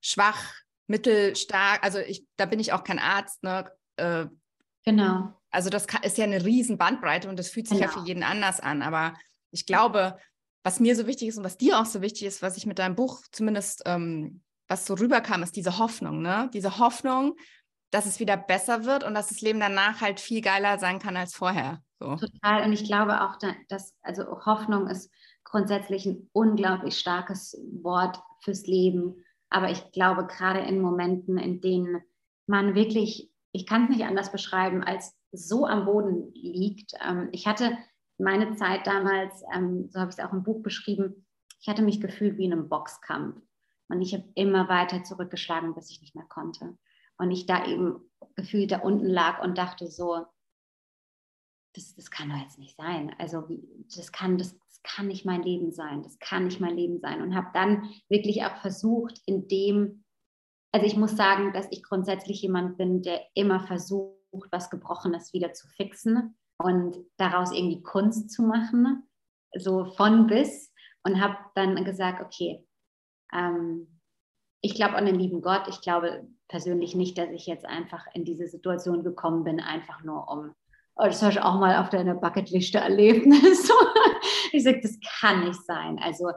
schwach 0.00 0.52
mittelstark, 0.86 1.82
also 1.82 1.98
ich, 1.98 2.26
da 2.36 2.46
bin 2.46 2.60
ich 2.60 2.72
auch 2.72 2.84
kein 2.84 2.98
Arzt, 2.98 3.42
ne? 3.42 3.70
Äh, 3.96 4.26
genau. 4.84 5.32
Also 5.50 5.70
das 5.70 5.86
kann, 5.86 6.02
ist 6.02 6.18
ja 6.18 6.24
eine 6.24 6.44
riesen 6.44 6.78
Bandbreite 6.78 7.28
und 7.28 7.38
das 7.38 7.48
fühlt 7.48 7.68
sich 7.68 7.78
genau. 7.78 7.90
ja 7.90 7.98
für 7.98 8.06
jeden 8.06 8.22
anders 8.22 8.60
an. 8.60 8.82
Aber 8.82 9.14
ich 9.50 9.66
glaube, 9.66 10.18
was 10.62 10.80
mir 10.80 10.96
so 10.96 11.06
wichtig 11.06 11.28
ist 11.28 11.38
und 11.38 11.44
was 11.44 11.56
dir 11.56 11.78
auch 11.78 11.86
so 11.86 12.02
wichtig 12.02 12.24
ist, 12.24 12.42
was 12.42 12.56
ich 12.56 12.66
mit 12.66 12.78
deinem 12.78 12.96
Buch 12.96 13.22
zumindest, 13.32 13.82
ähm, 13.86 14.42
was 14.68 14.84
so 14.84 14.94
rüberkam, 14.94 15.42
ist 15.42 15.56
diese 15.56 15.78
Hoffnung, 15.78 16.22
ne? 16.22 16.50
Diese 16.52 16.78
Hoffnung, 16.78 17.36
dass 17.90 18.06
es 18.06 18.20
wieder 18.20 18.36
besser 18.36 18.84
wird 18.84 19.04
und 19.04 19.14
dass 19.14 19.28
das 19.28 19.40
Leben 19.40 19.60
danach 19.60 20.00
halt 20.00 20.20
viel 20.20 20.40
geiler 20.40 20.78
sein 20.78 20.98
kann 20.98 21.16
als 21.16 21.34
vorher. 21.34 21.82
So. 21.98 22.16
Total. 22.16 22.64
Und 22.64 22.72
ich 22.72 22.84
glaube 22.84 23.22
auch, 23.22 23.38
dass 23.68 23.94
also 24.02 24.24
Hoffnung 24.44 24.88
ist 24.88 25.10
grundsätzlich 25.44 26.06
ein 26.06 26.28
unglaublich 26.32 26.98
starkes 26.98 27.56
Wort 27.82 28.20
fürs 28.42 28.66
Leben. 28.66 29.24
Aber 29.50 29.70
ich 29.70 29.92
glaube, 29.92 30.26
gerade 30.26 30.60
in 30.60 30.80
Momenten, 30.80 31.38
in 31.38 31.60
denen 31.60 32.02
man 32.46 32.74
wirklich, 32.74 33.30
ich 33.52 33.66
kann 33.66 33.84
es 33.84 33.90
nicht 33.90 34.04
anders 34.04 34.32
beschreiben, 34.32 34.82
als 34.82 35.16
so 35.32 35.66
am 35.66 35.84
Boden 35.84 36.32
liegt. 36.34 36.92
Ähm, 37.04 37.28
ich 37.32 37.46
hatte 37.46 37.76
meine 38.18 38.54
Zeit 38.54 38.86
damals, 38.86 39.42
ähm, 39.54 39.88
so 39.90 40.00
habe 40.00 40.10
ich 40.10 40.18
es 40.18 40.24
auch 40.24 40.32
im 40.32 40.42
Buch 40.42 40.62
beschrieben, 40.62 41.26
ich 41.60 41.68
hatte 41.68 41.82
mich 41.82 42.00
gefühlt 42.00 42.38
wie 42.38 42.44
in 42.44 42.52
einem 42.52 42.68
Boxkampf. 42.68 43.40
Und 43.88 44.02
ich 44.02 44.14
habe 44.14 44.24
immer 44.34 44.68
weiter 44.68 45.04
zurückgeschlagen, 45.04 45.74
bis 45.74 45.90
ich 45.90 46.00
nicht 46.00 46.14
mehr 46.14 46.26
konnte. 46.28 46.76
Und 47.18 47.30
ich 47.30 47.46
da 47.46 47.64
eben 47.66 48.00
gefühlt 48.34 48.72
da 48.72 48.80
unten 48.80 49.06
lag 49.06 49.42
und 49.42 49.56
dachte 49.56 49.86
so, 49.86 50.26
das, 51.74 51.94
das 51.94 52.10
kann 52.10 52.28
doch 52.28 52.36
jetzt 52.36 52.58
nicht 52.58 52.76
sein. 52.76 53.14
Also 53.18 53.48
das 53.94 54.12
kann, 54.12 54.38
das, 54.38 54.58
das 54.58 54.65
kann 54.86 55.08
nicht 55.08 55.24
mein 55.24 55.42
Leben 55.42 55.72
sein. 55.72 56.02
Das 56.02 56.18
kann 56.18 56.44
nicht 56.44 56.60
mein 56.60 56.76
Leben 56.76 57.00
sein. 57.00 57.20
Und 57.20 57.34
habe 57.34 57.48
dann 57.52 57.90
wirklich 58.08 58.44
auch 58.44 58.56
versucht, 58.56 59.20
in 59.26 59.48
dem, 59.48 60.04
also 60.72 60.86
ich 60.86 60.96
muss 60.96 61.16
sagen, 61.16 61.52
dass 61.52 61.66
ich 61.70 61.82
grundsätzlich 61.82 62.40
jemand 62.42 62.78
bin, 62.78 63.02
der 63.02 63.20
immer 63.34 63.60
versucht, 63.60 64.16
was 64.50 64.70
Gebrochenes 64.70 65.32
wieder 65.32 65.52
zu 65.52 65.66
fixen 65.68 66.36
und 66.58 66.96
daraus 67.16 67.52
irgendwie 67.52 67.82
Kunst 67.82 68.30
zu 68.30 68.42
machen, 68.42 69.08
so 69.56 69.84
von 69.84 70.26
bis. 70.26 70.72
Und 71.04 71.20
habe 71.20 71.36
dann 71.54 71.84
gesagt, 71.84 72.20
okay, 72.20 72.66
ähm, 73.32 74.00
ich 74.60 74.74
glaube 74.74 74.96
an 74.96 75.06
den 75.06 75.14
lieben 75.14 75.40
Gott. 75.40 75.68
Ich 75.68 75.80
glaube 75.80 76.26
persönlich 76.48 76.94
nicht, 76.94 77.16
dass 77.18 77.30
ich 77.30 77.46
jetzt 77.46 77.64
einfach 77.64 78.06
in 78.14 78.24
diese 78.24 78.48
Situation 78.48 79.04
gekommen 79.04 79.44
bin, 79.44 79.60
einfach 79.60 80.02
nur 80.02 80.28
um 80.28 80.54
oh, 80.96 81.04
das 81.04 81.22
habe 81.22 81.32
ich 81.32 81.40
auch 81.40 81.58
mal 81.58 81.76
auf 81.76 81.90
deiner 81.90 82.14
Bucketliste 82.14 82.78
erlebt. 82.78 83.26
ich 84.52 84.62
sage, 84.62 84.80
das 84.82 84.98
kann 85.20 85.44
nicht 85.44 85.62
sein. 85.64 85.98
Also 86.02 86.30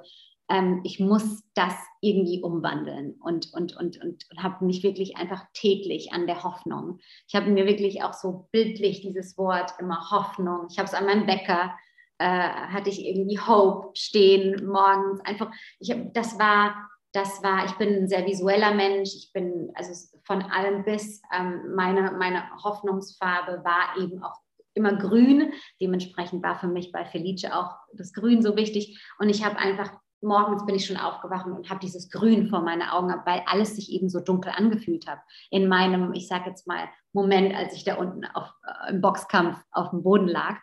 ähm, 0.49 0.81
ich 0.83 0.99
muss 0.99 1.43
das 1.53 1.73
irgendwie 2.01 2.41
umwandeln 2.41 3.15
und, 3.21 3.53
und, 3.53 3.75
und, 3.77 4.01
und, 4.01 4.25
und 4.29 4.43
habe 4.43 4.65
mich 4.65 4.83
wirklich 4.83 5.17
einfach 5.17 5.45
täglich 5.53 6.11
an 6.11 6.27
der 6.27 6.43
Hoffnung. 6.43 6.99
Ich 7.27 7.35
habe 7.35 7.49
mir 7.49 7.65
wirklich 7.65 8.03
auch 8.03 8.13
so 8.13 8.47
bildlich 8.51 9.01
dieses 9.01 9.37
Wort 9.37 9.71
immer 9.79 10.09
Hoffnung. 10.11 10.67
Ich 10.69 10.77
habe 10.77 10.87
es 10.87 10.93
an 10.93 11.05
meinem 11.05 11.25
Bäcker, 11.25 11.73
äh, 12.17 12.25
hatte 12.27 12.89
ich 12.89 13.05
irgendwie 13.05 13.39
Hope 13.39 13.91
stehen 13.93 14.65
morgens. 14.67 15.21
Einfach, 15.21 15.51
ich 15.79 15.91
hab, 15.91 16.13
das 16.13 16.37
war 16.37 16.89
das 17.11 17.41
war, 17.41 17.65
ich 17.65 17.73
bin 17.73 18.03
ein 18.03 18.07
sehr 18.07 18.25
visueller 18.25 18.73
Mensch, 18.73 19.09
ich 19.15 19.31
bin 19.33 19.71
also 19.73 19.93
von 20.23 20.43
allem 20.43 20.83
bis, 20.83 21.21
ähm, 21.35 21.73
meine, 21.75 22.11
meine 22.11 22.43
Hoffnungsfarbe 22.63 23.63
war 23.63 23.97
eben 23.99 24.21
auch 24.21 24.35
immer 24.73 24.95
grün. 24.95 25.53
Dementsprechend 25.81 26.43
war 26.43 26.59
für 26.59 26.67
mich 26.67 26.91
bei 26.91 27.05
Felice 27.05 27.53
auch 27.53 27.75
das 27.93 28.13
Grün 28.13 28.41
so 28.41 28.55
wichtig. 28.55 29.01
Und 29.19 29.29
ich 29.29 29.43
habe 29.45 29.57
einfach, 29.57 29.91
morgens 30.21 30.65
bin 30.65 30.75
ich 30.75 30.85
schon 30.85 30.97
aufgewacht 30.97 31.45
und 31.45 31.69
habe 31.69 31.79
dieses 31.79 32.09
Grün 32.09 32.47
vor 32.47 32.61
meinen 32.61 32.81
Augen, 32.81 33.13
weil 33.25 33.41
alles 33.45 33.75
sich 33.75 33.91
eben 33.91 34.09
so 34.09 34.19
dunkel 34.19 34.51
angefühlt 34.55 35.07
hat. 35.07 35.19
In 35.49 35.67
meinem, 35.67 36.13
ich 36.13 36.27
sage 36.27 36.49
jetzt 36.49 36.67
mal, 36.67 36.89
Moment, 37.13 37.55
als 37.55 37.73
ich 37.73 37.83
da 37.83 37.95
unten 37.95 38.25
auf, 38.25 38.53
äh, 38.65 38.91
im 38.91 39.01
Boxkampf 39.01 39.57
auf 39.71 39.91
dem 39.91 40.03
Boden 40.03 40.27
lag. 40.27 40.57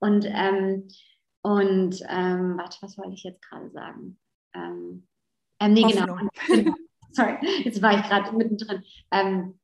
Und, 0.00 0.24
ähm, 0.26 0.88
und 1.42 2.00
ähm, 2.08 2.56
warte, 2.56 2.78
was 2.80 2.96
wollte 2.98 3.14
ich 3.14 3.24
jetzt 3.24 3.42
gerade 3.42 3.70
sagen? 3.70 4.18
Ähm, 4.54 5.06
ähm, 5.60 5.72
nee, 5.74 5.82
genau. 5.82 6.16
Sorry, 7.12 7.36
jetzt 7.64 7.82
war 7.82 7.98
ich 7.98 8.08
gerade 8.08 8.34
mittendrin. 8.34 8.82
Ähm, 9.10 9.58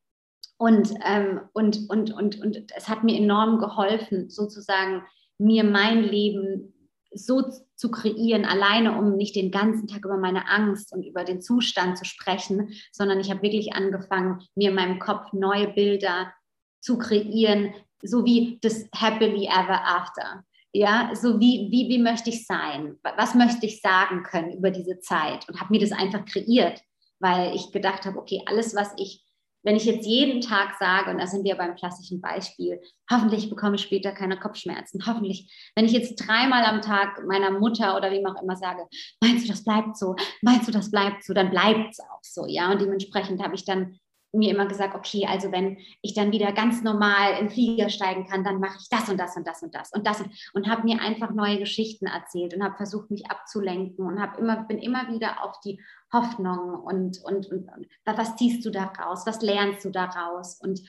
und, 0.59 0.93
ähm, 1.05 1.41
und, 1.53 1.89
und, 1.89 2.13
und, 2.13 2.41
und 2.41 2.73
es 2.77 2.89
hat 2.89 3.05
mir 3.05 3.17
enorm 3.17 3.59
geholfen, 3.59 4.29
sozusagen 4.29 5.05
mir 5.39 5.65
mein 5.65 6.03
Leben 6.03 6.75
so 7.15 7.43
zu 7.75 7.91
kreieren, 7.91 8.45
alleine 8.45 8.99
um 8.99 9.17
nicht 9.17 9.37
den 9.37 9.51
ganzen 9.51 9.87
Tag 9.87 10.05
über 10.05 10.19
meine 10.19 10.49
Angst 10.49 10.93
und 10.93 11.05
über 11.05 11.25
den 11.25 11.41
Zustand 11.41 11.97
zu 11.97 12.05
sprechen, 12.05 12.73
sondern 12.93 13.21
ich 13.21 13.31
habe 13.31 13.43
wirklich 13.43 13.73
angefangen, 13.73 14.43
mir 14.57 14.71
in 14.71 14.75
meinem 14.75 14.99
Kopf 14.99 15.33
neue 15.33 15.69
Bilder 15.69 16.33
zu 16.81 16.99
kreieren, 16.99 17.73
so 18.03 18.25
wie 18.25 18.59
das 18.61 18.89
Happily 18.95 19.47
Ever 19.47 19.87
After. 19.87 20.45
Ja, 20.73 21.13
so 21.15 21.41
wie, 21.41 21.69
wie, 21.71 21.89
wie 21.89 21.99
möchte 21.99 22.31
ich 22.31 22.47
sein? 22.47 22.99
Was 23.17 23.35
möchte 23.35 23.65
ich 23.65 23.81
sagen 23.81 24.23
können 24.23 24.53
über 24.53 24.71
diese 24.71 24.99
Zeit? 24.99 25.49
Und 25.49 25.61
habe 25.61 25.73
mir 25.73 25.81
das 25.81 25.93
einfach 25.93 26.25
kreiert, 26.27 26.83
weil 27.21 27.55
ich 27.55 27.73
gedacht 27.73 28.05
habe, 28.05 28.19
okay, 28.19 28.43
alles, 28.47 28.75
was 28.75 28.93
ich 28.99 29.25
wenn 29.63 29.77
ich 29.77 29.85
jetzt 29.85 30.07
jeden 30.07 30.41
Tag 30.41 30.77
sage, 30.79 31.11
und 31.11 31.19
da 31.19 31.27
sind 31.27 31.45
wir 31.45 31.57
beim 31.57 31.75
klassischen 31.75 32.21
Beispiel, 32.21 32.81
hoffentlich 33.11 33.51
bekomme 33.51 33.77
ich 33.77 33.83
später 33.83 34.13
keine 34.13 34.39
Kopfschmerzen, 34.39 35.05
hoffentlich, 35.07 35.71
wenn 35.75 35.85
ich 35.85 35.93
jetzt 35.93 36.17
dreimal 36.17 36.65
am 36.65 36.81
Tag 36.81 37.25
meiner 37.27 37.51
Mutter 37.51 37.97
oder 37.97 38.11
wem 38.11 38.27
auch 38.27 38.41
immer 38.43 38.57
sage, 38.57 38.87
meinst 39.21 39.45
du, 39.45 39.49
das 39.51 39.65
bleibt 39.65 39.97
so, 39.97 40.17
meinst 40.43 40.69
du, 40.69 40.73
das 40.73 40.91
bleibt 40.91 41.25
so, 41.25 41.35
dann 41.35 41.51
bleibt 41.51 41.91
es 41.91 42.01
auch 42.01 42.23
so, 42.23 42.47
ja, 42.47 42.71
und 42.71 42.81
dementsprechend 42.81 43.43
habe 43.43 43.55
ich 43.55 43.65
dann 43.65 43.99
mir 44.33 44.51
immer 44.51 44.67
gesagt, 44.67 44.95
okay, 44.95 45.27
also 45.27 45.51
wenn 45.53 45.79
ich 46.03 46.15
dann 46.15 46.33
wieder 46.33 46.53
ganz 46.53 46.83
normal 46.83 47.41
in 47.41 47.49
Flieger 47.49 47.89
steigen 47.89 48.27
kann, 48.27 48.45
dann 48.45 48.61
mache 48.61 48.77
ich 48.79 48.89
das 48.91 49.09
und 49.09 49.19
das 49.19 49.37
und 49.37 49.47
das 49.47 49.63
und 49.63 49.75
das 49.75 49.91
und 49.93 50.07
das 50.07 50.21
und, 50.21 50.31
und 50.53 50.69
habe 50.69 50.83
mir 50.83 51.01
einfach 51.01 51.31
neue 51.31 51.59
Geschichten 51.59 52.07
erzählt 52.07 52.55
und 52.55 52.63
habe 52.63 52.77
versucht, 52.77 53.11
mich 53.11 53.31
abzulenken 53.31 54.07
und 54.07 54.21
habe 54.21 54.39
immer 54.39 54.65
bin 54.65 54.79
immer 54.79 55.09
wieder 55.09 55.45
auf 55.45 55.59
die 55.61 55.81
Hoffnung 56.13 56.75
und, 56.75 57.23
und, 57.23 57.47
und, 57.47 57.69
und 57.69 57.87
was 58.05 58.37
ziehst 58.37 58.65
du 58.65 58.71
daraus, 58.71 59.27
was 59.27 59.43
lernst 59.43 59.85
du 59.85 59.91
daraus? 59.91 60.59
Und 60.61 60.81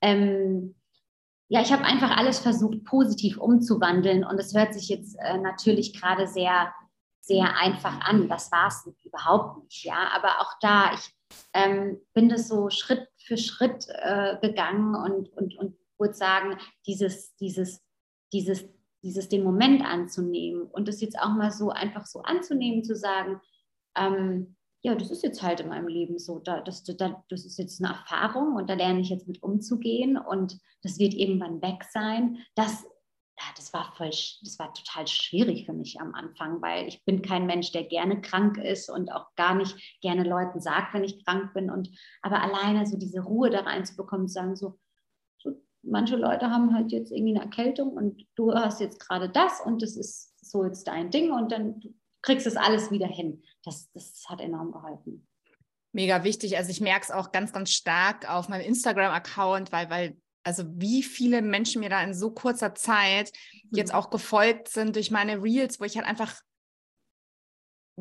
ähm, 0.00 0.74
ja, 1.48 1.60
ich 1.60 1.72
habe 1.72 1.84
einfach 1.84 2.16
alles 2.16 2.38
versucht, 2.38 2.84
positiv 2.84 3.36
umzuwandeln 3.38 4.24
und 4.24 4.38
es 4.38 4.54
hört 4.54 4.72
sich 4.72 4.88
jetzt 4.88 5.16
äh, 5.20 5.38
natürlich 5.38 6.00
gerade 6.00 6.28
sehr, 6.28 6.72
sehr 7.20 7.56
einfach 7.56 8.00
an. 8.02 8.28
Das 8.28 8.52
war 8.52 8.68
es 8.68 8.88
überhaupt 9.04 9.64
nicht, 9.64 9.84
ja, 9.84 10.10
aber 10.14 10.40
auch 10.40 10.52
da, 10.60 10.94
ich 10.94 11.12
ähm, 11.52 11.98
bin 12.14 12.28
das 12.28 12.46
so 12.46 12.70
Schritt 12.70 13.08
für 13.18 13.36
Schritt 13.36 13.86
äh, 13.88 14.38
gegangen 14.40 14.94
und, 14.94 15.32
und, 15.32 15.56
und 15.56 15.76
würde 15.98 16.14
sagen, 16.14 16.56
dieses, 16.86 17.34
dieses, 17.36 17.82
dieses, 18.32 18.64
dieses 19.02 19.28
den 19.28 19.44
Moment 19.44 19.84
anzunehmen 19.84 20.62
und 20.62 20.88
das 20.88 21.00
jetzt 21.00 21.18
auch 21.18 21.30
mal 21.30 21.50
so 21.50 21.70
einfach 21.70 22.06
so 22.06 22.22
anzunehmen, 22.22 22.82
zu 22.82 22.96
sagen, 22.96 23.40
ähm, 23.96 24.56
ja, 24.82 24.94
das 24.94 25.10
ist 25.10 25.22
jetzt 25.22 25.42
halt 25.42 25.60
in 25.60 25.68
meinem 25.68 25.88
Leben 25.88 26.18
so, 26.18 26.38
da, 26.38 26.60
das, 26.60 26.84
da, 26.84 27.22
das 27.28 27.44
ist 27.44 27.58
jetzt 27.58 27.82
eine 27.82 27.92
Erfahrung 27.92 28.56
und 28.56 28.70
da 28.70 28.74
lerne 28.74 29.00
ich 29.00 29.10
jetzt 29.10 29.28
mit 29.28 29.42
umzugehen 29.42 30.16
und 30.16 30.58
das 30.82 30.98
wird 30.98 31.14
irgendwann 31.14 31.60
weg 31.60 31.84
sein. 31.90 32.38
Das 32.54 32.86
das 33.56 33.72
war 33.72 33.92
voll, 33.96 34.10
das 34.10 34.58
war 34.58 34.72
total 34.74 35.06
schwierig 35.06 35.66
für 35.66 35.72
mich 35.72 36.00
am 36.00 36.14
Anfang, 36.14 36.60
weil 36.60 36.86
ich 36.86 37.04
bin 37.04 37.22
kein 37.22 37.46
Mensch, 37.46 37.72
der 37.72 37.84
gerne 37.84 38.20
krank 38.20 38.58
ist 38.58 38.90
und 38.90 39.10
auch 39.12 39.34
gar 39.36 39.54
nicht 39.54 40.00
gerne 40.02 40.24
Leuten 40.24 40.60
sagt, 40.60 40.94
wenn 40.94 41.04
ich 41.04 41.24
krank 41.24 41.54
bin. 41.54 41.70
Und 41.70 41.90
aber 42.22 42.42
alleine 42.42 42.86
so 42.86 42.96
diese 42.98 43.20
Ruhe 43.20 43.50
da 43.50 43.60
reinzubekommen, 43.60 44.28
zu 44.28 44.34
sagen 44.34 44.56
so, 44.56 44.78
manche 45.82 46.16
Leute 46.16 46.50
haben 46.50 46.74
halt 46.74 46.92
jetzt 46.92 47.12
irgendwie 47.12 47.34
eine 47.34 47.44
Erkältung 47.44 47.92
und 47.92 48.26
du 48.34 48.52
hast 48.52 48.80
jetzt 48.80 49.00
gerade 49.00 49.28
das 49.28 49.60
und 49.64 49.82
das 49.82 49.96
ist 49.96 50.34
so 50.42 50.64
jetzt 50.64 50.86
dein 50.86 51.10
Ding 51.10 51.32
und 51.32 51.52
dann 51.52 51.80
kriegst 52.22 52.44
du 52.44 52.50
es 52.50 52.56
alles 52.56 52.90
wieder 52.90 53.06
hin. 53.06 53.42
Das, 53.64 53.90
das 53.92 54.24
hat 54.28 54.40
enorm 54.40 54.72
geholfen. 54.72 55.26
Mega 55.92 56.22
wichtig. 56.24 56.56
Also 56.56 56.70
ich 56.70 56.80
merke 56.80 57.04
es 57.04 57.10
auch 57.10 57.32
ganz, 57.32 57.52
ganz 57.52 57.70
stark 57.70 58.30
auf 58.30 58.48
meinem 58.48 58.64
Instagram-Account, 58.64 59.72
weil, 59.72 59.90
weil, 59.90 60.16
also 60.44 60.64
wie 60.68 61.02
viele 61.02 61.42
Menschen 61.42 61.80
mir 61.80 61.90
da 61.90 62.02
in 62.02 62.14
so 62.14 62.30
kurzer 62.30 62.74
Zeit 62.74 63.32
jetzt 63.70 63.92
mhm. 63.92 63.98
auch 63.98 64.10
gefolgt 64.10 64.68
sind 64.68 64.96
durch 64.96 65.10
meine 65.10 65.42
Reels, 65.42 65.80
wo 65.80 65.84
ich 65.84 65.96
halt 65.96 66.06
einfach 66.06 66.40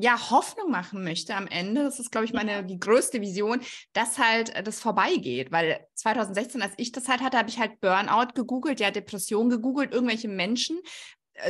ja, 0.01 0.29
Hoffnung 0.29 0.71
machen 0.71 1.03
möchte 1.03 1.35
am 1.35 1.47
Ende. 1.47 1.83
Das 1.83 1.99
ist, 1.99 2.11
glaube 2.11 2.25
ich, 2.25 2.33
meine 2.33 2.63
die 2.63 2.79
größte 2.79 3.21
Vision, 3.21 3.61
dass 3.93 4.17
halt 4.17 4.55
äh, 4.55 4.63
das 4.63 4.79
vorbeigeht. 4.79 5.51
Weil 5.51 5.85
2016, 5.95 6.61
als 6.61 6.73
ich 6.77 6.91
das 6.91 7.07
halt 7.07 7.21
hatte, 7.21 7.37
habe 7.37 7.49
ich 7.49 7.59
halt 7.59 7.79
Burnout 7.81 8.33
gegoogelt, 8.33 8.79
ja, 8.79 8.91
Depression 8.91 9.49
gegoogelt, 9.49 9.91
irgendwelche 9.91 10.29
Menschen, 10.29 10.79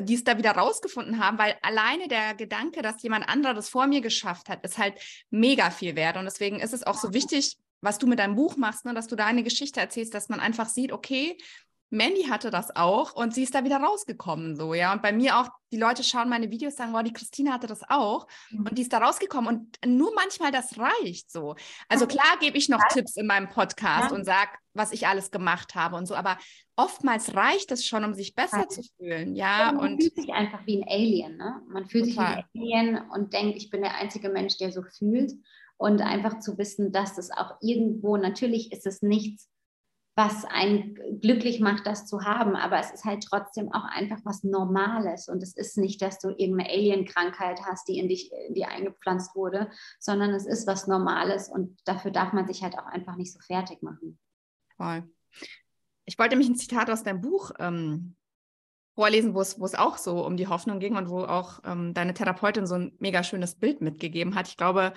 die 0.02 0.16
es 0.16 0.24
da 0.24 0.38
wieder 0.38 0.52
rausgefunden 0.52 1.24
haben, 1.24 1.38
weil 1.38 1.56
alleine 1.62 2.08
der 2.08 2.36
Gedanke, 2.36 2.82
dass 2.82 3.02
jemand 3.02 3.28
anderes 3.28 3.56
das 3.56 3.70
vor 3.70 3.88
mir 3.88 4.02
geschafft 4.02 4.50
hat, 4.50 4.64
ist 4.64 4.78
halt 4.78 4.96
mega 5.30 5.70
viel 5.72 5.96
wert. 5.96 6.18
Und 6.18 6.26
deswegen 6.26 6.60
ist 6.60 6.74
es 6.74 6.86
auch 6.86 6.98
so 6.98 7.14
wichtig, 7.14 7.58
was 7.82 7.98
du 7.98 8.08
mit 8.08 8.20
deinem 8.20 8.36
Buch 8.36 8.58
machst, 8.58 8.86
ne, 8.86 8.94
dass 8.94 9.08
du 9.08 9.16
da 9.16 9.26
eine 9.26 9.44
Geschichte 9.44 9.80
erzählst, 9.80 10.14
dass 10.14 10.30
man 10.30 10.40
einfach 10.40 10.68
sieht, 10.68 10.92
okay, 10.92 11.38
Mandy 11.92 12.24
hatte 12.24 12.52
das 12.52 12.76
auch 12.76 13.14
und 13.16 13.34
sie 13.34 13.44
ist 13.44 13.56
da 13.56 13.64
wieder 13.64 13.78
rausgekommen, 13.78 14.56
so, 14.56 14.74
ja. 14.74 14.94
Und 14.94 15.02
bei 15.02 15.12
mir 15.12 15.40
auch, 15.40 15.50
die 15.72 15.78
Leute 15.78 16.04
schauen 16.04 16.30
meine 16.30 16.52
Videos, 16.52 16.76
sagen, 16.76 16.94
wow, 16.94 17.02
die 17.02 17.14
Christine 17.14 17.52
hatte 17.52 17.68
das 17.68 17.82
auch 17.90 18.28
mhm. 18.52 18.68
und 18.68 18.78
die 18.78 18.84
ist 18.84 18.94
da 18.94 19.00
rausgekommen 19.00 19.72
und 19.84 19.98
nur 19.98 20.14
manchmal 20.14 20.52
das 20.52 20.78
reicht, 20.78 21.32
so. 21.32 21.56
Also 21.88 22.06
klar 22.06 22.38
gebe 22.40 22.58
ich 22.58 22.70
noch 22.70 22.80
ja. 22.80 22.88
Tipps 22.94 23.18
in 23.18 23.26
meinem 23.26 23.50
Podcast 23.50 24.12
ja. 24.12 24.16
und 24.16 24.24
sage, 24.24 24.52
was 24.74 24.92
ich 24.92 25.08
alles 25.08 25.32
gemacht 25.32 25.74
habe 25.74 25.96
und 25.96 26.06
so, 26.06 26.16
aber 26.16 26.38
oftmals 26.76 27.36
reicht 27.36 27.72
es 27.72 27.86
schon, 27.86 28.04
um 28.04 28.14
sich 28.14 28.36
besser 28.36 28.62
ja. 28.62 28.68
zu 28.68 28.84
fühlen, 28.98 29.36
ja. 29.36 29.72
man 29.72 29.94
und 29.94 30.02
fühlt 30.02 30.16
sich 30.16 30.30
einfach 30.32 30.66
wie 30.66 30.82
ein 30.82 30.88
Alien, 30.88 31.38
ne? 31.38 31.62
Man 31.68 31.88
fühlt 31.88 32.10
total. 32.10 32.36
sich 32.36 32.46
wie 32.54 32.74
ein 32.74 32.96
Alien 32.98 33.10
und 33.12 33.34
denkt, 33.34 33.58
ich 33.58 33.70
bin 33.70 33.82
der 33.82 33.96
einzige 33.96 34.30
Mensch, 34.30 34.58
der 34.58 34.72
so 34.72 34.84
fühlt 34.84 35.34
und 35.78 36.02
einfach 36.02 36.40
zu 36.40 36.58
wissen, 36.58 36.92
dass 36.92 37.18
es 37.18 37.32
auch 37.32 37.56
irgendwo, 37.62 38.18
natürlich 38.18 38.72
ist 38.72 38.86
es 38.86 39.02
nichts, 39.02 39.50
was 40.20 40.44
einen 40.44 41.22
glücklich 41.22 41.62
macht, 41.62 41.88
das 41.88 42.06
zu 42.06 42.24
haben. 42.24 42.58
Aber 42.58 42.78
es 42.78 42.92
ist 42.92 43.06
halt 43.06 43.24
trotzdem 43.24 43.72
auch 43.72 43.86
einfach 43.86 44.18
was 44.26 44.44
Normales. 44.44 45.30
Und 45.30 45.42
es 45.42 45.56
ist 45.56 45.78
nicht, 45.78 46.02
dass 46.02 46.20
du 46.20 46.28
irgendeine 46.28 46.70
Alien-Krankheit 46.70 47.62
hast, 47.66 47.88
die 47.88 47.98
in 47.98 48.10
dich 48.10 48.30
in 48.50 48.54
die 48.54 48.66
eingepflanzt 48.66 49.34
wurde, 49.34 49.72
sondern 49.98 50.32
es 50.32 50.46
ist 50.46 50.68
was 50.68 50.88
Normales. 50.88 51.48
Und 51.48 51.80
dafür 51.86 52.12
darf 52.12 52.34
man 52.34 52.46
sich 52.48 52.62
halt 52.62 52.78
auch 52.78 52.86
einfach 52.86 53.16
nicht 53.16 53.32
so 53.32 53.40
fertig 53.40 53.82
machen. 53.82 54.20
Voll. 54.76 55.10
Ich 56.04 56.20
wollte 56.20 56.36
mich 56.36 56.50
ein 56.50 56.58
Zitat 56.58 56.90
aus 56.90 57.04
deinem 57.04 57.22
Buch 57.22 57.52
ähm, 57.58 58.18
vorlesen, 58.96 59.34
wo 59.34 59.40
es, 59.40 59.58
wo 59.58 59.64
es 59.64 59.76
auch 59.76 59.98
so 59.98 60.26
um 60.26 60.36
die 60.36 60.48
Hoffnung 60.48 60.80
ging 60.80 60.98
und 60.98 61.10
wo 61.10 61.20
auch 61.20 61.62
ähm, 61.64 61.94
deine 61.94 62.14
Therapeutin 62.14 62.68
so 62.68 62.76
ein 62.76 62.92
mega 63.00 63.24
schönes 63.24 63.56
Bild 63.56 63.80
mitgegeben 63.80 64.36
hat. 64.36 64.50
Ich 64.50 64.58
glaube, 64.58 64.92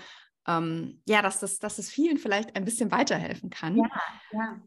ähm, 0.48 1.00
ja, 1.06 1.22
dass 1.22 1.38
das, 1.38 1.60
dass 1.60 1.78
es 1.78 1.90
vielen 1.90 2.18
vielleicht 2.18 2.56
ein 2.56 2.64
bisschen 2.64 2.90
weiterhelfen 2.90 3.50
kann. 3.50 3.76
Ja, 3.76 3.84
ja. 4.32 4.62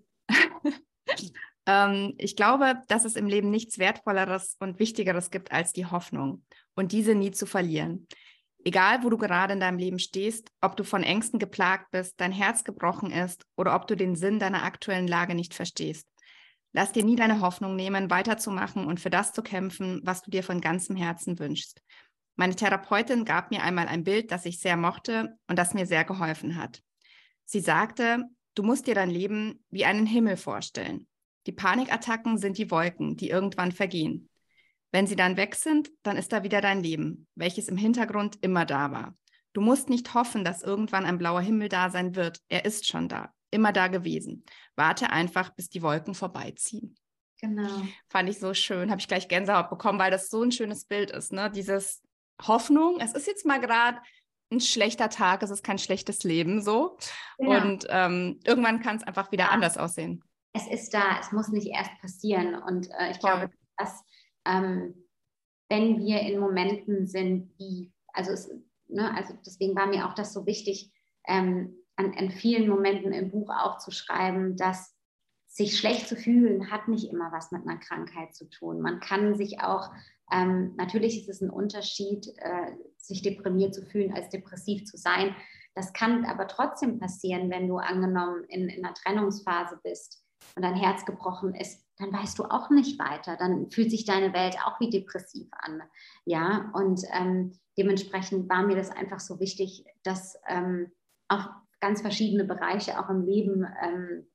ähm, 1.66 2.14
ich 2.18 2.36
glaube, 2.36 2.82
dass 2.88 3.06
es 3.06 3.16
im 3.16 3.28
Leben 3.28 3.50
nichts 3.50 3.80
Wertvolleres 3.80 4.56
und 4.60 4.80
Wichtigeres 4.80 5.32
gibt 5.32 5.52
als 5.52 5.74
die 5.74 5.86
Hoffnung 5.86 6.44
und 6.76 6.92
diese 6.92 7.16
nie 7.16 7.32
zu 7.32 7.46
verlieren. 7.46 8.08
Egal, 8.64 9.04
wo 9.04 9.10
du 9.10 9.18
gerade 9.18 9.54
in 9.54 9.60
deinem 9.60 9.78
Leben 9.78 10.00
stehst, 10.00 10.50
ob 10.60 10.76
du 10.76 10.84
von 10.84 11.04
Ängsten 11.04 11.38
geplagt 11.38 11.92
bist, 11.92 12.20
dein 12.20 12.32
Herz 12.32 12.64
gebrochen 12.64 13.12
ist 13.12 13.46
oder 13.56 13.76
ob 13.76 13.86
du 13.86 13.96
den 13.96 14.16
Sinn 14.16 14.40
deiner 14.40 14.64
aktuellen 14.64 15.08
Lage 15.08 15.36
nicht 15.36 15.54
verstehst. 15.54 16.08
Lass 16.74 16.92
dir 16.92 17.06
nie 17.06 17.16
deine 17.16 17.42
Hoffnung 17.42 17.76
nehmen, 17.76 18.10
weiterzumachen 18.10 18.86
und 18.88 19.00
für 19.00 19.12
das 19.12 19.34
zu 19.34 19.44
kämpfen, 19.44 20.02
was 20.04 20.24
du 20.24 20.32
dir 20.32 20.44
von 20.44 20.62
ganzem 20.62 20.96
Herzen 20.96 21.38
wünschst. 21.38 21.82
Meine 22.36 22.56
Therapeutin 22.56 23.24
gab 23.24 23.52
mir 23.52 23.64
einmal 23.64 23.88
ein 23.88 24.04
Bild, 24.04 24.32
das 24.32 24.46
ich 24.46 24.60
sehr 24.60 24.76
mochte 24.76 25.38
und 25.48 25.58
das 25.58 25.74
mir 25.74 25.86
sehr 25.86 26.04
geholfen 26.04 26.58
hat. 26.58 26.82
Sie 27.46 27.62
sagte, 27.62 28.26
Du 28.56 28.64
musst 28.64 28.88
dir 28.88 28.96
dein 28.96 29.10
Leben 29.10 29.64
wie 29.70 29.86
einen 29.86 30.06
Himmel 30.06 30.38
vorstellen. 30.38 31.08
Die 31.46 31.52
Panikattacken 31.52 32.38
sind 32.38 32.58
die 32.58 32.72
Wolken, 32.72 33.18
die 33.18 33.30
irgendwann 33.30 33.72
vergehen. 33.72 34.30
Wenn 34.92 35.08
sie 35.08 35.18
dann 35.18 35.38
weg 35.38 35.56
sind, 35.56 35.92
dann 36.04 36.16
ist 36.16 36.32
da 36.32 36.44
wieder 36.44 36.62
dein 36.62 36.82
Leben, 36.82 37.28
welches 37.36 37.68
im 37.68 37.78
Hintergrund 37.78 38.38
immer 38.42 38.66
da 38.66 38.92
war. 38.92 39.16
Du 39.52 39.62
musst 39.62 39.90
nicht 39.90 40.14
hoffen, 40.14 40.44
dass 40.44 40.64
irgendwann 40.64 41.06
ein 41.06 41.18
blauer 41.18 41.42
Himmel 41.42 41.70
da 41.70 41.90
sein 41.90 42.16
wird. 42.16 42.42
Er 42.48 42.66
ist 42.66 42.88
schon 42.88 43.10
da, 43.10 43.34
immer 43.52 43.74
da 43.74 43.88
gewesen. 43.88 44.46
Warte 44.76 45.10
einfach, 45.10 45.54
bis 45.54 45.70
die 45.70 45.82
Wolken 45.82 46.16
vorbeiziehen. 46.16 46.96
Genau. 47.42 47.82
Fand 48.10 48.30
ich 48.30 48.40
so 48.40 48.54
schön, 48.54 48.90
habe 48.90 49.02
ich 49.02 49.08
gleich 49.08 49.28
Gänsehaut 49.28 49.70
bekommen, 49.70 50.00
weil 50.00 50.12
das 50.12 50.30
so 50.30 50.42
ein 50.42 50.52
schönes 50.52 50.86
Bild 50.86 51.12
ist. 51.12 51.34
Ne? 51.34 51.52
Dieses 51.52 52.02
Hoffnung, 52.42 53.00
es 53.00 53.14
ist 53.14 53.28
jetzt 53.28 53.46
mal 53.46 53.60
gerade 53.60 54.00
ein 54.56 54.62
schlechter 54.62 55.10
Tag, 55.10 55.44
es 55.44 55.50
ist 55.50 55.64
kein 55.64 55.78
schlechtes 55.78 56.24
Leben 56.24 56.62
so. 56.62 56.98
Ja. 57.38 57.64
Und 57.64 57.86
ähm, 57.90 58.40
irgendwann 58.44 58.82
kann 58.82 58.98
es 58.98 59.04
einfach 59.04 59.32
wieder 59.32 59.46
ja. 59.46 59.50
anders 59.52 59.78
aussehen. 59.78 60.24
Es 60.54 60.68
ist 60.68 60.94
da, 60.94 61.20
es 61.20 61.32
muss 61.32 61.50
nicht 61.50 61.68
erst 61.68 61.92
passieren. 62.02 62.56
Und 62.56 62.90
äh, 62.92 63.12
ich 63.12 63.18
Voll. 63.18 63.32
glaube, 63.32 63.50
dass 63.78 64.04
ähm, 64.46 65.06
wenn 65.70 66.00
wir 66.00 66.22
in 66.22 66.40
Momenten 66.40 67.08
sind, 67.08 67.52
wie, 67.58 67.92
also, 68.14 68.32
es, 68.32 68.50
ne, 68.88 69.14
also 69.16 69.34
deswegen 69.46 69.76
war 69.76 69.88
mir 69.88 70.08
auch 70.08 70.14
das 70.14 70.34
so 70.34 70.46
wichtig, 70.46 70.92
ähm, 71.28 71.76
an, 71.96 72.14
an 72.18 72.30
vielen 72.30 72.70
Momenten 72.70 73.14
im 73.14 73.32
Buch 73.32 73.50
auch 73.50 73.78
zu 73.78 73.92
schreiben, 73.92 74.58
dass 74.58 74.96
sich 75.48 75.80
schlecht 75.80 76.08
zu 76.08 76.18
fühlen 76.18 76.70
hat 76.70 76.90
nicht 76.90 77.10
immer 77.10 77.32
was 77.32 77.52
mit 77.52 77.66
einer 77.66 77.80
Krankheit 77.80 78.36
zu 78.36 78.50
tun. 78.50 78.82
Man 78.82 79.00
kann 79.00 79.36
sich 79.36 79.62
auch, 79.62 79.90
ähm, 80.32 80.74
natürlich 80.78 81.20
ist 81.20 81.30
es 81.30 81.42
ein 81.42 81.50
Unterschied, 81.50 82.28
äh, 82.38 82.72
sich 82.98 83.22
deprimiert 83.22 83.74
zu 83.76 83.86
fühlen, 83.86 84.14
als 84.14 84.30
depressiv 84.30 84.86
zu 84.86 84.98
sein. 84.98 85.36
Das 85.76 85.94
kann 85.94 86.26
aber 86.26 86.48
trotzdem 86.48 87.00
passieren, 87.00 87.50
wenn 87.50 87.68
du 87.68 87.78
angenommen 87.78 88.44
in, 88.46 88.70
in 88.70 88.86
einer 88.86 88.96
Trennungsphase 88.96 89.80
bist 89.84 90.24
und 90.56 90.64
dein 90.64 90.76
Herz 90.76 91.06
gebrochen 91.06 91.54
ist, 91.54 91.86
dann 91.98 92.12
weißt 92.12 92.40
du 92.40 92.46
auch 92.46 92.70
nicht 92.70 93.00
weiter. 93.00 93.38
Dann 93.38 93.70
fühlt 93.72 93.92
sich 93.92 94.06
deine 94.06 94.34
Welt 94.34 94.58
auch 94.66 94.80
wie 94.80 94.90
depressiv 94.90 95.48
an. 95.52 95.82
Ja, 96.26 96.72
und 96.74 97.02
ähm, 97.14 97.58
dementsprechend 97.78 98.50
war 98.50 98.66
mir 98.66 98.76
das 98.76 98.90
einfach 98.90 99.20
so 99.20 99.40
wichtig, 99.40 99.86
dass 100.04 100.40
ähm, 100.48 100.92
auch 101.28 101.50
ganz 101.80 102.02
verschiedene 102.02 102.46
Bereiche 102.46 103.00
auch 103.00 103.10
im 103.10 103.26
Leben 103.26 103.66
ähm, 103.84 104.28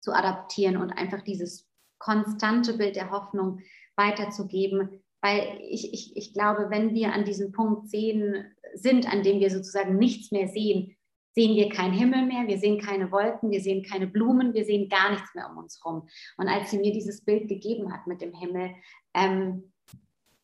zu 0.00 0.12
adaptieren 0.12 0.76
und 0.76 0.92
einfach 0.92 1.22
dieses 1.22 1.68
konstante 1.98 2.74
Bild 2.74 2.96
der 2.96 3.10
Hoffnung 3.10 3.60
weiterzugeben. 3.96 5.02
Weil 5.22 5.58
ich, 5.68 5.92
ich, 5.92 6.16
ich 6.16 6.32
glaube, 6.32 6.70
wenn 6.70 6.94
wir 6.94 7.12
an 7.12 7.24
diesem 7.24 7.52
Punkt 7.52 7.88
sehen, 7.88 8.44
sind, 8.74 9.10
an 9.12 9.22
dem 9.22 9.40
wir 9.40 9.50
sozusagen 9.50 9.96
nichts 9.98 10.30
mehr 10.30 10.48
sehen, 10.48 10.96
sehen 11.34 11.56
wir 11.56 11.68
keinen 11.68 11.92
Himmel 11.92 12.26
mehr, 12.26 12.46
wir 12.46 12.58
sehen 12.58 12.80
keine 12.80 13.10
Wolken, 13.12 13.50
wir 13.50 13.60
sehen 13.60 13.82
keine 13.82 14.06
Blumen, 14.06 14.54
wir 14.54 14.64
sehen 14.64 14.88
gar 14.88 15.10
nichts 15.10 15.34
mehr 15.34 15.50
um 15.50 15.58
uns 15.58 15.80
herum. 15.82 16.08
Und 16.38 16.48
als 16.48 16.70
sie 16.70 16.78
mir 16.78 16.92
dieses 16.92 17.24
Bild 17.24 17.48
gegeben 17.48 17.92
hat 17.92 18.06
mit 18.06 18.20
dem 18.20 18.32
Himmel, 18.32 18.74
ähm, 19.14 19.72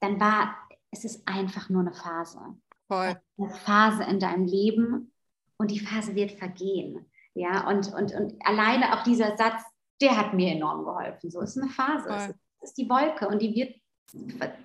dann 0.00 0.20
war 0.20 0.54
es 0.92 1.04
ist 1.04 1.26
einfach 1.26 1.68
nur 1.70 1.80
eine 1.80 1.94
Phase. 1.94 2.38
Voll. 2.86 3.16
Eine 3.38 3.50
Phase 3.50 4.04
in 4.04 4.20
deinem 4.20 4.44
Leben 4.44 5.12
und 5.56 5.70
die 5.70 5.80
Phase 5.80 6.14
wird 6.14 6.32
vergehen. 6.32 7.10
Ja, 7.34 7.66
und, 7.68 7.92
und, 7.94 8.14
und 8.14 8.34
alleine 8.46 8.92
auch 8.92 9.02
dieser 9.02 9.36
Satz, 9.36 9.62
der 10.00 10.16
hat 10.16 10.34
mir 10.34 10.52
enorm 10.52 10.84
geholfen. 10.84 11.30
So 11.30 11.40
ist 11.40 11.56
eine 11.56 11.70
Phase. 11.70 12.08
Es 12.10 12.28
ist, 12.28 12.38
ist 12.60 12.78
die 12.78 12.88
Wolke 12.90 13.26
und 13.26 13.40
die 13.40 13.54
wird 13.54 13.74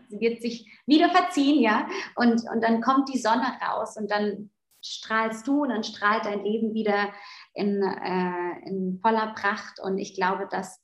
wird 0.09 0.41
sich 0.41 0.81
wieder 0.85 1.09
verziehen, 1.09 1.61
ja, 1.61 1.87
und, 2.15 2.43
und 2.53 2.61
dann 2.61 2.81
kommt 2.81 3.13
die 3.13 3.19
Sonne 3.19 3.45
raus 3.61 3.97
und 3.97 4.09
dann 4.11 4.49
strahlst 4.81 5.47
du 5.47 5.63
und 5.63 5.69
dann 5.69 5.83
strahlt 5.83 6.25
dein 6.25 6.43
Leben 6.43 6.73
wieder 6.73 7.13
in, 7.53 7.81
äh, 7.81 8.67
in 8.67 8.99
voller 9.01 9.33
Pracht. 9.33 9.79
Und 9.79 9.97
ich 9.97 10.15
glaube, 10.15 10.47
dass 10.49 10.81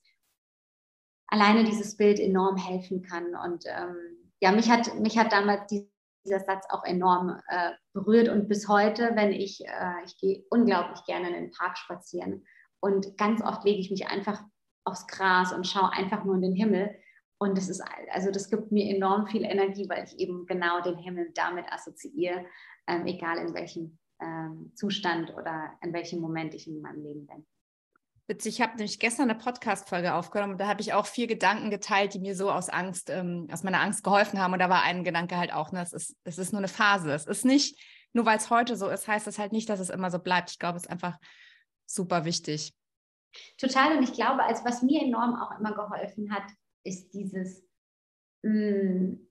alleine 1.28 1.64
dieses 1.64 1.98
Bild 1.98 2.20
enorm 2.20 2.58
helfen 2.58 3.02
kann. 3.02 3.36
Und 3.36 3.66
ähm, 3.68 3.96
ja, 4.42 4.52
mich 4.52 4.70
hat, 4.70 5.00
mich 5.00 5.18
hat 5.18 5.32
damals 5.32 5.68
die, 5.68 5.90
dieser 6.26 6.40
Satz 6.40 6.66
auch 6.70 6.84
enorm 6.84 7.40
äh, 7.48 7.72
berührt. 7.94 8.30
Und 8.30 8.48
bis 8.48 8.68
heute, 8.68 9.12
wenn 9.16 9.32
ich, 9.32 9.66
äh, 9.66 10.04
ich 10.06 10.18
gehe 10.18 10.44
unglaublich 10.50 11.04
gerne 11.06 11.28
in 11.28 11.34
den 11.34 11.52
Park 11.52 11.78
spazieren. 11.78 12.46
Und 12.80 13.18
ganz 13.18 13.42
oft 13.42 13.64
lege 13.64 13.80
ich 13.80 13.92
mich 13.92 14.08
einfach 14.08 14.42
aufs 14.86 15.08
Gras 15.08 15.54
und 15.54 15.66
schaue 15.66 15.92
einfach 15.94 16.26
nur 16.26 16.36
in 16.36 16.42
den 16.42 16.56
Himmel 16.56 16.94
und 17.44 17.58
das 17.58 17.70
ist, 17.70 17.84
also 18.12 18.32
das 18.32 18.50
gibt 18.50 18.72
mir 18.72 18.96
enorm 18.96 19.28
viel 19.28 19.44
Energie, 19.44 19.88
weil 19.90 20.04
ich 20.04 20.18
eben 20.20 20.46
genau 20.46 20.82
den 20.82 20.98
Himmel 20.98 21.32
damit 21.34 21.72
assoziiere, 21.72 22.46
ähm, 22.88 23.06
egal 23.06 23.38
in 23.38 23.54
welchem 23.54 23.98
ähm, 24.22 24.72
Zustand 24.76 25.34
oder 25.34 25.74
in 25.82 25.94
welchem 25.94 26.20
Moment 26.20 26.54
ich 26.54 26.68
in 26.68 26.82
meinem 26.82 27.04
Leben 27.04 27.28
bin. 27.28 27.46
Witzig, 28.28 28.56
ich 28.56 28.62
habe 28.62 28.78
nämlich 28.78 29.00
gestern 29.00 29.30
eine 29.30 29.38
Podcast-Folge 29.38 30.14
aufgenommen 30.14 30.54
und 30.54 30.62
da 30.62 30.68
habe 30.68 30.80
ich 30.80 30.94
auch 30.94 31.06
vier 31.06 31.28
Gedanken 31.28 31.70
geteilt, 31.70 32.14
die 32.14 32.20
mir 32.20 32.36
so 32.36 32.50
aus 32.50 32.70
Angst, 32.70 33.10
ähm, 33.10 33.50
aus 33.52 33.64
meiner 33.64 33.82
Angst 33.82 34.04
geholfen 34.04 34.40
haben. 34.40 34.54
Und 34.54 34.60
da 34.60 34.70
war 34.70 34.84
ein 34.84 35.04
Gedanke 35.04 35.38
halt 35.38 35.52
auch, 35.52 35.74
ne, 35.74 35.82
es 35.82 35.92
ist, 35.92 36.16
es 36.24 36.38
ist 36.38 36.54
nur 36.54 36.60
eine 36.60 36.70
Phase. 36.70 37.12
Es 37.12 37.26
ist 37.26 37.44
nicht, 37.44 37.78
nur 38.14 38.26
weil 38.26 38.38
es 38.38 38.50
heute 38.50 38.78
so 38.78 38.88
ist, 38.88 39.10
heißt 39.10 39.28
das 39.28 39.40
halt 39.40 39.52
nicht, 39.52 39.68
dass 39.68 39.82
es 39.82 39.90
immer 39.90 40.10
so 40.10 40.20
bleibt. 40.20 40.52
Ich 40.52 40.60
glaube, 40.60 40.78
es 40.78 40.84
ist 40.84 40.90
einfach 40.90 41.18
super 41.86 42.24
wichtig. 42.24 42.74
Total. 43.58 43.98
Und 43.98 44.04
ich 44.04 44.14
glaube, 44.14 44.44
als 44.44 44.64
was 44.64 44.84
mir 44.84 45.02
enorm 45.02 45.36
auch 45.36 45.60
immer 45.60 45.74
geholfen 45.74 46.34
hat, 46.34 46.44
ist 46.84 47.14
dieses, 47.14 47.64
mh, 48.44 48.52
hm, 48.52 49.30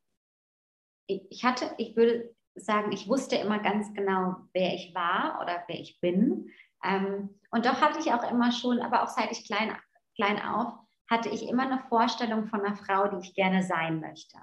ich 1.06 1.44
hatte, 1.44 1.74
ich 1.78 1.96
würde 1.96 2.34
sagen, 2.54 2.92
ich 2.92 3.08
wusste 3.08 3.36
immer 3.36 3.58
ganz 3.58 3.92
genau, 3.92 4.36
wer 4.52 4.74
ich 4.74 4.94
war 4.94 5.40
oder 5.42 5.64
wer 5.66 5.80
ich 5.80 6.00
bin. 6.00 6.50
Ähm, 6.84 7.40
und 7.50 7.66
doch 7.66 7.80
hatte 7.80 7.98
ich 7.98 8.12
auch 8.12 8.30
immer 8.30 8.52
schon, 8.52 8.80
aber 8.80 9.02
auch 9.02 9.08
seit 9.08 9.30
ich 9.30 9.44
klein, 9.44 9.76
klein 10.14 10.40
auf, 10.40 10.74
hatte 11.10 11.28
ich 11.28 11.48
immer 11.48 11.64
eine 11.64 11.82
Vorstellung 11.88 12.46
von 12.46 12.60
einer 12.60 12.76
Frau, 12.76 13.08
die 13.08 13.26
ich 13.26 13.34
gerne 13.34 13.62
sein 13.62 14.00
möchte. 14.00 14.38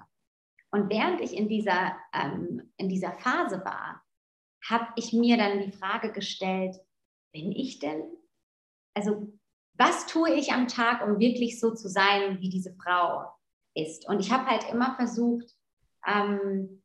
Und 0.70 0.88
während 0.88 1.20
ich 1.20 1.36
in 1.36 1.48
dieser, 1.48 1.96
ähm, 2.12 2.72
in 2.76 2.88
dieser 2.88 3.12
Phase 3.12 3.64
war, 3.64 4.04
habe 4.68 4.86
ich 4.96 5.12
mir 5.12 5.36
dann 5.36 5.60
die 5.60 5.72
Frage 5.72 6.12
gestellt, 6.12 6.76
bin 7.32 7.50
ich 7.50 7.78
denn? 7.78 8.04
Also 8.94 9.32
was 9.74 10.06
tue 10.06 10.30
ich 10.34 10.52
am 10.52 10.68
Tag, 10.68 11.06
um 11.06 11.18
wirklich 11.18 11.58
so 11.58 11.74
zu 11.74 11.88
sein, 11.88 12.40
wie 12.40 12.50
diese 12.50 12.74
Frau 12.74 13.26
ist? 13.74 14.08
Und 14.08 14.20
ich 14.20 14.30
habe 14.30 14.46
halt 14.46 14.70
immer 14.70 14.94
versucht, 14.96 15.56
ähm, 16.06 16.82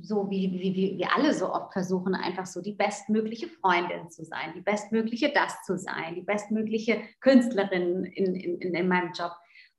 so 0.00 0.30
wie, 0.30 0.50
wie, 0.52 0.74
wie 0.74 0.98
wir 0.98 1.14
alle 1.14 1.34
so 1.34 1.52
oft 1.52 1.72
versuchen, 1.72 2.14
einfach 2.14 2.46
so 2.46 2.62
die 2.62 2.72
bestmögliche 2.72 3.48
Freundin 3.48 4.10
zu 4.10 4.24
sein, 4.24 4.52
die 4.54 4.60
bestmögliche 4.60 5.30
das 5.32 5.62
zu 5.64 5.76
sein, 5.76 6.14
die 6.14 6.22
bestmögliche 6.22 7.02
Künstlerin 7.20 8.04
in, 8.04 8.34
in, 8.34 8.74
in 8.74 8.88
meinem 8.88 9.12
Job. 9.12 9.32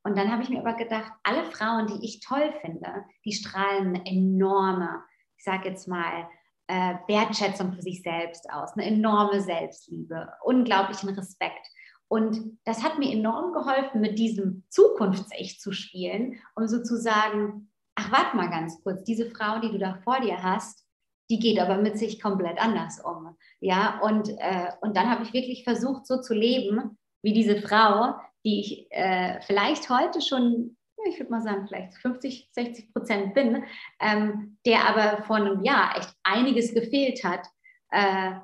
Und 0.03 0.17
dann 0.17 0.31
habe 0.31 0.43
ich 0.43 0.49
mir 0.49 0.59
aber 0.59 0.75
gedacht, 0.75 1.11
alle 1.23 1.45
Frauen, 1.45 1.87
die 1.87 2.05
ich 2.05 2.19
toll 2.19 2.53
finde, 2.61 3.05
die 3.25 3.31
strahlen 3.31 4.05
enorme, 4.05 5.01
ich 5.37 5.43
sage 5.43 5.69
jetzt 5.69 5.87
mal, 5.87 6.27
äh, 6.67 6.95
Wertschätzung 7.07 7.73
für 7.73 7.81
sich 7.81 8.01
selbst 8.01 8.49
aus, 8.51 8.73
eine 8.73 8.85
enorme 8.85 9.41
Selbstliebe, 9.41 10.31
unglaublichen 10.43 11.09
Respekt. 11.09 11.67
Und 12.07 12.59
das 12.65 12.83
hat 12.83 12.99
mir 12.99 13.11
enorm 13.11 13.53
geholfen, 13.53 14.01
mit 14.01 14.19
diesem 14.19 14.63
Zukunfts-Ich 14.69 15.59
zu 15.59 15.71
spielen, 15.71 16.39
um 16.55 16.67
sozusagen, 16.67 17.71
ach, 17.95 18.11
warte 18.11 18.37
mal 18.37 18.49
ganz 18.49 18.81
kurz, 18.83 19.03
diese 19.03 19.29
Frau, 19.31 19.59
die 19.59 19.71
du 19.71 19.79
da 19.79 19.99
vor 20.03 20.19
dir 20.19 20.41
hast, 20.43 20.85
die 21.29 21.39
geht 21.39 21.59
aber 21.59 21.77
mit 21.77 21.97
sich 21.97 22.21
komplett 22.21 22.61
anders 22.61 22.99
um. 22.99 23.35
Ja, 23.59 23.99
und, 24.01 24.29
äh, 24.37 24.71
und 24.81 24.95
dann 24.95 25.09
habe 25.09 25.23
ich 25.23 25.33
wirklich 25.33 25.63
versucht, 25.63 26.05
so 26.05 26.21
zu 26.21 26.33
leben, 26.33 26.97
wie 27.23 27.33
diese 27.33 27.61
Frau, 27.61 28.15
die 28.45 28.59
ich 28.59 28.87
äh, 28.91 29.41
vielleicht 29.41 29.89
heute 29.89 30.21
schon 30.21 30.77
ich 31.07 31.19
würde 31.19 31.31
mal 31.31 31.41
sagen, 31.41 31.67
vielleicht 31.67 31.93
50, 31.95 32.49
60 32.51 32.93
Prozent 32.93 33.33
bin, 33.33 33.63
ähm, 33.99 34.57
der 34.65 34.87
aber 34.87 35.23
vor 35.23 35.37
einem 35.37 35.63
Jahr 35.63 35.97
echt 35.97 36.13
einiges 36.23 36.73
gefehlt 36.73 37.23
hat, 37.23 37.47
äh, 37.89 38.35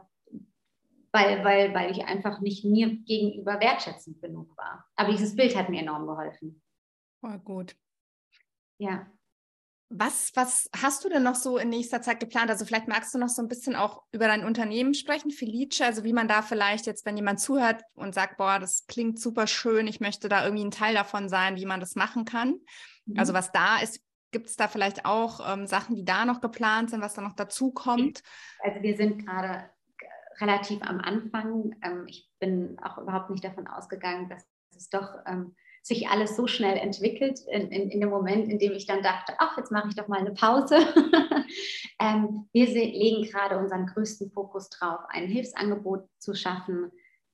weil, 1.11 1.43
weil, 1.43 1.73
weil 1.73 1.91
ich 1.91 2.05
einfach 2.05 2.39
nicht 2.39 2.65
mir 2.65 2.95
gegenüber 2.97 3.59
wertschätzend 3.59 4.21
genug 4.21 4.55
war. 4.57 4.85
Aber 4.95 5.11
dieses 5.11 5.35
Bild 5.35 5.55
hat 5.55 5.69
mir 5.69 5.81
enorm 5.81 6.05
geholfen. 6.05 6.61
Voll 7.19 7.39
gut. 7.39 7.75
Ja. 8.77 9.11
Was, 9.91 10.31
was 10.35 10.69
hast 10.79 11.03
du 11.03 11.09
denn 11.09 11.23
noch 11.23 11.35
so 11.35 11.57
in 11.57 11.69
nächster 11.69 12.01
Zeit 12.01 12.19
geplant? 12.19 12.51
Also 12.51 12.63
vielleicht 12.63 12.87
magst 12.87 13.13
du 13.13 13.17
noch 13.17 13.29
so 13.29 13.41
ein 13.41 13.47
bisschen 13.47 13.75
auch 13.75 14.03
über 14.11 14.27
dein 14.27 14.45
Unternehmen 14.45 14.93
sprechen, 14.93 15.31
Felice, 15.31 15.83
also 15.83 16.03
wie 16.03 16.13
man 16.13 16.27
da 16.27 16.43
vielleicht 16.43 16.85
jetzt, 16.85 17.05
wenn 17.07 17.17
jemand 17.17 17.39
zuhört 17.39 17.81
und 17.95 18.13
sagt, 18.13 18.37
boah, 18.37 18.59
das 18.59 18.85
klingt 18.87 19.19
super 19.19 19.47
schön, 19.47 19.87
ich 19.87 19.99
möchte 19.99 20.29
da 20.29 20.43
irgendwie 20.43 20.65
ein 20.65 20.71
Teil 20.71 20.93
davon 20.93 21.27
sein, 21.27 21.55
wie 21.55 21.65
man 21.65 21.79
das 21.79 21.95
machen 21.95 22.25
kann. 22.25 22.49
Also 22.49 22.63
mhm. 23.05 23.19
Also 23.19 23.33
was 23.33 23.51
da 23.51 23.79
ist, 23.79 23.99
gibt 24.31 24.47
es 24.47 24.55
da 24.55 24.67
vielleicht 24.67 25.05
auch 25.05 25.39
ähm, 25.51 25.65
Sachen, 25.65 25.95
die 25.95 26.05
da 26.05 26.25
noch 26.25 26.41
geplant 26.41 26.91
sind, 26.91 27.01
was 27.01 27.15
da 27.15 27.21
noch 27.21 27.33
dazu 27.33 27.71
kommt? 27.71 28.21
Also 28.61 28.81
wir 28.81 28.95
sind 28.95 29.25
gerade 29.25 29.69
relativ 30.39 30.81
am 30.83 30.99
Anfang. 30.99 31.75
Ähm, 31.81 32.05
ich 32.07 32.29
bin 32.39 32.77
auch 32.79 32.97
überhaupt 32.97 33.29
nicht 33.29 33.43
davon 33.43 33.67
ausgegangen, 33.67 34.29
dass 34.29 34.45
es 34.75 34.89
doch 34.89 35.15
ähm, 35.25 35.55
sich 35.89 36.07
alles 36.07 36.37
so 36.37 36.47
schnell 36.47 36.77
entwickelt, 36.77 37.41
in, 37.51 37.71
in, 37.71 37.89
in, 37.89 37.99
dem 37.99 38.09
Moment, 38.09 38.47
in 38.47 38.59
dem 38.59 38.73
ich 38.73 38.85
dann 38.85 39.01
dachte, 39.01 39.33
ach, 39.39 39.57
jetzt 39.57 39.71
mache 39.71 39.89
ich 39.89 39.95
doch 39.95 40.07
mal 40.07 40.19
eine 40.19 40.31
Pause. 40.31 40.77
ähm, 41.99 42.47
wir 42.53 42.67
legen 42.67 43.23
gerade 43.23 43.57
unseren 43.57 43.87
größten 43.87 44.31
Fokus 44.31 44.69
drauf, 44.69 44.99
ein 45.09 45.27
Hilfsangebot 45.27 46.07
zu 46.19 46.35
schaffen, 46.35 46.91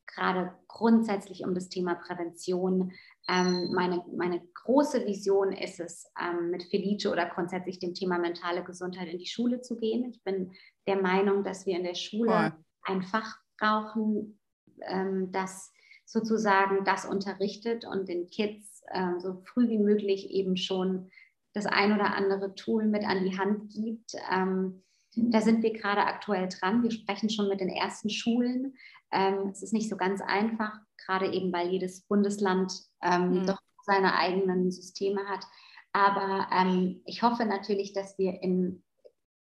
gerade 0.08 0.54
grundsätzlich 0.70 1.44
um 1.44 1.54
das 1.54 1.68
Thema 1.68 1.96
Prävention. 1.96 2.94
Ähm, 3.28 3.74
meine, 3.74 4.04
meine 4.16 4.42
große 4.54 5.06
Vision 5.06 5.52
ist 5.52 5.82
es, 5.82 6.10
ähm, 6.18 6.50
mit 6.50 6.64
Felice 6.64 7.12
oder 7.12 7.26
grundsätzlich 7.26 7.80
dem 7.80 7.94
Thema 7.94 8.18
mentale 8.18 8.64
Gesundheit 8.64 9.10
in 9.10 9.20
die 9.20 9.28
Schule 9.28 9.60
zu 9.60 9.76
gehen. 9.76 10.10
Ich 10.10 10.24
bin 10.24 10.54
der 10.88 11.02
Meinung, 11.02 11.44
dass 11.44 11.66
wir 11.66 11.76
in 11.76 11.84
der 11.84 11.96
Schule 11.96 12.32
Voll. 12.32 12.54
ein 12.84 13.04
Fach 13.04 13.38
brauchen, 13.60 14.40
ähm, 14.82 15.32
das 15.34 15.74
sozusagen 16.06 16.86
das 16.86 17.06
unterrichtet 17.06 17.86
und 17.86 18.08
den 18.08 18.30
Kids 18.30 18.84
äh, 18.88 19.20
so 19.20 19.42
früh 19.46 19.68
wie 19.68 19.80
möglich 19.80 20.30
eben 20.30 20.58
schon 20.58 21.10
das 21.54 21.66
ein 21.66 21.94
oder 21.94 22.16
andere 22.16 22.54
Tool 22.56 22.86
mit 22.86 23.04
an 23.04 23.24
die 23.24 23.38
Hand 23.38 23.74
gibt. 23.74 24.14
Ähm, 24.32 24.84
da 25.16 25.42
sind 25.42 25.64
wir 25.64 25.74
gerade 25.74 26.02
aktuell 26.02 26.50
dran. 26.50 26.84
Wir 26.84 26.92
sprechen 26.92 27.30
schon 27.30 27.48
mit 27.48 27.62
den 27.62 27.70
ersten 27.70 28.10
Schulen. 28.10 28.76
Ähm, 29.12 29.50
es 29.52 29.64
ist 29.64 29.74
nicht 29.74 29.90
so 29.90 29.96
ganz 29.96 30.22
einfach, 30.22 30.78
gerade 31.06 31.32
eben 31.32 31.54
weil 31.54 31.70
jedes 31.70 32.02
Bundesland 32.02 32.74
ähm, 33.02 33.42
mhm. 33.42 33.46
doch 33.46 33.60
seine 33.86 34.18
eigenen 34.18 34.72
Systeme 34.72 35.26
hat. 35.28 35.46
Aber 35.94 36.48
ähm, 36.52 37.02
ich 37.06 37.24
hoffe 37.24 37.46
natürlich, 37.46 37.94
dass 37.94 38.18
wir 38.18 38.44
in 38.44 38.84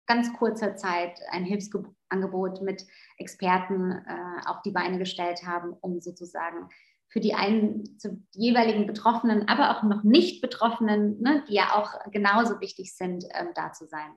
ganz 0.08 0.32
kurzer 0.32 0.74
Zeit 0.74 1.20
ein 1.30 1.44
Hilfsangebot 1.44 2.62
mit 2.62 2.84
Experten 3.18 3.92
äh, 3.92 4.48
auf 4.48 4.62
die 4.62 4.72
Beine 4.72 4.98
gestellt 4.98 5.46
haben, 5.46 5.74
um 5.80 6.00
sozusagen 6.00 6.68
für 7.10 7.20
die 7.20 7.34
einen, 7.34 7.98
zu 7.98 8.22
jeweiligen 8.32 8.86
Betroffenen, 8.86 9.48
aber 9.48 9.76
auch 9.76 9.82
noch 9.82 10.02
nicht 10.02 10.42
Betroffenen, 10.42 11.20
ne, 11.20 11.44
die 11.48 11.54
ja 11.54 11.74
auch 11.74 12.10
genauso 12.10 12.60
wichtig 12.60 12.94
sind, 12.94 13.24
ähm, 13.32 13.48
da 13.54 13.72
zu 13.72 13.86
sein. 13.86 14.14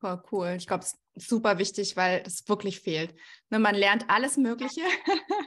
Voll 0.00 0.22
cool. 0.32 0.54
Ich 0.56 0.66
glaube, 0.66 0.84
es 0.84 0.98
ist 1.14 1.28
super 1.28 1.58
wichtig, 1.58 1.94
weil 1.96 2.22
es 2.24 2.48
wirklich 2.48 2.80
fehlt. 2.80 3.14
Ne, 3.50 3.58
man 3.58 3.74
lernt 3.74 4.08
alles 4.08 4.38
Mögliche. 4.38 4.80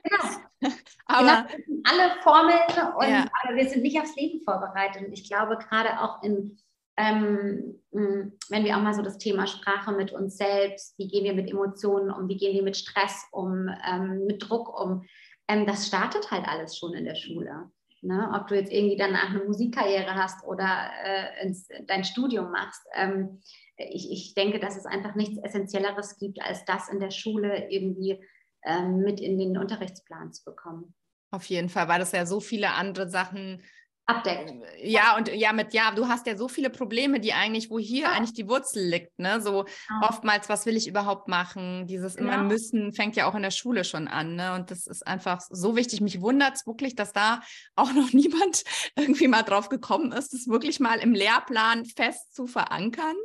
Genau. 0.03 0.71
aber 1.05 1.47
genau, 1.47 1.81
alle 1.85 2.21
Formeln, 2.21 2.93
und, 2.97 3.09
ja. 3.09 3.25
aber 3.41 3.55
wir 3.55 3.67
sind 3.67 3.81
nicht 3.81 3.99
aufs 3.99 4.15
Leben 4.15 4.43
vorbereitet. 4.43 5.07
Und 5.07 5.13
ich 5.13 5.27
glaube, 5.27 5.57
gerade 5.57 5.99
auch 6.01 6.21
in 6.21 6.59
ähm, 6.97 7.79
wenn 7.91 8.65
wir 8.65 8.77
auch 8.77 8.81
mal 8.81 8.93
so 8.93 9.01
das 9.01 9.17
Thema 9.17 9.47
Sprache 9.47 9.91
mit 9.91 10.11
uns 10.11 10.37
selbst, 10.37 10.97
wie 10.97 11.07
gehen 11.07 11.23
wir 11.23 11.33
mit 11.33 11.49
Emotionen 11.49 12.11
um, 12.11 12.27
wie 12.27 12.37
gehen 12.37 12.53
wir 12.53 12.63
mit 12.63 12.77
Stress 12.77 13.25
um, 13.31 13.69
ähm, 13.87 14.25
mit 14.25 14.47
Druck 14.47 14.79
um, 14.79 15.03
ähm, 15.47 15.65
das 15.65 15.87
startet 15.87 16.31
halt 16.31 16.47
alles 16.47 16.77
schon 16.77 16.93
in 16.93 17.05
der 17.05 17.15
Schule. 17.15 17.71
Ne? 18.01 18.31
Ob 18.35 18.47
du 18.47 18.55
jetzt 18.55 18.71
irgendwie 18.71 18.97
danach 18.97 19.29
eine 19.29 19.43
Musikkarriere 19.45 20.15
hast 20.15 20.45
oder 20.45 20.91
äh, 21.05 21.45
ins, 21.45 21.67
dein 21.87 22.03
Studium 22.03 22.51
machst. 22.51 22.81
Ähm, 22.93 23.41
ich, 23.77 24.11
ich 24.11 24.33
denke, 24.33 24.59
dass 24.59 24.77
es 24.77 24.85
einfach 24.85 25.15
nichts 25.15 25.37
Essentielleres 25.41 26.17
gibt, 26.17 26.41
als 26.41 26.65
das 26.65 26.89
in 26.89 26.99
der 26.99 27.11
Schule 27.11 27.69
irgendwie 27.69 28.21
ähm, 28.65 28.97
mit 28.97 29.19
in 29.19 29.39
den 29.39 29.57
Unterrichtsplan 29.57 30.33
zu 30.33 30.43
bekommen. 30.43 30.93
Auf 31.31 31.45
jeden 31.45 31.69
Fall, 31.69 31.87
weil 31.87 31.99
das 31.99 32.11
ja 32.11 32.25
so 32.25 32.39
viele 32.39 32.73
andere 32.73 33.09
Sachen 33.09 33.63
abdeckt. 34.05 34.49
Äh, 34.49 34.89
ja, 34.89 35.15
und 35.17 35.29
ja, 35.33 35.53
mit, 35.53 35.73
ja, 35.73 35.91
du 35.91 36.07
hast 36.07 36.27
ja 36.27 36.37
so 36.37 36.47
viele 36.47 36.69
Probleme, 36.69 37.19
die 37.19 37.33
eigentlich, 37.33 37.69
wo 37.69 37.79
hier 37.79 38.03
ja. 38.03 38.11
eigentlich 38.11 38.33
die 38.33 38.47
Wurzel 38.47 38.83
liegt, 38.83 39.17
ne? 39.19 39.41
So 39.41 39.65
ja. 39.89 40.09
oftmals, 40.09 40.49
was 40.49 40.65
will 40.65 40.75
ich 40.75 40.87
überhaupt 40.87 41.27
machen? 41.27 41.87
Dieses 41.87 42.15
immer 42.15 42.43
müssen 42.43 42.93
fängt 42.93 43.15
ja 43.15 43.27
auch 43.27 43.35
in 43.35 43.43
der 43.43 43.51
Schule 43.51 43.83
schon 43.83 44.07
an, 44.07 44.35
ne? 44.35 44.53
Und 44.55 44.71
das 44.71 44.87
ist 44.87 45.05
einfach 45.05 45.41
so 45.49 45.75
wichtig. 45.75 46.01
Mich 46.01 46.21
wundert 46.21 46.55
es 46.55 46.67
wirklich, 46.67 46.95
dass 46.95 47.13
da 47.13 47.41
auch 47.75 47.93
noch 47.93 48.11
niemand 48.13 48.63
irgendwie 48.95 49.27
mal 49.27 49.43
drauf 49.43 49.69
gekommen 49.69 50.11
ist, 50.11 50.33
das 50.33 50.47
wirklich 50.47 50.79
mal 50.79 50.99
im 50.99 51.13
Lehrplan 51.13 51.85
fest 51.85 52.33
zu 52.35 52.47
verankern. 52.47 53.15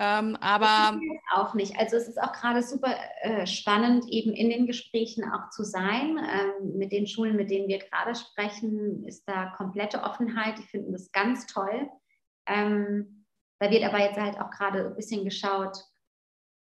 Ähm, 0.00 0.36
aber 0.40 0.98
auch 1.32 1.54
nicht. 1.54 1.78
Also 1.78 1.96
es 1.96 2.08
ist 2.08 2.20
auch 2.20 2.32
gerade 2.32 2.62
super 2.62 2.96
äh, 3.20 3.46
spannend, 3.46 4.06
eben 4.08 4.32
in 4.32 4.50
den 4.50 4.66
Gesprächen 4.66 5.24
auch 5.30 5.50
zu 5.50 5.62
sein. 5.62 6.18
Ähm, 6.18 6.76
mit 6.76 6.90
den 6.90 7.06
Schulen, 7.06 7.36
mit 7.36 7.50
denen 7.50 7.68
wir 7.68 7.78
gerade 7.78 8.14
sprechen, 8.14 9.04
ist 9.06 9.28
da 9.28 9.54
komplette 9.56 10.02
Offenheit. 10.02 10.58
Die 10.58 10.64
finden 10.64 10.92
das 10.92 11.12
ganz 11.12 11.46
toll. 11.46 11.88
Ähm, 12.46 13.24
da 13.60 13.70
wird 13.70 13.84
aber 13.84 14.00
jetzt 14.00 14.18
halt 14.18 14.38
auch 14.40 14.50
gerade 14.50 14.86
ein 14.86 14.96
bisschen 14.96 15.24
geschaut, 15.24 15.78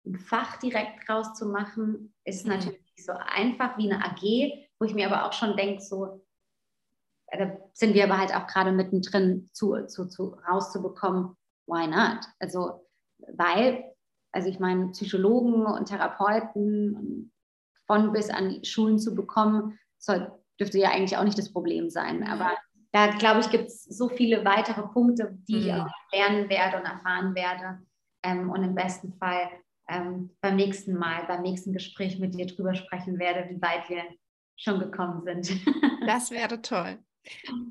ein 0.06 0.18
Fach 0.18 0.58
direkt 0.58 1.08
rauszumachen, 1.08 2.14
ist 2.24 2.46
mhm. 2.46 2.54
natürlich 2.54 2.82
nicht 2.82 3.06
so 3.06 3.14
einfach 3.14 3.78
wie 3.78 3.92
eine 3.92 4.04
AG, 4.04 4.22
wo 4.80 4.86
ich 4.86 4.96
mir 4.96 5.12
aber 5.12 5.28
auch 5.28 5.34
schon 5.34 5.56
denke, 5.56 5.82
so, 5.82 6.26
da 7.32 7.56
sind 7.74 7.94
wir 7.94 8.06
aber 8.06 8.18
halt 8.18 8.36
auch 8.36 8.48
gerade 8.48 8.72
mittendrin 8.72 9.50
zu, 9.54 9.86
zu, 9.86 10.08
zu 10.08 10.38
rauszubekommen, 10.50 11.38
why 11.68 11.88
not? 11.88 12.26
Also 12.40 12.88
weil, 13.34 13.84
also 14.32 14.50
ich 14.50 14.60
meine, 14.60 14.90
Psychologen 14.90 15.66
und 15.66 15.88
Therapeuten 15.88 17.32
von 17.88 18.12
bis 18.12 18.30
an 18.30 18.64
Schulen 18.64 19.00
zu 19.00 19.16
bekommen, 19.16 19.78
soll, 19.98 20.32
dürfte 20.60 20.80
ja 20.80 20.92
eigentlich 20.92 21.18
auch 21.18 21.24
nicht 21.24 21.38
das 21.38 21.52
Problem 21.52 21.90
sein. 21.90 22.26
Aber 22.28 22.52
da, 22.92 23.08
glaube 23.08 23.42
ich, 23.42 23.50
gibt 23.50 23.68
es 23.68 23.84
so 23.84 24.10
viele 24.10 24.44
weitere 24.46 24.84
Punkte, 24.88 25.38
die 25.48 25.56
mhm. 25.56 25.62
ich 25.62 25.74
auch 25.74 25.88
lernen 26.14 26.50
werde 26.50 26.78
und 26.78 26.86
erfahren 26.86 27.36
werde. 27.36 27.80
Ähm, 28.24 28.50
und 28.50 28.64
im 28.64 28.76
besten 28.76 29.14
Fall 29.14 29.50
ähm, 29.90 30.36
beim 30.42 30.56
nächsten 30.56 30.96
Mal, 30.96 31.26
beim 31.28 31.42
nächsten 31.42 31.74
Gespräch 31.74 32.20
mit 32.20 32.36
dir 32.36 32.46
drüber 32.46 32.76
sprechen 32.76 33.20
werde, 33.20 33.50
wie 33.50 33.62
weit 33.62 33.90
wir 33.90 34.04
schon 34.58 34.80
gekommen 34.80 35.24
sind. 35.24 35.66
das 36.06 36.32
wäre 36.32 36.62
toll. 36.62 37.00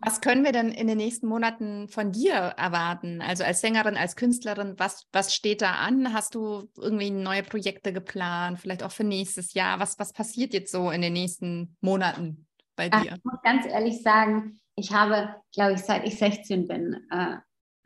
Was 0.00 0.20
können 0.20 0.44
wir 0.44 0.52
denn 0.52 0.70
in 0.70 0.86
den 0.86 0.98
nächsten 0.98 1.26
Monaten 1.26 1.88
von 1.88 2.12
dir 2.12 2.34
erwarten? 2.34 3.20
Also 3.20 3.44
als 3.44 3.60
Sängerin, 3.60 3.96
als 3.96 4.16
Künstlerin, 4.16 4.74
was, 4.78 5.06
was 5.12 5.34
steht 5.34 5.62
da 5.62 5.72
an? 5.72 6.12
Hast 6.12 6.34
du 6.34 6.70
irgendwie 6.76 7.10
neue 7.10 7.42
Projekte 7.42 7.92
geplant, 7.92 8.60
vielleicht 8.60 8.82
auch 8.82 8.92
für 8.92 9.04
nächstes 9.04 9.54
Jahr? 9.54 9.80
Was, 9.80 9.98
was 9.98 10.12
passiert 10.12 10.54
jetzt 10.54 10.72
so 10.72 10.90
in 10.90 11.02
den 11.02 11.12
nächsten 11.12 11.76
Monaten 11.80 12.46
bei 12.76 12.88
dir? 12.88 13.16
Ich 13.16 13.24
muss 13.24 13.42
ganz 13.42 13.66
ehrlich 13.66 14.02
sagen, 14.02 14.60
ich 14.76 14.92
habe, 14.92 15.34
glaube 15.52 15.72
ich, 15.72 15.80
seit 15.80 16.06
ich 16.06 16.16
16 16.16 16.68
bin, 16.68 17.06
äh, 17.10 17.36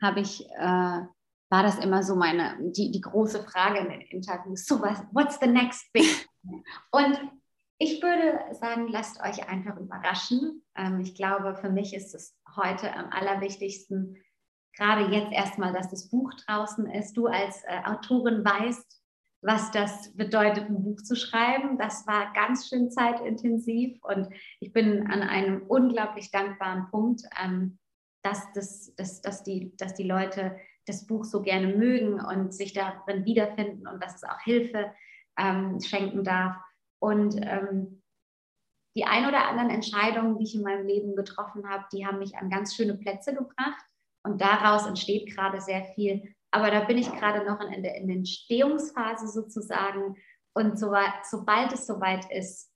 habe 0.01 0.19
ich, 0.19 0.45
äh, 0.49 1.01
war 1.49 1.63
das 1.63 1.79
immer 1.79 2.03
so 2.03 2.15
meine, 2.15 2.57
die, 2.59 2.91
die 2.91 3.01
große 3.01 3.43
Frage 3.43 3.79
in 3.79 3.89
den 3.89 4.01
Interviews, 4.01 4.65
so 4.65 4.81
was, 4.81 4.99
what's 5.11 5.39
the 5.39 5.47
next 5.47 5.91
big? 5.93 6.27
Und 6.91 7.19
ich 7.77 8.01
würde 8.01 8.39
sagen, 8.55 8.87
lasst 8.87 9.19
euch 9.21 9.47
einfach 9.47 9.77
überraschen. 9.77 10.64
Ähm, 10.77 10.99
ich 10.99 11.15
glaube, 11.15 11.55
für 11.55 11.69
mich 11.69 11.93
ist 11.93 12.13
es 12.15 12.37
heute 12.55 12.93
am 12.93 13.09
allerwichtigsten, 13.09 14.17
gerade 14.75 15.13
jetzt 15.13 15.31
erstmal, 15.31 15.73
dass 15.73 15.89
das 15.89 16.09
Buch 16.09 16.33
draußen 16.45 16.89
ist. 16.89 17.13
Du 17.13 17.27
als 17.27 17.63
äh, 17.63 17.81
Autorin 17.85 18.43
weißt, 18.43 19.01
was 19.41 19.71
das 19.71 20.11
bedeutet, 20.15 20.69
ein 20.69 20.83
Buch 20.83 21.01
zu 21.01 21.15
schreiben. 21.15 21.77
Das 21.77 22.07
war 22.07 22.33
ganz 22.33 22.67
schön 22.67 22.89
zeitintensiv 22.89 24.03
und 24.03 24.29
ich 24.59 24.73
bin 24.73 25.07
an 25.07 25.21
einem 25.21 25.61
unglaublich 25.67 26.31
dankbaren 26.31 26.89
Punkt, 26.89 27.21
ähm, 27.41 27.77
dass, 28.23 28.51
das, 28.53 28.95
dass, 28.95 29.21
dass, 29.21 29.43
die, 29.43 29.75
dass 29.77 29.93
die 29.93 30.07
Leute 30.07 30.57
das 30.87 31.05
Buch 31.05 31.25
so 31.25 31.41
gerne 31.41 31.75
mögen 31.75 32.19
und 32.19 32.53
sich 32.53 32.73
darin 32.73 33.25
wiederfinden 33.25 33.87
und 33.87 34.03
dass 34.03 34.15
es 34.15 34.23
auch 34.23 34.39
Hilfe 34.41 34.91
ähm, 35.37 35.79
schenken 35.79 36.23
darf. 36.23 36.55
Und 36.99 37.35
ähm, 37.39 38.01
die 38.95 39.05
ein 39.05 39.27
oder 39.27 39.47
anderen 39.47 39.69
Entscheidungen, 39.69 40.37
die 40.37 40.45
ich 40.45 40.55
in 40.55 40.61
meinem 40.61 40.87
Leben 40.87 41.15
getroffen 41.15 41.69
habe, 41.69 41.85
die 41.91 42.05
haben 42.05 42.19
mich 42.19 42.37
an 42.37 42.49
ganz 42.49 42.75
schöne 42.75 42.95
Plätze 42.95 43.33
gebracht. 43.33 43.83
Und 44.23 44.41
daraus 44.41 44.87
entsteht 44.87 45.35
gerade 45.35 45.61
sehr 45.61 45.83
viel. 45.93 46.33
Aber 46.51 46.71
da 46.71 46.79
bin 46.85 46.97
ich 46.97 47.11
gerade 47.11 47.45
noch 47.45 47.59
in 47.59 47.83
der, 47.83 47.97
Entstehungsphase 47.97 49.27
sozusagen. 49.27 50.15
Und 50.53 50.79
so, 50.79 50.93
sobald 51.29 51.73
es 51.73 51.85
soweit 51.85 52.31
ist, 52.31 52.71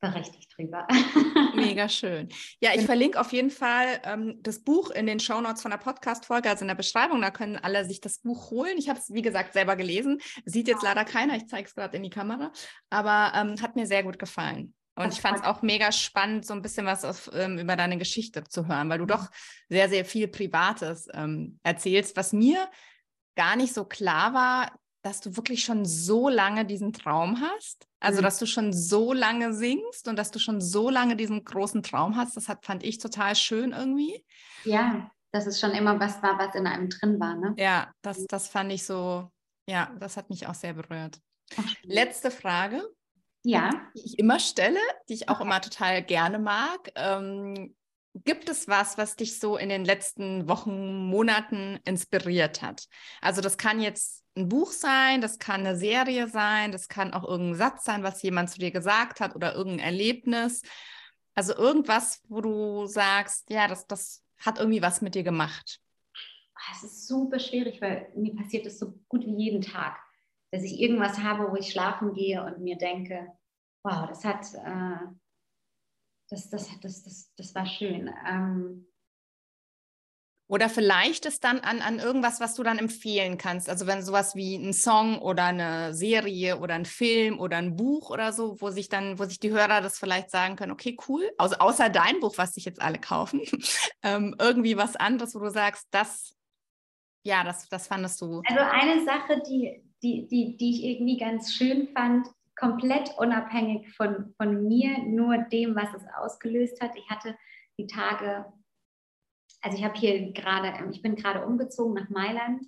berechtigt 0.00 0.52
drüber. 0.56 0.86
Mega 1.56 1.88
schön. 1.88 2.28
Ja, 2.60 2.70
ich 2.74 2.86
verlinke 2.86 3.20
auf 3.20 3.32
jeden 3.32 3.50
Fall 3.50 4.00
ähm, 4.04 4.38
das 4.42 4.60
Buch 4.60 4.90
in 4.90 5.06
den 5.06 5.18
Shownotes 5.18 5.60
von 5.60 5.72
der 5.72 5.78
Podcast-Folge, 5.78 6.48
also 6.48 6.62
in 6.62 6.68
der 6.68 6.76
Beschreibung. 6.76 7.20
Da 7.20 7.32
können 7.32 7.56
alle 7.56 7.84
sich 7.84 8.00
das 8.00 8.20
Buch 8.20 8.52
holen. 8.52 8.78
Ich 8.78 8.88
habe 8.88 9.00
es, 9.00 9.12
wie 9.12 9.22
gesagt, 9.22 9.54
selber 9.54 9.74
gelesen. 9.74 10.20
Sieht 10.44 10.68
jetzt 10.68 10.84
leider 10.84 11.04
keiner. 11.04 11.34
Ich 11.34 11.48
zeige 11.48 11.66
es 11.66 11.74
gerade 11.74 11.96
in 11.96 12.04
die 12.04 12.10
Kamera. 12.10 12.52
Aber 12.90 13.32
ähm, 13.34 13.60
hat 13.60 13.74
mir 13.74 13.86
sehr 13.86 14.04
gut 14.04 14.20
gefallen. 14.20 14.72
Und 14.98 15.12
ich 15.12 15.20
fand 15.20 15.38
es 15.38 15.44
auch 15.44 15.62
mega 15.62 15.92
spannend, 15.92 16.44
so 16.44 16.52
ein 16.54 16.62
bisschen 16.62 16.84
was 16.84 17.04
auf, 17.04 17.30
ähm, 17.32 17.58
über 17.58 17.76
deine 17.76 17.98
Geschichte 17.98 18.42
zu 18.44 18.66
hören, 18.66 18.88
weil 18.88 18.98
du 18.98 19.06
doch 19.06 19.30
sehr, 19.68 19.88
sehr 19.88 20.04
viel 20.04 20.26
Privates 20.26 21.08
ähm, 21.14 21.60
erzählst, 21.62 22.16
was 22.16 22.32
mir 22.32 22.68
gar 23.36 23.54
nicht 23.54 23.72
so 23.72 23.84
klar 23.84 24.34
war, 24.34 24.72
dass 25.02 25.20
du 25.20 25.36
wirklich 25.36 25.62
schon 25.62 25.84
so 25.84 26.28
lange 26.28 26.64
diesen 26.64 26.92
Traum 26.92 27.40
hast. 27.40 27.86
Also, 28.00 28.20
mhm. 28.20 28.24
dass 28.24 28.38
du 28.40 28.46
schon 28.46 28.72
so 28.72 29.12
lange 29.12 29.54
singst 29.54 30.08
und 30.08 30.16
dass 30.16 30.32
du 30.32 30.40
schon 30.40 30.60
so 30.60 30.90
lange 30.90 31.14
diesen 31.14 31.44
großen 31.44 31.84
Traum 31.84 32.16
hast. 32.16 32.36
Das 32.36 32.48
hat, 32.48 32.64
fand 32.64 32.82
ich 32.82 32.98
total 32.98 33.36
schön 33.36 33.70
irgendwie. 33.70 34.24
Ja, 34.64 35.10
dass 35.30 35.46
es 35.46 35.60
schon 35.60 35.70
immer 35.70 36.00
was 36.00 36.20
war, 36.22 36.38
was 36.38 36.56
in 36.56 36.66
einem 36.66 36.88
drin 36.88 37.20
war. 37.20 37.36
Ne? 37.36 37.54
Ja, 37.56 37.92
das, 38.02 38.26
das 38.26 38.48
fand 38.48 38.72
ich 38.72 38.84
so, 38.84 39.30
ja, 39.68 39.94
das 40.00 40.16
hat 40.16 40.28
mich 40.30 40.46
auch 40.48 40.54
sehr 40.54 40.74
berührt. 40.74 41.20
Letzte 41.82 42.30
Frage. 42.30 42.82
Ja. 43.42 43.70
Die 43.96 44.04
ich 44.04 44.18
immer 44.18 44.40
stelle, 44.40 44.80
die 45.08 45.14
ich 45.14 45.28
auch 45.28 45.36
okay. 45.36 45.44
immer 45.44 45.60
total 45.60 46.02
gerne 46.02 46.38
mag. 46.38 46.92
Ähm, 46.94 47.74
Gibt 48.24 48.48
es 48.48 48.68
was, 48.68 48.98
was 48.98 49.16
dich 49.16 49.38
so 49.38 49.56
in 49.56 49.68
den 49.68 49.84
letzten 49.84 50.48
Wochen, 50.48 51.06
Monaten 51.06 51.78
inspiriert 51.84 52.62
hat? 52.62 52.86
Also 53.20 53.40
das 53.40 53.58
kann 53.58 53.80
jetzt 53.80 54.24
ein 54.36 54.48
Buch 54.48 54.72
sein, 54.72 55.20
das 55.20 55.38
kann 55.38 55.60
eine 55.60 55.76
Serie 55.76 56.28
sein, 56.28 56.72
das 56.72 56.88
kann 56.88 57.12
auch 57.12 57.24
irgendein 57.24 57.58
Satz 57.58 57.84
sein, 57.84 58.02
was 58.02 58.22
jemand 58.22 58.50
zu 58.50 58.58
dir 58.58 58.70
gesagt 58.70 59.20
hat 59.20 59.36
oder 59.36 59.54
irgendein 59.54 59.86
Erlebnis. 59.86 60.62
Also 61.34 61.54
irgendwas, 61.54 62.22
wo 62.28 62.40
du 62.40 62.86
sagst, 62.86 63.50
ja, 63.50 63.68
das, 63.68 63.86
das 63.86 64.24
hat 64.38 64.58
irgendwie 64.58 64.82
was 64.82 65.00
mit 65.00 65.14
dir 65.14 65.22
gemacht. 65.22 65.80
Ah, 66.54 66.72
es 66.74 66.82
ist 66.82 67.06
super 67.06 67.38
schwierig, 67.38 67.80
weil 67.80 68.10
mir 68.16 68.34
passiert 68.34 68.66
es 68.66 68.78
so 68.78 68.98
gut 69.08 69.24
wie 69.24 69.36
jeden 69.36 69.60
Tag, 69.60 69.96
dass 70.50 70.62
ich 70.62 70.80
irgendwas 70.80 71.18
habe, 71.18 71.50
wo 71.50 71.56
ich 71.56 71.70
schlafen 71.70 72.14
gehe 72.14 72.42
und 72.44 72.60
mir 72.60 72.76
denke, 72.76 73.32
wow, 73.84 74.08
das 74.08 74.24
hat, 74.24 74.46
äh, 74.54 75.06
das, 76.30 76.50
das, 76.50 76.68
das, 76.80 77.02
das, 77.02 77.32
das 77.36 77.54
war 77.54 77.66
schön. 77.66 78.10
Ähm, 78.26 78.88
oder 80.50 80.70
vielleicht 80.70 81.26
ist 81.26 81.44
dann 81.44 81.60
an, 81.60 81.82
an 81.82 81.98
irgendwas, 81.98 82.40
was 82.40 82.54
du 82.54 82.62
dann 82.62 82.78
empfehlen 82.78 83.36
kannst. 83.36 83.68
Also 83.68 83.86
wenn 83.86 84.02
sowas 84.02 84.34
wie 84.34 84.56
ein 84.56 84.72
Song 84.72 85.18
oder 85.18 85.44
eine 85.44 85.92
Serie 85.92 86.58
oder 86.58 86.74
ein 86.74 86.86
Film 86.86 87.38
oder 87.38 87.58
ein 87.58 87.76
Buch 87.76 88.08
oder 88.08 88.32
so, 88.32 88.58
wo 88.58 88.70
sich 88.70 88.88
dann, 88.88 89.18
wo 89.18 89.24
sich 89.24 89.38
die 89.40 89.50
Hörer 89.50 89.82
das 89.82 89.98
vielleicht 89.98 90.30
sagen 90.30 90.56
können, 90.56 90.72
okay, 90.72 90.96
cool, 91.06 91.30
also 91.36 91.56
außer 91.56 91.90
dein 91.90 92.20
Buch, 92.20 92.38
was 92.38 92.54
sich 92.54 92.64
jetzt 92.64 92.80
alle 92.80 92.98
kaufen, 92.98 93.42
ähm, 94.02 94.34
irgendwie 94.40 94.78
was 94.78 94.96
anderes, 94.96 95.34
wo 95.34 95.40
du 95.40 95.50
sagst, 95.50 95.86
das, 95.90 96.34
ja, 97.24 97.44
das, 97.44 97.68
das 97.68 97.86
fandest 97.86 98.18
du. 98.22 98.40
Also 98.46 98.60
eine 98.60 99.04
Sache, 99.04 99.42
die, 99.46 99.84
die, 100.02 100.26
die, 100.28 100.56
die 100.56 100.70
ich 100.70 100.84
irgendwie 100.84 101.16
ganz 101.16 101.52
schön 101.52 101.88
fand, 101.88 102.28
komplett 102.56 103.10
unabhängig 103.18 103.94
von, 103.94 104.34
von 104.36 104.66
mir, 104.66 104.98
nur 105.04 105.38
dem, 105.38 105.74
was 105.76 105.94
es 105.94 106.02
ausgelöst 106.16 106.80
hat. 106.80 106.92
Ich 106.96 107.08
hatte 107.08 107.36
die 107.78 107.86
Tage 107.86 108.46
also 109.62 109.76
ich 109.76 109.84
habe 109.84 109.98
hier 109.98 110.32
gerade, 110.32 110.72
ich 110.90 111.02
bin 111.02 111.16
gerade 111.16 111.44
umgezogen 111.44 111.94
nach 111.94 112.08
Mailand 112.08 112.64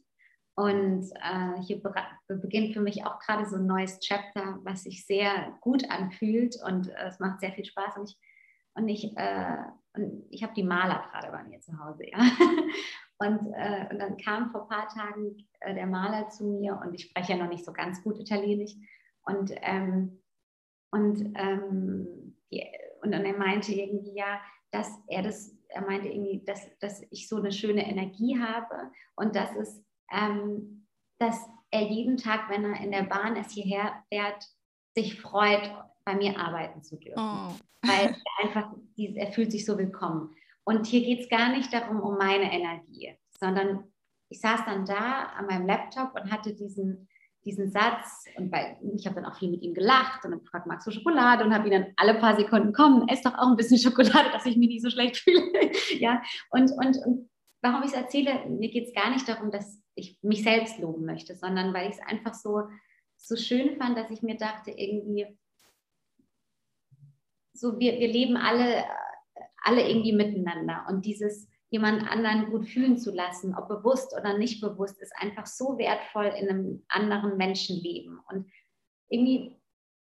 und 0.57 1.11
äh, 1.15 1.63
hier 1.63 1.81
beginnt 2.29 2.75
für 2.75 2.81
mich 2.81 3.05
auch 3.05 3.19
gerade 3.21 3.47
so 3.47 3.57
ein 3.57 3.67
neues 3.67 4.01
Chapter, 4.01 4.59
was 4.65 4.83
sich 4.83 5.07
sehr 5.07 5.57
gut 5.61 5.89
anfühlt 5.91 6.57
und 6.65 6.89
äh, 6.89 7.07
es 7.07 7.21
macht 7.21 7.41
sehr 7.41 7.53
viel 7.53 7.65
Spaß 7.65 7.97
und 7.97 8.11
ich 8.11 8.19
und 8.75 8.89
ich, 8.89 9.17
äh, 9.17 9.57
ich 10.31 10.45
habe 10.45 10.55
die 10.55 10.63
Maler 10.63 11.09
gerade 11.11 11.33
bei 11.33 11.43
mir 11.43 11.61
zu 11.61 11.77
Hause, 11.79 12.05
ja. 12.09 12.19
Und, 13.21 13.53
äh, 13.53 13.87
und 13.91 13.99
dann 13.99 14.17
kam 14.17 14.51
vor 14.51 14.63
ein 14.63 14.69
paar 14.69 14.89
Tagen 14.89 15.47
äh, 15.61 15.75
der 15.75 15.87
Maler 15.87 16.29
zu 16.31 16.45
mir 16.45 16.81
und 16.83 16.95
ich 16.95 17.05
spreche 17.05 17.33
ja 17.33 17.39
noch 17.39 17.51
nicht 17.51 17.65
so 17.65 17.73
ganz 17.73 18.03
gut 18.03 18.19
Italienisch 18.19 18.75
und 19.23 19.53
ähm, 19.63 20.17
und, 20.93 21.35
ähm, 21.37 22.35
die, 22.51 22.67
und 23.03 23.13
dann 23.13 23.25
er 23.25 23.37
meinte 23.37 23.73
irgendwie 23.73 24.15
ja, 24.15 24.41
dass 24.73 24.91
er 25.07 25.23
das 25.23 25.55
er 25.73 25.83
meinte 25.83 26.09
irgendwie, 26.09 26.43
dass, 26.45 26.69
dass 26.79 27.03
ich 27.11 27.29
so 27.29 27.37
eine 27.37 27.53
schöne 27.53 27.89
Energie 27.89 28.39
habe 28.41 28.91
und 29.15 29.37
dass 29.37 29.55
es, 29.57 29.83
ähm, 30.11 30.87
dass 31.19 31.49
er 31.71 31.83
jeden 31.83 32.17
Tag, 32.17 32.51
wenn 32.51 32.65
er 32.65 32.81
in 32.81 32.91
der 32.91 33.05
Bahn 33.05 33.37
ist, 33.37 33.53
hierher 33.53 34.03
fährt, 34.09 34.49
sich 34.97 35.21
freut, 35.21 35.71
bei 36.05 36.15
mir 36.17 36.39
arbeiten 36.39 36.83
zu 36.83 36.97
dürfen. 36.97 37.19
Oh. 37.19 37.55
Weil 37.83 38.17
er 38.39 38.45
einfach, 38.45 38.73
er 38.97 39.33
fühlt 39.33 39.53
sich 39.53 39.65
so 39.65 39.79
willkommen. 39.79 40.35
Und 40.71 40.87
hier 40.87 41.01
geht 41.01 41.23
es 41.23 41.29
gar 41.29 41.51
nicht 41.51 41.73
darum, 41.73 41.99
um 41.99 42.17
meine 42.17 42.53
Energie, 42.53 43.13
sondern 43.41 43.93
ich 44.29 44.39
saß 44.41 44.65
dann 44.67 44.87
da 44.87 45.25
an 45.37 45.47
meinem 45.47 45.67
Laptop 45.67 46.15
und 46.15 46.31
hatte 46.31 46.55
diesen, 46.55 47.09
diesen 47.45 47.73
Satz 47.73 48.27
und 48.37 48.53
weil 48.53 48.77
ich 48.95 49.05
habe 49.05 49.17
dann 49.17 49.25
auch 49.25 49.37
viel 49.37 49.51
mit 49.51 49.63
ihm 49.63 49.75
gelacht 49.75 50.25
und 50.25 50.31
dann 50.31 50.39
gefragt, 50.39 50.69
magst 50.69 50.87
du 50.87 50.93
Schokolade 50.93 51.45
und 51.45 51.53
habe 51.53 51.67
ihn 51.67 51.73
dann 51.73 51.93
alle 51.97 52.15
paar 52.15 52.37
Sekunden 52.37 52.73
kommen, 52.73 53.09
ess 53.09 53.21
doch 53.23 53.35
auch 53.35 53.49
ein 53.49 53.57
bisschen 53.57 53.79
Schokolade, 53.79 54.31
dass 54.31 54.47
ich 54.47 54.57
mich 54.57 54.69
nicht 54.69 54.83
so 54.83 54.91
schlecht 54.91 55.17
fühle. 55.17 55.43
ja, 55.99 56.23
und, 56.51 56.71
und, 56.71 56.97
und 57.05 57.29
warum 57.63 57.83
ich 57.83 57.89
es 57.89 57.97
erzähle, 57.97 58.47
mir 58.49 58.71
geht 58.71 58.87
es 58.87 58.95
gar 58.95 59.11
nicht 59.11 59.29
darum, 59.29 59.51
dass 59.51 59.83
ich 59.97 60.19
mich 60.23 60.45
selbst 60.45 60.79
loben 60.79 61.05
möchte, 61.05 61.35
sondern 61.35 61.75
weil 61.75 61.89
ich 61.89 61.97
es 61.97 62.07
einfach 62.07 62.35
so, 62.35 62.63
so 63.17 63.35
schön 63.35 63.77
fand, 63.77 63.99
dass 63.99 64.09
ich 64.13 64.23
mir 64.23 64.37
dachte, 64.37 64.71
irgendwie, 64.71 65.37
so 67.55 67.81
wir, 67.81 67.99
wir 67.99 68.09
leben 68.09 68.37
alle, 68.37 68.85
alle 69.63 69.89
irgendwie 69.89 70.13
miteinander 70.13 70.87
und 70.89 71.05
dieses 71.05 71.49
jemand 71.71 72.11
anderen 72.11 72.51
gut 72.51 72.69
fühlen 72.69 72.99
zu 72.99 73.13
lassen, 73.13 73.55
ob 73.55 73.69
bewusst 73.69 74.15
oder 74.19 74.37
nicht 74.37 74.61
bewusst, 74.61 75.01
ist 75.01 75.13
einfach 75.17 75.47
so 75.47 75.79
wertvoll 75.79 76.27
in 76.27 76.49
einem 76.49 76.85
anderen 76.89 77.37
Menschenleben. 77.37 78.19
Und 78.29 78.51
irgendwie, 79.09 79.57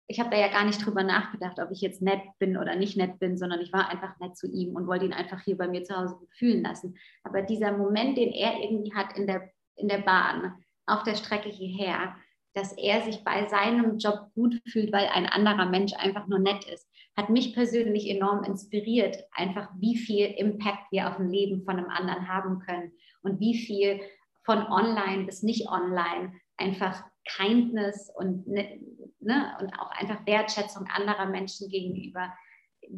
ich 0.07 0.21
habe 0.21 0.31
da 0.31 0.37
ja 0.39 0.49
gar 0.49 0.65
nicht 0.65 0.85
drüber 0.85 1.03
nachgedacht, 1.03 1.59
ob 1.59 1.73
ich 1.73 1.81
jetzt 1.81 2.03
nett 2.03 2.23
bin 2.39 2.57
oder 2.57 2.77
nicht 2.77 2.97
nett 2.97 3.19
bin, 3.19 3.37
sondern 3.37 3.61
ich 3.61 3.73
war 3.73 3.89
einfach 3.91 4.19
nett 4.21 4.37
zu 4.37 4.47
ihm 4.47 4.77
und 4.77 4.87
wollte 4.87 5.07
ihn 5.07 5.13
einfach 5.13 5.43
hier 5.43 5.57
bei 5.57 5.67
mir 5.67 5.83
zu 5.83 5.97
Hause 5.97 6.15
gut 6.15 6.33
fühlen 6.35 6.63
lassen. 6.63 6.97
Aber 7.25 7.43
dieser 7.43 7.77
Moment, 7.77 8.17
den 8.17 8.33
er 8.33 8.61
irgendwie 8.61 8.95
hat 8.95 9.17
in 9.19 9.27
der, 9.27 9.51
in 9.75 9.89
der 9.89 9.99
Bahn, 9.99 10.55
auf 10.87 11.03
der 11.03 11.17
Strecke 11.17 11.49
hierher, 11.49 12.15
dass 12.55 12.73
er 12.73 13.03
sich 13.03 13.25
bei 13.25 13.49
seinem 13.49 13.99
Job 13.99 14.31
gut 14.35 14.63
fühlt, 14.69 14.93
weil 14.93 15.09
ein 15.09 15.27
anderer 15.27 15.67
Mensch 15.67 15.93
einfach 15.95 16.29
nur 16.29 16.39
nett 16.39 16.65
ist, 16.65 16.89
hat 17.17 17.31
mich 17.31 17.55
persönlich 17.55 18.09
enorm 18.09 18.45
inspiriert, 18.45 19.17
einfach 19.33 19.71
wie 19.79 19.97
viel 19.97 20.27
Impact 20.27 20.91
wir 20.91 21.09
auf 21.09 21.19
ein 21.19 21.31
Leben 21.31 21.63
von 21.65 21.79
einem 21.79 21.89
anderen 21.89 22.29
haben 22.29 22.59
können 22.61 22.93
und 23.23 23.41
wie 23.41 23.57
viel 23.57 24.01
von 24.45 24.59
online 24.67 25.25
bis 25.25 25.43
nicht 25.43 25.69
online 25.69 26.33
einfach 26.57 27.05
Kindness 27.25 28.11
und, 28.15 28.47
ne, 28.47 28.81
ne, 29.21 29.57
und 29.61 29.73
auch 29.79 29.91
einfach 29.91 30.25
Wertschätzung 30.27 30.87
anderer 30.87 31.27
Menschen 31.27 31.69
gegenüber, 31.69 32.33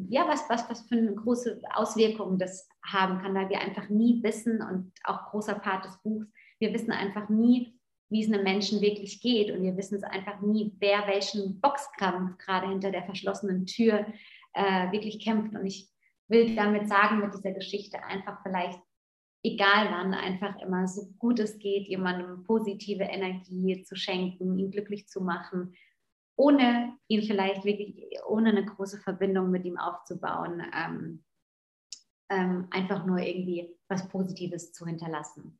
ja, 0.09 0.27
was, 0.27 0.47
was, 0.49 0.69
was 0.69 0.81
für 0.87 0.97
eine 0.97 1.15
große 1.15 1.61
Auswirkung 1.73 2.37
das 2.37 2.69
haben 2.85 3.19
kann, 3.21 3.33
weil 3.33 3.49
wir 3.49 3.59
einfach 3.59 3.89
nie 3.89 4.21
wissen 4.21 4.61
und 4.61 4.91
auch 5.03 5.31
großer 5.31 5.55
Part 5.55 5.85
des 5.85 5.97
Buchs, 6.03 6.27
wir 6.59 6.73
wissen 6.73 6.91
einfach 6.91 7.29
nie, 7.29 7.78
wie 8.09 8.23
es 8.23 8.31
einem 8.31 8.43
Menschen 8.43 8.81
wirklich 8.81 9.21
geht 9.21 9.51
und 9.51 9.61
wir 9.63 9.77
wissen 9.77 9.95
es 9.95 10.03
einfach 10.03 10.41
nie, 10.41 10.73
wer 10.79 11.07
welchen 11.07 11.59
Boxkampf 11.61 12.37
gerade 12.37 12.69
hinter 12.69 12.91
der 12.91 13.03
verschlossenen 13.03 13.65
Tür 13.65 14.05
äh, 14.53 14.91
wirklich 14.91 15.23
kämpft. 15.23 15.55
Und 15.55 15.65
ich 15.65 15.89
will 16.27 16.55
damit 16.55 16.89
sagen, 16.89 17.19
mit 17.19 17.33
dieser 17.33 17.51
Geschichte 17.51 18.03
einfach 18.03 18.41
vielleicht 18.41 18.79
egal 19.43 19.91
wann, 19.91 20.13
einfach 20.13 20.59
immer 20.59 20.87
so 20.87 21.07
gut 21.17 21.39
es 21.39 21.59
geht, 21.59 21.87
jemandem 21.87 22.43
positive 22.43 23.03
Energie 23.03 23.83
zu 23.83 23.95
schenken, 23.95 24.57
ihn 24.57 24.71
glücklich 24.71 25.07
zu 25.07 25.21
machen, 25.21 25.75
ohne 26.35 26.97
ihn 27.07 27.23
vielleicht 27.23 27.65
wirklich, 27.65 28.05
ohne 28.27 28.49
eine 28.49 28.65
große 28.65 28.99
Verbindung 28.99 29.49
mit 29.51 29.65
ihm 29.65 29.77
aufzubauen, 29.77 30.63
ähm, 30.73 31.23
ähm, 32.29 32.67
einfach 32.71 33.05
nur 33.05 33.19
irgendwie 33.19 33.75
was 33.87 34.07
Positives 34.07 34.71
zu 34.71 34.85
hinterlassen. 34.85 35.59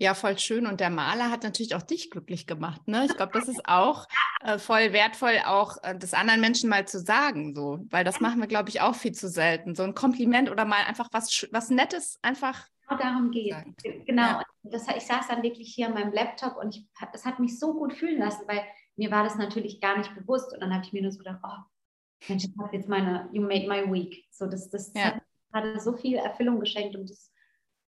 Ja, 0.00 0.14
voll 0.14 0.38
schön. 0.38 0.66
Und 0.66 0.80
der 0.80 0.88
Maler 0.88 1.30
hat 1.30 1.42
natürlich 1.42 1.74
auch 1.74 1.82
dich 1.82 2.10
glücklich 2.10 2.46
gemacht. 2.46 2.88
Ne? 2.88 3.04
Ich 3.04 3.14
glaube, 3.16 3.32
das 3.34 3.48
ist 3.48 3.68
auch 3.68 4.06
äh, 4.42 4.58
voll 4.58 4.94
wertvoll, 4.94 5.38
auch 5.44 5.76
äh, 5.82 5.94
das 5.94 6.14
anderen 6.14 6.40
Menschen 6.40 6.70
mal 6.70 6.88
zu 6.88 6.98
sagen, 6.98 7.54
so, 7.54 7.80
weil 7.90 8.02
das 8.02 8.18
machen 8.18 8.40
wir, 8.40 8.46
glaube 8.46 8.70
ich, 8.70 8.80
auch 8.80 8.94
viel 8.94 9.12
zu 9.12 9.28
selten. 9.28 9.74
So 9.74 9.82
ein 9.82 9.94
Kompliment 9.94 10.50
oder 10.50 10.64
mal 10.64 10.84
einfach 10.86 11.08
was, 11.12 11.46
was 11.52 11.68
Nettes 11.68 12.18
einfach 12.22 12.66
Genau 12.88 13.02
darum 13.02 13.30
geht 13.30 13.54
es. 13.54 14.06
Genau. 14.06 14.22
Ja. 14.22 14.42
Das, 14.62 14.88
ich 14.88 15.06
saß 15.06 15.28
dann 15.28 15.42
wirklich 15.42 15.72
hier 15.74 15.86
an 15.86 15.94
meinem 15.94 16.12
Laptop 16.12 16.56
und 16.56 16.74
ich, 16.74 16.86
das 17.12 17.24
hat 17.24 17.38
mich 17.38 17.58
so 17.58 17.74
gut 17.74 17.92
fühlen 17.92 18.18
lassen, 18.18 18.48
weil 18.48 18.62
mir 18.96 19.10
war 19.10 19.22
das 19.22 19.36
natürlich 19.36 19.80
gar 19.80 19.98
nicht 19.98 20.14
bewusst. 20.14 20.52
Und 20.52 20.60
dann 20.60 20.72
habe 20.74 20.84
ich 20.84 20.92
mir 20.92 21.02
nur 21.02 21.12
so 21.12 21.18
gedacht, 21.18 21.40
oh, 21.44 22.26
Mensch, 22.28 22.44
das 22.44 22.64
hat 22.64 22.72
jetzt 22.72 22.88
meine, 22.88 23.28
you 23.32 23.42
made 23.42 23.68
my 23.68 23.90
week. 23.92 24.26
So, 24.30 24.46
das, 24.46 24.70
das 24.70 24.92
ja. 24.94 25.20
hat, 25.52 25.80
so 25.80 25.92
viel 25.96 26.16
Erfüllung 26.16 26.58
geschenkt 26.58 26.96
und 26.96 27.08
das 27.08 27.30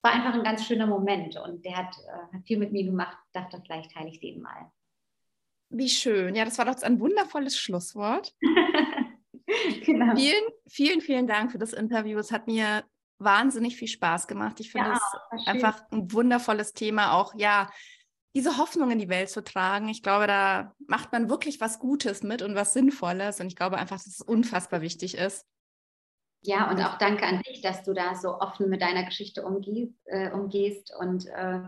war 0.03 0.13
einfach 0.13 0.35
ein 0.35 0.45
ganz 0.45 0.65
schöner 0.67 0.87
Moment. 0.87 1.37
Und 1.37 1.65
der 1.65 1.77
hat, 1.77 1.95
äh, 1.97 2.37
hat 2.37 2.47
viel 2.47 2.59
mit 2.59 2.73
mir 2.73 2.85
gemacht. 2.85 3.17
Ich 3.27 3.33
dachte, 3.33 3.61
vielleicht 3.65 3.93
teile 3.93 4.09
ich 4.09 4.21
den 4.21 4.41
mal. 4.41 4.71
Wie 5.71 5.89
schön. 5.89 6.35
Ja, 6.35 6.45
das 6.45 6.59
war 6.59 6.65
doch 6.65 6.81
ein 6.83 7.01
wundervolles 7.01 7.59
Schlusswort. 7.59 8.35
genau. 9.85 10.17
Vielen, 10.17 10.45
vielen, 10.67 11.01
vielen 11.01 11.27
Dank 11.27 11.53
für 11.53 11.59
das 11.59 11.73
Interview. 11.73 12.19
Es 12.19 12.33
hat 12.33 12.47
mir 12.47 12.85
wahnsinnig 13.19 13.77
viel 13.77 13.89
Spaß 13.89 14.29
gemacht. 14.29 14.61
Ich 14.61 14.73
finde 14.73 14.93
es 14.93 15.01
ja, 15.45 15.53
einfach 15.53 15.83
ein 15.91 16.13
wundervolles 16.13 16.73
Thema, 16.73 17.13
auch 17.13 17.35
ja, 17.37 17.69
diese 18.35 18.57
Hoffnung 18.57 18.91
in 18.91 18.99
die 18.99 19.09
Welt 19.09 19.31
zu 19.31 19.43
tragen. 19.43 19.89
Ich 19.89 20.03
glaube, 20.03 20.27
da 20.27 20.75
macht 20.87 21.13
man 21.13 21.29
wirklich 21.29 21.61
was 21.61 21.79
Gutes 21.79 22.23
mit 22.23 22.43
und 22.43 22.55
was 22.55 22.73
Sinnvolles. 22.73 23.41
Und 23.41 23.49
ich 23.49 23.57
glaube 23.57 23.79
einfach, 23.79 23.97
dass 23.97 24.07
es 24.07 24.21
unfassbar 24.21 24.81
wichtig 24.81 25.17
ist. 25.17 25.45
Ja, 26.43 26.71
und 26.71 26.81
auch 26.81 26.99
danke 26.99 27.27
an 27.27 27.43
dich, 27.43 27.63
dass 27.63 27.83
du 27.83 27.93
da 27.93 28.15
so 28.15 28.39
offen 28.39 28.69
mit 28.69 28.81
deiner 28.81 29.05
Geschichte 29.05 29.45
umgehst, 29.45 29.95
äh, 30.07 30.31
umgehst 30.31 30.93
und 30.99 31.27
äh, 31.27 31.61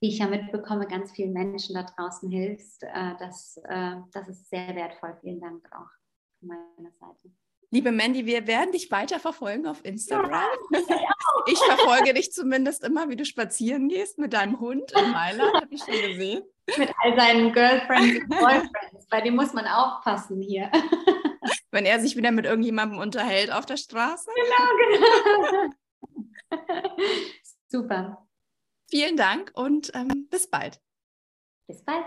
wie 0.00 0.08
ich 0.08 0.18
ja 0.18 0.26
mitbekomme, 0.26 0.86
ganz 0.86 1.12
vielen 1.12 1.32
Menschen 1.32 1.74
da 1.74 1.82
draußen 1.82 2.30
hilfst. 2.30 2.82
Äh, 2.82 3.14
das, 3.18 3.60
äh, 3.64 3.96
das 4.12 4.28
ist 4.28 4.48
sehr 4.48 4.74
wertvoll. 4.74 5.16
Vielen 5.20 5.40
Dank 5.40 5.64
auch 5.72 5.90
von 6.38 6.48
meiner 6.48 6.92
Seite. 6.92 7.30
Liebe 7.70 7.92
Mandy, 7.92 8.24
wir 8.24 8.46
werden 8.46 8.72
dich 8.72 8.90
weiter 8.90 9.20
verfolgen 9.20 9.66
auf 9.66 9.84
Instagram. 9.84 10.30
Ja, 10.30 10.88
ich 11.46 11.58
verfolge 11.66 12.14
dich 12.14 12.32
zumindest 12.32 12.82
immer, 12.82 13.10
wie 13.10 13.16
du 13.16 13.26
spazieren 13.26 13.88
gehst 13.88 14.18
mit 14.18 14.32
deinem 14.32 14.58
Hund 14.58 14.92
in 14.92 15.10
Mailand, 15.12 15.52
habe 15.54 15.74
ich 15.74 15.80
schon 15.80 15.92
gesehen. 15.92 16.44
Mit 16.78 16.90
all 17.02 17.16
seinen 17.16 17.52
Girlfriends 17.52 18.20
und 18.22 18.28
Boyfriends, 18.28 19.06
bei 19.10 19.20
dem 19.20 19.36
muss 19.36 19.52
man 19.52 19.66
aufpassen 19.66 20.40
hier. 20.40 20.70
Wenn 21.70 21.84
er 21.84 22.00
sich 22.00 22.16
wieder 22.16 22.30
mit 22.30 22.46
irgendjemandem 22.46 22.98
unterhält 22.98 23.52
auf 23.52 23.66
der 23.66 23.76
Straße. 23.76 24.30
Genau, 24.34 24.68
genau. 25.50 25.74
Super. 27.68 28.26
Vielen 28.90 29.18
Dank 29.18 29.50
und 29.54 29.92
ähm, 29.94 30.28
bis 30.30 30.48
bald. 30.48 30.80
Bis 31.66 31.84
bald. 31.84 32.04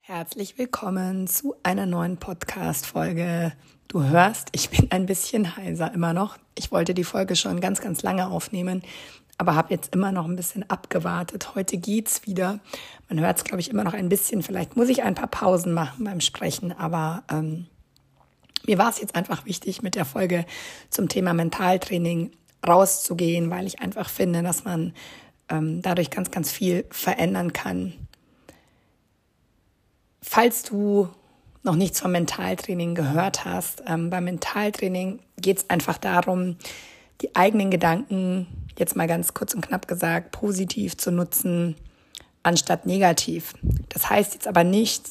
Herzlich 0.00 0.56
willkommen 0.56 1.26
zu 1.26 1.54
einer 1.62 1.84
neuen 1.84 2.16
Podcast-Folge 2.16 3.52
Du 3.88 4.02
hörst, 4.02 4.48
ich 4.52 4.68
bin 4.68 4.90
ein 4.90 5.06
bisschen 5.06 5.56
heiser 5.56 5.92
immer 5.92 6.12
noch. 6.12 6.36
Ich 6.54 6.70
wollte 6.70 6.92
die 6.92 7.04
Folge 7.04 7.36
schon 7.36 7.60
ganz, 7.60 7.80
ganz 7.80 8.02
lange 8.02 8.28
aufnehmen, 8.28 8.82
aber 9.38 9.54
habe 9.54 9.72
jetzt 9.72 9.94
immer 9.94 10.12
noch 10.12 10.26
ein 10.26 10.36
bisschen 10.36 10.68
abgewartet. 10.68 11.54
Heute 11.54 11.78
geht's 11.78 12.26
wieder. 12.26 12.60
Man 13.08 13.20
hört 13.20 13.38
es, 13.38 13.44
glaube 13.44 13.60
ich, 13.60 13.70
immer 13.70 13.84
noch 13.84 13.94
ein 13.94 14.10
bisschen. 14.10 14.42
Vielleicht 14.42 14.76
muss 14.76 14.90
ich 14.90 15.02
ein 15.02 15.14
paar 15.14 15.28
Pausen 15.28 15.72
machen 15.72 16.04
beim 16.04 16.20
Sprechen, 16.20 16.72
aber 16.72 17.22
ähm, 17.30 17.66
mir 18.66 18.78
war 18.78 18.90
es 18.90 19.00
jetzt 19.00 19.14
einfach 19.14 19.44
wichtig, 19.44 19.82
mit 19.82 19.94
der 19.94 20.04
Folge 20.04 20.44
zum 20.90 21.08
Thema 21.08 21.34
Mentaltraining 21.34 22.32
rauszugehen, 22.66 23.50
weil 23.50 23.66
ich 23.66 23.80
einfach 23.80 24.08
finde, 24.08 24.42
dass 24.42 24.64
man 24.64 24.94
ähm, 25.48 25.82
dadurch 25.82 26.10
ganz, 26.10 26.30
ganz 26.30 26.50
viel 26.50 26.84
verändern 26.90 27.52
kann. 27.52 27.92
Falls 30.20 30.62
du 30.64 31.08
noch 31.62 31.76
nichts 31.76 32.00
vom 32.00 32.12
Mentaltraining 32.12 32.94
gehört 32.94 33.44
hast, 33.44 33.82
ähm, 33.86 34.10
beim 34.10 34.24
Mentaltraining 34.24 35.20
geht 35.36 35.58
es 35.58 35.70
einfach 35.70 35.98
darum, 35.98 36.56
die 37.20 37.34
eigenen 37.34 37.70
Gedanken, 37.70 38.46
jetzt 38.78 38.96
mal 38.96 39.08
ganz 39.08 39.34
kurz 39.34 39.54
und 39.54 39.66
knapp 39.66 39.88
gesagt, 39.88 40.30
positiv 40.30 40.96
zu 40.96 41.10
nutzen, 41.10 41.76
anstatt 42.42 42.86
negativ. 42.86 43.54
Das 43.88 44.08
heißt 44.08 44.34
jetzt 44.34 44.46
aber 44.46 44.64
nicht, 44.64 45.04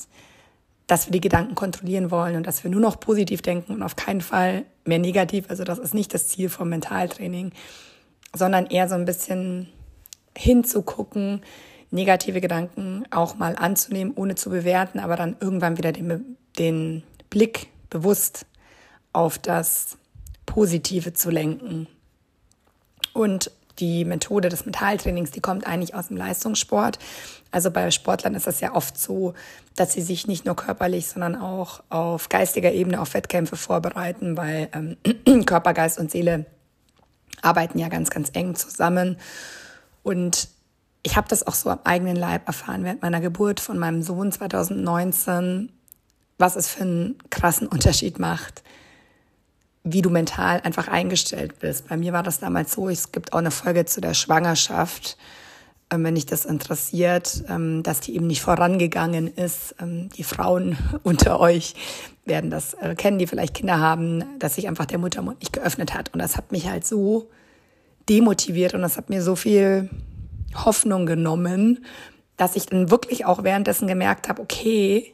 dass 0.88 1.08
wir 1.08 1.12
die 1.12 1.22
Gedanken 1.22 1.54
kontrollieren 1.54 2.12
wollen 2.12 2.38
und 2.38 2.48
dass 2.48 2.64
wir 2.64 2.72
nur 2.72 2.80
noch 2.80 3.00
positiv 3.00 3.42
denken 3.42 3.74
und 3.74 3.84
auf 3.84 3.98
keinen 3.98 4.22
Fall 4.22 4.66
mehr 4.86 5.00
negativ. 5.00 5.50
Also 5.50 5.66
das 5.66 5.80
ist 5.80 5.94
nicht 5.94 6.14
das 6.14 6.30
Ziel 6.30 6.50
vom 6.50 6.70
Mentaltraining, 6.70 7.52
sondern 8.34 8.68
eher 8.68 8.88
so 8.88 8.96
ein 8.96 9.06
bisschen 9.06 9.68
hinzugucken, 10.38 11.42
negative 11.92 12.40
Gedanken 12.40 13.04
auch 13.12 13.36
mal 13.36 13.56
anzunehmen, 13.58 14.14
ohne 14.16 14.36
zu 14.36 14.50
bewerten, 14.50 15.00
aber 15.00 15.18
dann 15.18 15.36
irgendwann 15.40 15.78
wieder 15.78 15.92
den, 15.92 16.38
den 16.58 17.04
Blick 17.30 17.68
bewusst 17.90 18.46
auf 19.12 19.38
das 19.38 19.98
Positive 20.46 21.14
zu 21.14 21.30
lenken. 21.30 21.88
Und 23.14 23.52
die 23.80 24.06
Methode 24.06 24.50
des 24.50 24.66
Mentaltrainings, 24.66 25.32
die 25.32 25.42
kommt 25.42 25.66
eigentlich 25.68 25.96
aus 25.96 26.08
dem 26.08 26.18
Leistungssport. 26.18 27.00
Also 27.52 27.72
bei 27.72 27.92
Sportlern 27.92 28.36
ist 28.36 28.48
das 28.48 28.60
ja 28.60 28.76
oft 28.76 29.00
so, 29.00 29.34
dass 29.76 29.94
sie 29.94 30.02
sich 30.02 30.28
nicht 30.28 30.46
nur 30.46 30.56
körperlich, 30.56 31.08
sondern 31.08 31.36
auch 31.36 31.82
auf 31.90 32.30
geistiger 32.30 32.72
Ebene 32.72 33.00
auf 33.02 33.14
Wettkämpfe 33.14 33.56
vorbereiten, 33.56 34.38
weil 34.38 34.70
ähm, 34.74 35.46
Körper, 35.46 35.74
Geist 35.74 36.00
und 36.00 36.12
Seele 36.12 36.46
arbeiten 37.42 37.80
ja 37.80 37.88
ganz, 37.88 38.10
ganz 38.10 38.30
eng 38.34 38.56
zusammen. 38.56 39.18
Und 40.04 40.50
ich 41.04 41.16
habe 41.16 41.28
das 41.30 41.46
auch 41.46 41.54
so 41.54 41.70
am 41.70 41.80
eigenen 41.84 42.16
Leib 42.16 42.48
erfahren 42.48 42.84
während 42.84 43.02
meiner 43.02 43.22
Geburt 43.22 43.60
von 43.60 43.78
meinem 43.78 44.02
Sohn 44.02 44.32
2019, 44.32 45.72
was 46.38 46.56
es 46.56 46.68
für 46.70 46.82
einen 46.82 47.16
krassen 47.30 47.68
Unterschied 47.68 48.20
macht, 48.20 48.64
wie 49.94 50.02
du 50.02 50.10
mental 50.10 50.62
einfach 50.62 50.88
eingestellt 50.88 51.60
bist. 51.60 51.88
Bei 51.88 51.98
mir 51.98 52.14
war 52.14 52.24
das 52.24 52.40
damals 52.40 52.74
so, 52.74 52.90
es 52.90 53.12
gibt 53.12 53.34
auch 53.34 53.40
eine 53.40 53.52
Folge 53.52 53.86
zu 53.86 54.02
der 54.02 54.14
Schwangerschaft, 54.14 55.18
ähm, 55.92 56.04
wenn 56.04 56.16
dich 56.16 56.26
das 56.26 56.46
interessiert, 56.46 57.44
ähm, 57.50 57.84
dass 57.84 58.00
die 58.00 58.16
eben 58.16 58.28
nicht 58.28 58.42
vorangegangen 58.42 59.28
ist. 59.28 59.76
Ähm, 59.80 60.10
die 60.18 60.24
Frauen 60.24 60.78
unter 61.04 61.40
euch 61.40 61.76
werden 62.26 62.50
das 62.50 62.74
äh, 62.76 62.96
kennen, 62.96 63.20
die 63.20 63.28
vielleicht 63.28 63.54
Kinder 63.54 63.80
haben, 63.80 64.24
dass 64.40 64.56
sich 64.56 64.68
einfach 64.68 64.86
der 64.86 64.98
Muttermund 64.98 65.40
nicht 65.40 65.54
geöffnet 65.54 65.94
hat. 65.94 66.14
Und 66.14 66.20
das 66.20 66.36
hat 66.36 66.52
mich 66.52 66.70
halt 66.70 66.86
so 66.86 67.30
demotiviert 68.10 68.74
und 68.74 68.82
das 68.82 68.98
hat 68.98 69.10
mir 69.10 69.22
so 69.22 69.36
viel 69.36 69.90
Hoffnung 70.56 71.06
genommen, 71.06 71.86
dass 72.36 72.56
ich 72.56 72.68
dann 72.68 72.92
wirklich 72.92 73.26
auch 73.26 73.44
währenddessen 73.44 73.88
gemerkt 73.88 74.30
habe, 74.30 74.42
okay, 74.42 75.14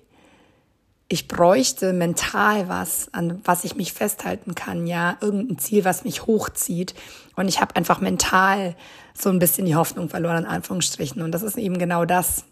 ich 1.14 1.28
bräuchte 1.28 1.94
mental 1.94 2.68
was, 2.70 3.14
an 3.14 3.40
was 3.46 3.64
ich 3.66 3.76
mich 3.76 3.94
festhalten 3.94 4.56
kann, 4.56 4.88
ja, 4.88 5.16
irgendein 5.22 5.60
Ziel, 5.60 5.86
was 5.86 6.04
mich 6.04 6.26
hochzieht. 6.26 6.96
Und 7.36 7.48
ich 7.48 7.62
habe 7.62 7.76
einfach 7.76 8.02
mental 8.02 8.76
so 9.14 9.30
ein 9.30 9.38
bisschen 9.38 9.68
die 9.68 9.76
Hoffnung 9.76 10.10
verloren, 10.10 10.40
in 10.40 10.46
Anführungsstrichen. 10.46 11.22
Und 11.22 11.32
das 11.32 11.44
ist 11.44 11.56
eben 11.58 11.78
genau 11.78 12.06
das, 12.06 12.46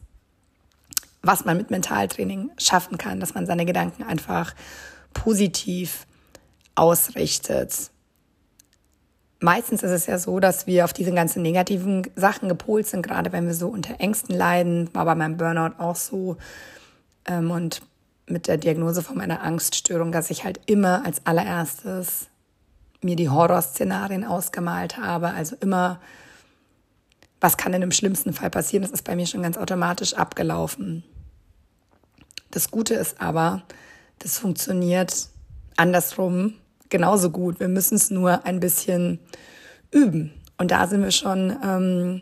was 1.23 1.43
man 1.43 1.57
mit 1.57 1.71
Mentaltraining 1.71 2.51
schaffen 2.59 2.99
kann, 2.99 3.19
dass 3.19 3.33
man 3.33 3.47
seine 3.47 3.65
Gedanken 3.65 4.03
einfach 4.03 4.53
positiv 5.11 6.05
ausrichtet 6.75 7.89
meistens 9.39 9.81
ist 9.81 9.89
es 9.89 10.05
ja 10.05 10.19
so, 10.19 10.39
dass 10.39 10.67
wir 10.67 10.85
auf 10.85 10.93
diese 10.93 11.11
ganzen 11.11 11.41
negativen 11.41 12.03
Sachen 12.15 12.47
gepolt 12.47 12.85
sind, 12.85 13.01
gerade 13.01 13.31
wenn 13.31 13.47
wir 13.47 13.55
so 13.55 13.69
unter 13.69 13.99
Ängsten 13.99 14.35
leiden. 14.35 14.93
War 14.93 15.05
bei 15.05 15.15
meinem 15.15 15.37
Burnout 15.37 15.79
auch 15.79 15.95
so. 15.95 16.37
Ähm, 17.25 17.49
und 17.49 17.81
mit 18.31 18.47
der 18.47 18.57
Diagnose 18.57 19.03
von 19.03 19.17
meiner 19.17 19.43
Angststörung, 19.43 20.11
dass 20.11 20.29
ich 20.29 20.43
halt 20.43 20.59
immer 20.65 21.05
als 21.05 21.25
allererstes 21.25 22.27
mir 23.01 23.15
die 23.15 23.29
Horrorszenarien 23.29 24.23
ausgemalt 24.23 24.97
habe. 24.97 25.29
Also 25.29 25.55
immer, 25.59 25.99
was 27.39 27.57
kann 27.57 27.73
in 27.73 27.81
dem 27.81 27.91
schlimmsten 27.91 28.33
Fall 28.33 28.49
passieren? 28.49 28.83
Das 28.83 28.91
ist 28.91 29.03
bei 29.03 29.15
mir 29.15 29.25
schon 29.25 29.43
ganz 29.43 29.57
automatisch 29.57 30.13
abgelaufen. 30.13 31.03
Das 32.51 32.69
Gute 32.69 32.93
ist 32.93 33.19
aber, 33.21 33.63
das 34.19 34.37
funktioniert 34.37 35.27
andersrum 35.77 36.53
genauso 36.89 37.31
gut. 37.31 37.59
Wir 37.59 37.69
müssen 37.69 37.95
es 37.95 38.11
nur 38.11 38.45
ein 38.45 38.59
bisschen 38.59 39.19
üben. 39.91 40.31
Und 40.57 40.71
da 40.71 40.85
sind 40.87 41.01
wir 41.01 41.11
schon 41.11 41.57
ähm, 41.63 42.21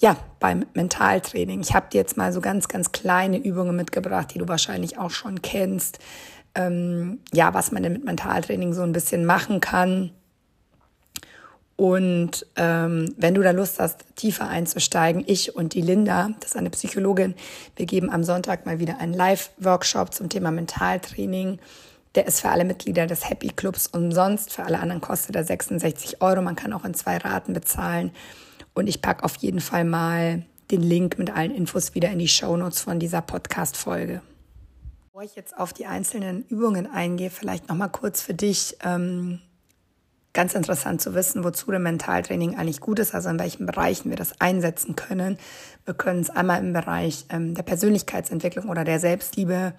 ja 0.00 0.16
beim 0.40 0.66
Mentaltraining. 0.74 1.60
Ich 1.60 1.74
habe 1.74 1.88
dir 1.92 1.98
jetzt 1.98 2.16
mal 2.16 2.32
so 2.32 2.40
ganz, 2.40 2.68
ganz 2.68 2.90
kleine 2.92 3.38
Übungen 3.38 3.76
mitgebracht, 3.76 4.34
die 4.34 4.38
du 4.38 4.48
wahrscheinlich 4.48 4.98
auch 4.98 5.10
schon 5.10 5.42
kennst. 5.42 5.98
Ähm, 6.54 7.20
ja, 7.32 7.54
was 7.54 7.70
man 7.70 7.82
denn 7.82 7.92
mit 7.92 8.04
Mentaltraining 8.04 8.72
so 8.72 8.82
ein 8.82 8.92
bisschen 8.92 9.24
machen 9.24 9.60
kann. 9.60 10.10
Und 11.76 12.46
ähm, 12.56 13.14
wenn 13.16 13.34
du 13.34 13.42
da 13.42 13.52
Lust 13.52 13.78
hast, 13.78 14.04
tiefer 14.16 14.48
einzusteigen, 14.48 15.24
ich 15.26 15.54
und 15.54 15.72
die 15.72 15.80
Linda, 15.80 16.30
das 16.40 16.50
ist 16.50 16.56
eine 16.56 16.68
Psychologin, 16.70 17.34
wir 17.76 17.86
geben 17.86 18.10
am 18.10 18.22
Sonntag 18.22 18.66
mal 18.66 18.80
wieder 18.80 18.98
einen 18.98 19.14
Live-Workshop 19.14 20.12
zum 20.12 20.28
Thema 20.28 20.50
Mentaltraining. 20.50 21.58
Der 22.16 22.26
ist 22.26 22.40
für 22.40 22.48
alle 22.48 22.64
Mitglieder 22.64 23.06
des 23.06 23.30
Happy 23.30 23.48
Clubs 23.48 23.86
umsonst. 23.86 24.52
Für 24.52 24.64
alle 24.64 24.80
anderen 24.80 25.00
kostet 25.00 25.36
er 25.36 25.44
66 25.44 26.20
Euro. 26.20 26.42
Man 26.42 26.56
kann 26.56 26.72
auch 26.72 26.84
in 26.84 26.92
zwei 26.92 27.16
Raten 27.16 27.54
bezahlen. 27.54 28.10
Und 28.74 28.86
ich 28.86 29.02
packe 29.02 29.24
auf 29.24 29.36
jeden 29.36 29.60
Fall 29.60 29.84
mal 29.84 30.44
den 30.70 30.82
Link 30.82 31.18
mit 31.18 31.30
allen 31.30 31.54
Infos 31.54 31.94
wieder 31.94 32.10
in 32.10 32.18
die 32.18 32.28
Show 32.28 32.56
Notes 32.56 32.80
von 32.80 33.00
dieser 33.00 33.22
Podcast-Folge. 33.22 34.22
Bevor 35.06 35.22
ich 35.22 35.34
jetzt 35.34 35.56
auf 35.58 35.72
die 35.72 35.86
einzelnen 35.86 36.44
Übungen 36.46 36.86
eingehe, 36.86 37.30
vielleicht 37.30 37.68
noch 37.68 37.76
mal 37.76 37.88
kurz 37.88 38.22
für 38.22 38.34
dich 38.34 38.76
ähm, 38.84 39.40
ganz 40.32 40.54
interessant 40.54 41.00
zu 41.00 41.14
wissen, 41.14 41.42
wozu 41.42 41.70
der 41.70 41.80
Mentaltraining 41.80 42.56
eigentlich 42.56 42.80
gut 42.80 43.00
ist, 43.00 43.14
also 43.14 43.28
in 43.28 43.38
welchen 43.38 43.66
Bereichen 43.66 44.10
wir 44.10 44.16
das 44.16 44.40
einsetzen 44.40 44.94
können. 44.94 45.38
Wir 45.84 45.94
können 45.94 46.20
es 46.20 46.30
einmal 46.30 46.60
im 46.60 46.72
Bereich 46.72 47.26
ähm, 47.30 47.54
der 47.54 47.64
Persönlichkeitsentwicklung 47.64 48.68
oder 48.68 48.84
der 48.84 49.00
Selbstliebe 49.00 49.74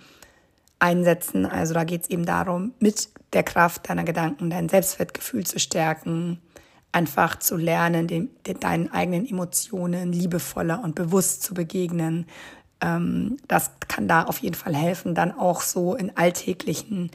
einsetzen. 0.80 1.46
Also 1.46 1.74
da 1.74 1.86
geht 1.86 2.04
es 2.04 2.10
eben 2.10 2.26
darum, 2.26 2.74
mit 2.80 3.10
der 3.34 3.44
Kraft 3.44 3.90
deiner 3.90 4.04
Gedanken 4.04 4.50
dein 4.50 4.68
Selbstwertgefühl 4.68 5.46
zu 5.46 5.60
stärken, 5.60 6.42
einfach 6.92 7.40
zu 7.40 7.58
lernen, 7.58 8.08
den, 8.08 8.30
den, 8.46 8.60
deinen 8.60 8.92
eigenen 8.92 9.28
Emotionen 9.28 10.12
liebevoller 10.12 10.84
und 10.84 10.96
bewusst 10.96 11.44
zu 11.44 11.54
begegnen. 11.54 12.26
Ähm, 12.82 13.38
das 13.48 13.72
kann 13.88 14.08
da 14.08 14.24
auf 14.24 14.40
jeden 14.40 14.56
Fall 14.56 14.76
helfen, 14.76 15.16
dann 15.16 15.32
auch 15.32 15.62
so 15.62 15.96
in 15.96 16.16
alltäglichen 16.18 17.12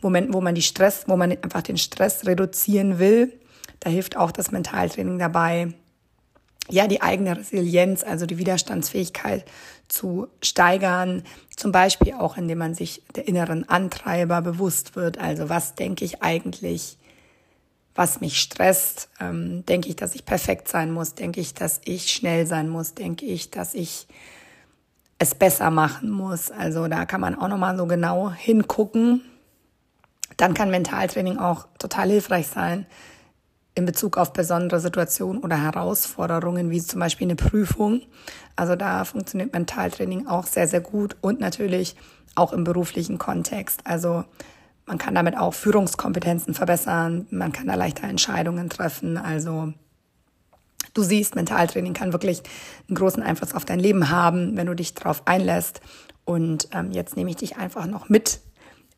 Momenten, 0.00 0.34
wo 0.34 0.40
man 0.40 0.54
die 0.54 0.62
Stress, 0.62 1.04
wo 1.06 1.16
man 1.16 1.30
einfach 1.30 1.62
den 1.62 1.76
Stress 1.76 2.26
reduzieren 2.26 2.98
will. 2.98 3.32
Da 3.80 3.90
hilft 3.90 4.16
auch 4.16 4.32
das 4.32 4.50
Mentaltraining 4.50 5.18
dabei, 5.18 5.74
ja, 6.68 6.86
die 6.86 7.02
eigene 7.02 7.36
Resilienz, 7.36 8.04
also 8.04 8.26
die 8.26 8.38
Widerstandsfähigkeit 8.38 9.44
zu 9.88 10.28
steigern. 10.42 11.24
Zum 11.56 11.72
Beispiel 11.72 12.14
auch, 12.14 12.36
indem 12.36 12.58
man 12.58 12.74
sich 12.74 13.02
der 13.16 13.26
inneren 13.26 13.68
Antreiber 13.68 14.40
bewusst 14.40 14.96
wird. 14.96 15.18
Also 15.18 15.48
was 15.48 15.74
denke 15.74 16.04
ich 16.04 16.22
eigentlich, 16.22 16.98
was 17.94 18.20
mich 18.20 18.40
stresst? 18.40 19.08
Ähm, 19.20 19.64
denke 19.66 19.88
ich, 19.88 19.96
dass 19.96 20.14
ich 20.14 20.24
perfekt 20.24 20.68
sein 20.68 20.92
muss? 20.92 21.14
Denke 21.14 21.40
ich, 21.40 21.54
dass 21.54 21.80
ich 21.84 22.10
schnell 22.10 22.46
sein 22.46 22.68
muss? 22.68 22.94
Denke 22.94 23.26
ich, 23.26 23.50
dass 23.50 23.74
ich 23.74 24.06
es 25.18 25.34
besser 25.34 25.70
machen 25.70 26.10
muss? 26.10 26.50
Also 26.50 26.88
da 26.88 27.04
kann 27.04 27.20
man 27.20 27.34
auch 27.34 27.48
nochmal 27.48 27.76
so 27.76 27.86
genau 27.86 28.30
hingucken 28.30 29.22
dann 30.40 30.54
kann 30.54 30.70
Mentaltraining 30.70 31.38
auch 31.38 31.68
total 31.78 32.08
hilfreich 32.08 32.48
sein 32.48 32.86
in 33.74 33.84
Bezug 33.84 34.16
auf 34.16 34.32
besondere 34.32 34.80
Situationen 34.80 35.42
oder 35.42 35.62
Herausforderungen, 35.62 36.70
wie 36.70 36.80
zum 36.80 36.98
Beispiel 36.98 37.26
eine 37.26 37.36
Prüfung. 37.36 38.02
Also 38.56 38.74
da 38.74 39.04
funktioniert 39.04 39.52
Mentaltraining 39.52 40.26
auch 40.26 40.46
sehr, 40.46 40.66
sehr 40.66 40.80
gut 40.80 41.16
und 41.20 41.40
natürlich 41.40 41.94
auch 42.34 42.52
im 42.52 42.64
beruflichen 42.64 43.18
Kontext. 43.18 43.82
Also 43.84 44.24
man 44.90 44.98
kann 44.98 45.14
damit 45.14 45.38
auch 45.38 45.54
Führungskompetenzen 45.54 46.52
verbessern, 46.52 47.28
man 47.30 47.52
kann 47.52 47.68
da 47.68 47.76
leichter 47.76 48.08
Entscheidungen 48.08 48.68
treffen. 48.68 49.16
Also 49.16 49.72
du 50.94 51.02
siehst, 51.04 51.36
Mentaltraining 51.36 51.92
kann 51.92 52.12
wirklich 52.12 52.42
einen 52.88 52.96
großen 52.96 53.22
Einfluss 53.22 53.54
auf 53.54 53.64
dein 53.64 53.78
Leben 53.78 54.10
haben, 54.10 54.56
wenn 54.56 54.66
du 54.66 54.74
dich 54.74 54.94
darauf 54.94 55.28
einlässt. 55.28 55.80
Und 56.24 56.68
ähm, 56.72 56.90
jetzt 56.90 57.16
nehme 57.16 57.30
ich 57.30 57.36
dich 57.36 57.56
einfach 57.56 57.86
noch 57.86 58.08
mit 58.08 58.40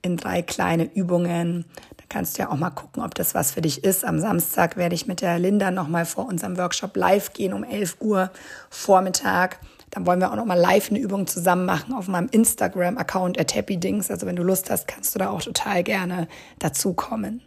in 0.01 0.17
drei 0.17 0.41
kleine 0.41 0.85
Übungen. 0.95 1.67
Da 1.99 2.05
kannst 2.09 2.39
du 2.39 2.43
ja 2.43 2.51
auch 2.51 2.57
mal 2.57 2.71
gucken, 2.71 3.03
ob 3.03 3.15
das 3.15 3.35
was 3.35 3.53
für 3.53 3.61
dich 3.61 3.85
ist. 3.85 4.03
Am 4.03 4.19
Samstag 4.19 4.79
werde 4.79 4.95
ich 4.95 5.07
mit 5.07 5.21
der 5.21 5.39
Linda 5.39 5.71
nochmal 5.71 6.07
vor 6.07 6.27
unserem 6.27 6.57
Workshop 6.57 6.97
live 6.97 7.35
gehen 7.35 7.53
um 7.53 7.65
11 7.65 7.99
Uhr 8.01 8.31
Vormittag. 8.71 9.59
Dann 9.93 10.07
wollen 10.07 10.21
wir 10.21 10.33
auch 10.33 10.37
nochmal 10.37 10.59
live 10.59 10.91
eine 10.91 10.99
Übung 10.99 11.27
zusammen 11.27 11.67
machen 11.67 11.95
auf 11.95 12.09
meinem 12.09 12.29
Instagram-Account 12.31 13.39
at 13.39 13.55
happydings. 13.55 14.11
Also 14.11 14.27
wenn 14.27 14.37
du 14.37 14.43
Lust 14.43 14.71
hast, 14.71 14.89
kannst 14.89 15.15
du 15.15 15.19
da 15.19 15.29
auch 15.29 15.43
total 15.43 15.85
gerne 15.85 16.29
dazukommen. 16.59 17.43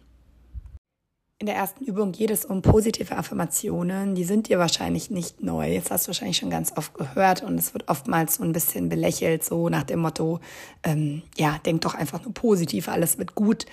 In 1.40 1.48
der 1.48 1.56
ersten 1.56 1.84
Übung 1.84 2.12
geht 2.12 2.30
es 2.30 2.46
um 2.46 2.62
positive 2.62 3.18
Affirmationen. 3.18 4.14
Die 4.14 4.24
sind 4.24 4.48
dir 4.48 4.60
wahrscheinlich 4.60 5.10
nicht 5.10 5.42
neu. 5.42 5.74
Jetzt 5.74 5.90
hast 5.90 6.06
du 6.06 6.10
wahrscheinlich 6.10 6.38
schon 6.38 6.52
ganz 6.52 6.72
oft 6.78 6.94
gehört 6.94 7.42
und 7.42 7.58
es 7.58 7.74
wird 7.74 7.90
oftmals 7.90 8.36
so 8.36 8.44
ein 8.44 8.54
bisschen 8.54 8.90
belächelt, 8.90 9.44
so 9.44 9.68
nach 9.68 9.84
dem 9.84 10.00
Motto, 10.00 10.40
ähm, 10.84 11.24
ja, 11.36 11.60
denk 11.66 11.82
doch 11.82 11.96
einfach 11.96 12.24
nur 12.24 12.34
positiv, 12.34 12.88
alles 12.88 13.18
wird 13.18 13.34
gut 13.34 13.66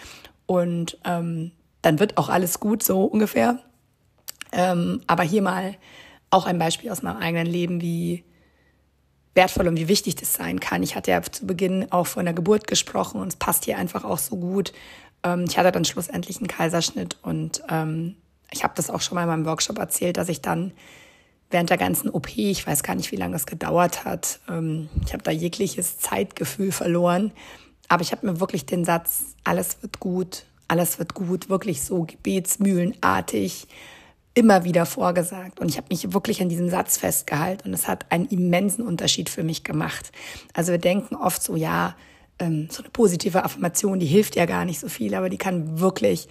und 0.47 0.99
ähm, 1.05 1.53
dann 1.83 2.01
wird 2.01 2.17
auch 2.17 2.31
alles 2.31 2.59
gut, 2.59 2.83
so 2.83 3.05
ungefähr. 3.05 3.59
Ähm, 4.51 5.03
aber 5.07 5.25
hier 5.25 5.43
mal 5.43 5.77
auch 6.31 6.47
ein 6.47 6.59
Beispiel 6.59 6.91
aus 6.91 7.03
meinem 7.03 7.19
eigenen 7.19 7.47
Leben, 7.47 7.81
wie 7.83 8.25
wertvoll 9.35 9.69
und 9.69 9.77
wie 9.77 9.89
wichtig 9.89 10.17
das 10.17 10.35
sein 10.35 10.61
kann. 10.61 10.83
Ich 10.83 10.95
hatte 10.95 11.11
ja 11.11 11.23
zu 11.23 11.47
Beginn 11.47 11.91
auch 11.91 12.07
von 12.07 12.25
der 12.25 12.35
Geburt 12.35 12.67
gesprochen 12.67 13.21
und 13.21 13.29
es 13.29 13.37
passt 13.37 13.65
hier 13.65 13.79
einfach 13.79 14.05
auch 14.05 14.19
so 14.19 14.37
gut. 14.37 14.73
Ähm, 15.23 15.45
ich 15.49 15.59
hatte 15.59 15.73
dann 15.73 15.85
schlussendlich 15.85 16.39
einen 16.39 16.49
Kaiserschnitt 16.49 17.17
und 17.23 17.63
ähm, 17.71 18.17
ich 18.51 18.65
habe 18.65 18.75
das 18.77 18.91
auch 18.91 19.01
schon 19.01 19.15
mal 19.15 19.23
in 19.23 19.29
meinem 19.29 19.47
Workshop 19.47 19.79
erzählt, 19.79 20.17
dass 20.17 20.29
ich 20.29 20.43
dann 20.43 20.73
während 21.51 21.71
der 21.71 21.79
ganzen 21.79 22.11
OP, 22.11 22.37
ich 22.37 22.67
weiß 22.67 22.83
gar 22.83 22.95
nicht, 22.95 23.13
wie 23.13 23.17
lange 23.17 23.33
das 23.33 23.47
gedauert 23.47 24.05
hat, 24.05 24.41
ähm, 24.49 24.89
ich 25.05 25.13
habe 25.13 25.23
da 25.23 25.31
jegliches 25.31 25.99
Zeitgefühl 25.99 26.73
verloren, 26.73 27.33
aber 27.89 28.03
ich 28.03 28.13
habe 28.13 28.27
mir 28.27 28.41
wirklich 28.41 28.67
den 28.67 28.85
Satz, 28.85 29.35
alles 29.45 29.83
wird 29.83 30.01
gut, 30.01 30.45
alles 30.69 30.99
wird 30.99 31.15
gut, 31.15 31.49
wirklich 31.49 31.83
so 31.83 32.05
gebetsmühlenartig 32.05 33.67
immer 34.35 34.65
wieder 34.65 34.87
vorgesagt. 34.87 35.61
Und 35.61 35.69
ich 35.69 35.77
habe 35.77 35.89
mich 35.91 36.13
wirklich 36.13 36.41
an 36.41 36.49
diesem 36.49 36.71
Satz 36.71 36.97
festgehalten 36.97 37.69
und 37.69 37.75
es 37.75 37.87
hat 37.87 38.11
einen 38.11 38.27
immensen 38.27 38.87
Unterschied 38.87 39.29
für 39.29 39.43
mich 39.43 39.65
gemacht. 39.65 40.11
Also 40.55 40.73
wir 40.73 40.79
denken 40.79 41.17
oft 41.17 41.43
so, 41.43 41.57
ja, 41.57 41.97
ähm, 42.39 42.69
so 42.71 42.83
eine 42.83 42.91
positive 42.91 43.45
Affirmation, 43.45 43.99
die 43.99 44.07
hilft 44.07 44.37
ja 44.37 44.47
gar 44.47 44.65
nicht 44.65 44.81
so 44.81 44.89
viel, 44.89 45.15
aber 45.15 45.29
die 45.29 45.39
kann 45.39 45.81
wirklich 45.81 46.29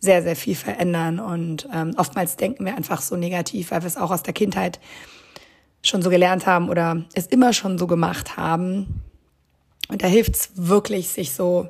sehr, 0.00 0.22
sehr 0.22 0.36
viel 0.36 0.54
verändern. 0.54 1.18
Und 1.18 1.68
ähm, 1.72 1.94
oftmals 1.96 2.36
denken 2.36 2.64
wir 2.64 2.76
einfach 2.76 3.02
so 3.02 3.16
negativ, 3.16 3.70
weil 3.70 3.82
wir 3.82 3.88
es 3.88 3.96
auch 3.96 4.10
aus 4.10 4.22
der 4.22 4.34
Kindheit 4.34 4.80
schon 5.82 6.02
so 6.02 6.08
gelernt 6.08 6.46
haben 6.46 6.70
oder 6.70 7.04
es 7.14 7.26
immer 7.26 7.52
schon 7.52 7.78
so 7.78 7.86
gemacht 7.86 8.36
haben. 8.36 9.02
Und 9.88 10.02
da 10.02 10.06
hilft 10.06 10.34
es 10.34 10.50
wirklich, 10.54 11.08
sich 11.08 11.32
so 11.32 11.68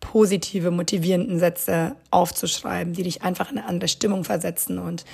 positive, 0.00 0.70
motivierenden 0.70 1.38
Sätze 1.38 1.96
aufzuschreiben, 2.10 2.92
die 2.92 3.02
dich 3.02 3.22
einfach 3.22 3.50
in 3.50 3.58
eine 3.58 3.66
andere 3.66 3.88
Stimmung 3.88 4.24
versetzen. 4.24 4.78
Und 4.78 5.04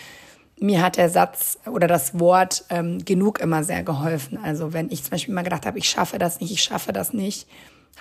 mir 0.60 0.82
hat 0.82 0.96
der 0.96 1.08
Satz 1.08 1.58
oder 1.66 1.86
das 1.86 2.18
Wort 2.18 2.64
ähm, 2.70 3.04
genug 3.04 3.40
immer 3.40 3.64
sehr 3.64 3.82
geholfen. 3.82 4.38
Also 4.42 4.72
wenn 4.72 4.90
ich 4.90 5.02
zum 5.02 5.12
Beispiel 5.12 5.34
mal 5.34 5.42
gedacht 5.42 5.66
habe, 5.66 5.78
ich 5.78 5.88
schaffe 5.88 6.18
das 6.18 6.40
nicht, 6.40 6.52
ich 6.52 6.62
schaffe 6.62 6.92
das 6.92 7.12
nicht, 7.12 7.46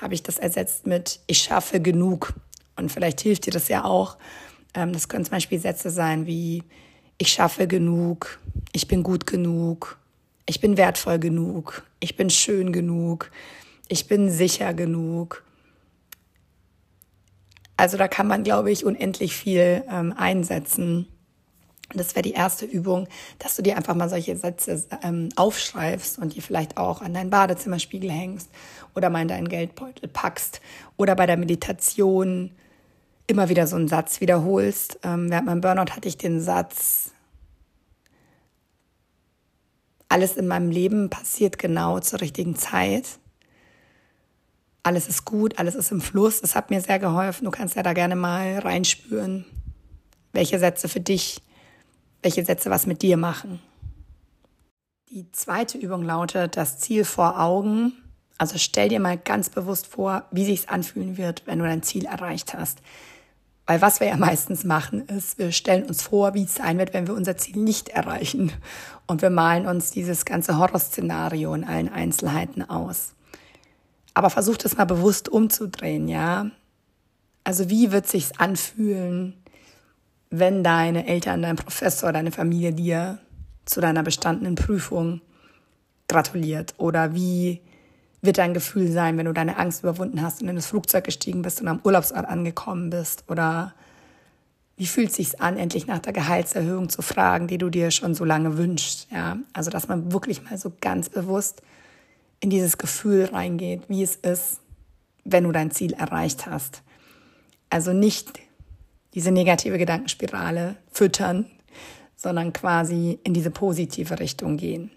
habe 0.02 0.14
ich 0.14 0.24
das 0.24 0.38
ersetzt 0.38 0.88
mit 0.88 1.20
ich 1.28 1.40
schaffe 1.40 1.80
genug. 1.80 2.34
Und 2.76 2.92
vielleicht 2.92 3.22
hilft 3.22 3.46
dir 3.46 3.52
das 3.52 3.68
ja 3.68 3.84
auch. 3.86 4.18
Ähm, 4.74 4.94
das 4.94 5.08
können 5.08 5.26
zum 5.26 5.32
Beispiel 5.32 5.60
Sätze 5.60 5.90
sein 5.90 6.26
wie 6.26 6.64
ich 7.18 7.32
schaffe 7.32 7.68
genug, 7.68 8.40
ich 8.74 8.88
bin 8.88 9.04
gut 9.04 9.26
genug, 9.26 9.98
ich 10.46 10.60
bin 10.60 10.78
wertvoll 10.78 11.20
genug, 11.20 11.84
ich 12.00 12.18
bin 12.18 12.30
schön 12.30 12.74
genug, 12.74 13.32
ich 13.88 14.08
bin 14.08 14.30
sicher 14.30 14.74
genug. 14.74 15.44
Also 17.78 17.98
da 17.98 18.08
kann 18.08 18.28
man, 18.28 18.44
glaube 18.44 18.72
ich, 18.72 18.86
unendlich 18.86 19.36
viel 19.36 19.84
ähm, 19.90 20.14
einsetzen. 20.16 21.08
Das 21.94 22.16
wäre 22.16 22.24
die 22.24 22.34
erste 22.34 22.66
Übung, 22.66 23.08
dass 23.40 23.56
du 23.56 23.62
dir 23.62 23.78
einfach 23.78 23.96
mal 23.96 24.10
solche 24.10 24.36
Sätze 24.36 24.84
ähm, 25.04 25.30
aufschreibst 25.36 26.18
und 26.18 26.36
die 26.36 26.42
vielleicht 26.42 26.78
auch 26.78 27.02
an 27.02 27.14
deinen 27.14 27.30
Badezimmerspiegel 27.30 28.10
hängst 28.10 28.50
oder 28.96 29.10
mal 29.10 29.22
in 29.22 29.28
deinen 29.28 29.50
Geldbeutel 29.50 30.08
packst 30.08 30.62
oder 30.98 31.16
bei 31.16 31.26
der 31.26 31.38
Meditation 31.38 32.52
immer 33.28 33.50
wieder 33.50 33.68
so 33.68 33.76
einen 33.76 33.88
Satz 33.88 34.22
wiederholst. 34.22 35.00
Ähm, 35.04 35.30
während 35.30 35.46
meinem 35.46 35.62
Burnout 35.62 35.94
hatte 35.96 36.08
ich 36.08 36.18
den 36.18 36.42
Satz, 36.42 37.12
alles 40.10 40.36
in 40.36 40.48
meinem 40.48 40.70
Leben 40.70 41.10
passiert 41.10 41.58
genau 41.58 42.00
zur 42.00 42.22
richtigen 42.22 42.56
Zeit. 42.56 43.20
Alles 44.84 45.08
ist 45.08 45.26
gut, 45.26 45.58
alles 45.58 45.76
ist 45.76 45.92
im 45.92 46.02
Fluss. 46.02 46.42
Das 46.42 46.56
hat 46.56 46.70
mir 46.70 46.82
sehr 46.82 47.00
geholfen. 47.00 47.46
Du 47.46 47.52
kannst 47.52 47.76
ja 47.76 47.84
da 47.84 47.94
gerne 47.94 48.16
mal 48.16 48.60
reinspüren, 48.60 49.46
welche 50.34 50.60
Sätze 50.60 50.90
für 50.90 51.00
dich 51.00 51.42
welche 52.24 52.44
Sätze 52.44 52.70
was 52.70 52.88
mit 52.88 53.02
dir 53.02 53.18
machen. 53.18 53.60
Die 55.10 55.32
zweite 55.32 55.78
Übung 55.78 56.02
lautet 56.02 56.58
das 56.58 56.80
Ziel 56.80 57.06
vor 57.06 57.40
Augen. 57.40 57.94
Also 58.38 58.58
stell 58.58 58.90
dir 58.90 59.00
mal 59.00 59.18
ganz 59.18 59.50
bewusst 59.50 59.86
vor, 59.86 60.26
wie 60.32 60.46
sich's 60.46 60.68
anfühlen 60.68 61.18
wird, 61.18 61.44
wenn 61.46 61.60
du 61.60 61.66
dein 61.66 61.84
Ziel 61.84 62.06
erreicht 62.06 62.56
hast. 62.56 62.80
Weil 63.68 63.82
was 63.82 64.00
wir 64.00 64.08
ja 64.08 64.18
meistens 64.18 64.64
machen, 64.64 65.06
ist, 65.08 65.38
wir 65.38 65.52
stellen 65.52 65.84
uns 65.84 66.02
vor, 66.02 66.34
wie 66.34 66.44
es 66.44 66.56
sein 66.56 66.78
wird, 66.80 66.94
wenn 66.94 67.08
wir 67.08 67.14
unser 67.14 67.38
Ziel 67.38 67.58
nicht 67.58 67.90
erreichen. 67.90 68.52
Und 69.06 69.22
wir 69.22 69.30
malen 69.30 69.68
uns 69.68 69.92
dieses 69.92 70.26
ganze 70.26 70.58
Horrorszenario 70.58 71.54
in 71.54 71.64
allen 71.64 71.90
Einzelheiten 71.90 72.68
aus. 72.68 73.14
Aber 74.14 74.30
versuch 74.30 74.58
das 74.58 74.78
mal 74.78 74.86
bewusst 74.86 75.30
umzudrehen, 75.30 76.08
ja? 76.08 76.52
Also 77.44 77.70
wie 77.70 77.92
wird 77.92 78.08
sich's 78.08 78.32
anfühlen, 78.38 79.34
wenn 80.30 80.64
deine 80.64 81.08
Eltern, 81.08 81.42
dein 81.42 81.56
Professor, 81.56 82.14
deine 82.14 82.32
Familie 82.32 82.74
dir 82.74 83.20
zu 83.66 83.82
deiner 83.82 84.04
bestandenen 84.04 84.56
Prüfung 84.56 85.22
gratuliert? 86.08 86.74
Oder 86.78 87.14
wie 87.16 87.62
wird 88.22 88.38
dein 88.38 88.54
Gefühl 88.54 88.92
sein, 88.92 89.18
wenn 89.18 89.26
du 89.26 89.34
deine 89.34 89.58
Angst 89.58 89.84
überwunden 89.84 90.22
hast 90.22 90.42
und 90.42 90.48
in 90.48 90.56
das 90.56 90.68
Flugzeug 90.68 91.04
gestiegen 91.04 91.42
bist 91.42 91.62
und 91.62 91.68
am 91.68 91.82
Urlaubsort 91.84 92.26
angekommen 92.26 92.90
bist? 92.90 93.26
Oder 93.28 93.74
wie 94.78 94.88
fühlt 94.88 95.10
es 95.10 95.18
sich 95.18 95.42
an, 95.42 95.58
endlich 95.58 95.88
nach 95.88 96.00
der 96.00 96.14
Gehaltserhöhung 96.14 96.90
zu 96.90 97.02
fragen, 97.02 97.48
die 97.48 97.58
du 97.58 97.70
dir 97.70 97.92
schon 97.92 98.16
so 98.16 98.24
lange 98.26 98.58
wünschst? 98.58 99.08
Ja, 99.12 99.38
also 99.52 99.70
dass 99.70 99.88
man 99.88 100.14
wirklich 100.14 100.44
mal 100.44 100.58
so 100.58 100.72
ganz 100.80 101.10
bewusst 101.10 101.62
in 102.44 102.50
dieses 102.50 102.78
Gefühl 102.78 103.24
reingeht, 103.32 103.84
wie 103.88 104.04
es 104.04 104.18
ist, 104.18 104.60
wenn 105.24 105.46
du 105.46 105.54
dein 105.54 105.72
Ziel 105.72 105.94
erreicht 105.94 106.46
hast. 106.46 106.84
Also 107.70 107.94
nicht 107.94 108.38
diese 109.14 109.32
negative 109.32 109.78
Gedankenspirale 109.78 110.76
füttern, 110.92 111.46
sondern 112.18 112.52
quasi 112.52 113.18
in 113.24 113.34
diese 113.34 113.50
positive 113.50 114.20
Richtung 114.20 114.58
gehen. 114.58 114.92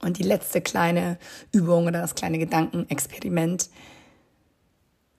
Und 0.00 0.18
die 0.18 0.24
letzte 0.24 0.60
kleine 0.60 1.16
Übung 1.52 1.86
oder 1.86 2.00
das 2.00 2.16
kleine 2.16 2.38
Gedankenexperiment. 2.38 3.70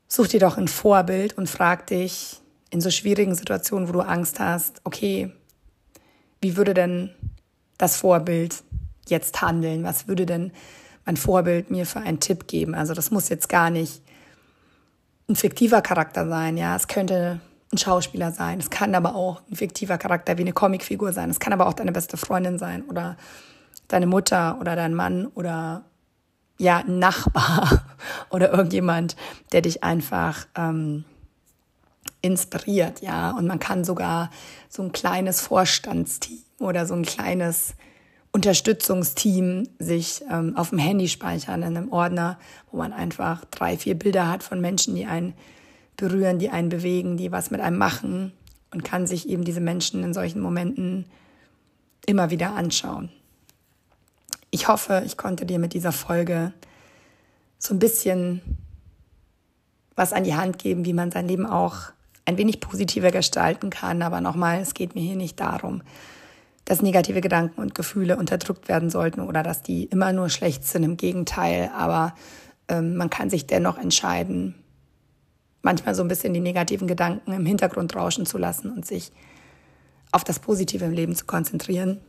Such 0.10 0.28
dir 0.28 0.42
doch 0.42 0.58
ein 0.58 0.68
Vorbild 0.68 1.38
und 1.38 1.50
frag 1.50 1.88
dich 1.88 2.42
in 2.70 2.82
so 2.82 2.92
schwierigen 2.92 3.34
Situationen, 3.34 3.88
wo 3.88 3.94
du 3.94 4.02
Angst 4.02 4.42
hast, 4.42 4.82
okay, 4.84 5.32
wie 6.42 6.58
würde 6.58 6.74
denn 6.74 7.12
das 7.78 7.96
Vorbild 7.96 8.62
jetzt 9.08 9.42
handeln? 9.42 9.86
Was 9.86 10.10
würde 10.10 10.26
denn 10.26 10.52
mein 11.08 11.18
Vorbild 11.18 11.72
mir 11.72 11.86
für 11.86 12.02
einen 12.02 12.20
Tipp 12.20 12.48
geben? 12.48 12.76
Also 12.76 12.94
das 12.94 13.10
muss 13.10 13.30
jetzt 13.30 13.48
gar 13.48 13.70
nicht 13.70 14.02
ein 15.30 15.36
fiktiver 15.36 15.82
Charakter 15.82 16.28
sein, 16.28 16.58
ja. 16.58 16.76
Es 16.76 16.88
könnte 16.88 17.40
ein 17.72 17.78
Schauspieler 17.78 18.32
sein. 18.32 18.60
Es 18.60 18.70
kann 18.70 18.94
aber 18.94 19.16
auch 19.16 19.42
ein 19.50 19.56
fiktiver 19.56 19.98
Charakter 19.98 20.38
wie 20.38 20.42
eine 20.42 20.54
Comicfigur 20.54 21.14
sein. 21.14 21.30
Es 21.30 21.40
kann 21.40 21.54
aber 21.54 21.68
auch 21.68 21.74
deine 21.74 21.94
beste 21.94 22.18
Freundin 22.18 22.60
sein 22.60 22.84
oder 22.84 23.18
deine 23.88 24.06
Mutter 24.06 24.58
oder 24.60 24.76
dein 24.76 24.94
Mann 24.94 25.28
oder 25.28 25.86
ja, 26.58 26.80
ein 26.80 27.00
Nachbar 27.00 27.86
oder 28.30 28.52
irgendjemand, 28.52 29.16
der 29.54 29.62
dich 29.62 29.84
einfach 29.84 30.46
ähm, 30.56 31.06
inspiriert, 32.22 33.02
ja. 33.02 33.32
Und 33.32 33.48
man 33.48 33.60
kann 33.60 33.86
sogar 33.86 34.30
so 34.68 34.84
ein 34.84 34.92
kleines 34.92 35.40
Vorstandsteam 35.40 36.40
oder 36.60 36.86
so 36.86 36.96
ein 36.96 37.04
kleines 37.04 37.76
Unterstützungsteam 38.38 39.68
sich 39.80 40.24
ähm, 40.30 40.56
auf 40.56 40.70
dem 40.70 40.78
Handy 40.78 41.08
speichern 41.08 41.64
in 41.64 41.76
einem 41.76 41.92
Ordner, 41.92 42.38
wo 42.72 42.78
man 42.78 42.94
einfach 42.94 43.44
drei, 43.46 43.80
vier 43.80 43.98
Bilder 43.98 44.28
hat 44.30 44.44
von 44.44 44.62
Menschen, 44.62 44.94
die 44.94 45.08
einen 45.08 45.34
berühren, 45.96 46.38
die 46.38 46.52
einen 46.52 46.70
bewegen, 46.70 47.18
die 47.18 47.32
was 47.32 47.50
mit 47.50 47.62
einem 47.62 47.80
machen 47.80 48.32
und 48.72 48.84
kann 48.84 49.08
sich 49.08 49.28
eben 49.28 49.44
diese 49.44 49.60
Menschen 49.60 50.04
in 50.04 50.14
solchen 50.14 50.40
Momenten 50.40 51.06
immer 52.06 52.30
wieder 52.30 52.54
anschauen. 52.54 53.10
Ich 54.52 54.68
hoffe, 54.68 55.02
ich 55.04 55.18
konnte 55.18 55.48
dir 55.48 55.58
mit 55.58 55.74
dieser 55.74 55.92
Folge 55.92 56.54
so 57.58 57.74
ein 57.74 57.80
bisschen 57.80 58.42
was 59.96 60.14
an 60.14 60.24
die 60.24 60.36
Hand 60.36 60.60
geben, 60.60 60.86
wie 60.86 60.94
man 60.94 61.10
sein 61.10 61.28
Leben 61.28 61.48
auch 61.48 61.92
ein 62.26 62.38
wenig 62.38 62.60
positiver 62.60 63.10
gestalten 63.10 63.72
kann. 63.72 64.04
Aber 64.04 64.22
nochmal, 64.22 64.60
es 64.62 64.76
geht 64.76 64.94
mir 64.94 65.02
hier 65.02 65.16
nicht 65.16 65.40
darum, 65.40 65.82
dass 66.68 66.82
negative 66.82 67.22
Gedanken 67.22 67.62
und 67.62 67.76
Gefühle 67.76 68.18
unterdrückt 68.18 68.68
werden 68.68 68.90
sollten 68.90 69.22
oder 69.22 69.42
dass 69.42 69.64
die 69.64 69.86
immer 69.86 70.12
nur 70.12 70.30
schlecht 70.30 70.66
sind. 70.66 70.84
Im 70.84 70.98
Gegenteil, 70.98 71.72
aber 71.74 72.14
ähm, 72.68 72.98
man 72.98 73.10
kann 73.10 73.30
sich 73.30 73.48
dennoch 73.48 73.78
entscheiden, 73.78 74.54
manchmal 75.62 75.96
so 75.96 76.02
ein 76.02 76.10
bisschen 76.10 76.34
die 76.34 76.42
negativen 76.42 76.86
Gedanken 76.86 77.32
im 77.32 77.46
Hintergrund 77.46 77.96
rauschen 77.96 78.26
zu 78.26 78.38
lassen 78.38 78.70
und 78.70 78.86
sich 78.86 79.14
auf 80.12 80.26
das 80.26 80.40
Positive 80.40 80.84
im 80.84 80.92
Leben 80.92 81.16
zu 81.16 81.26
konzentrieren. 81.26 82.02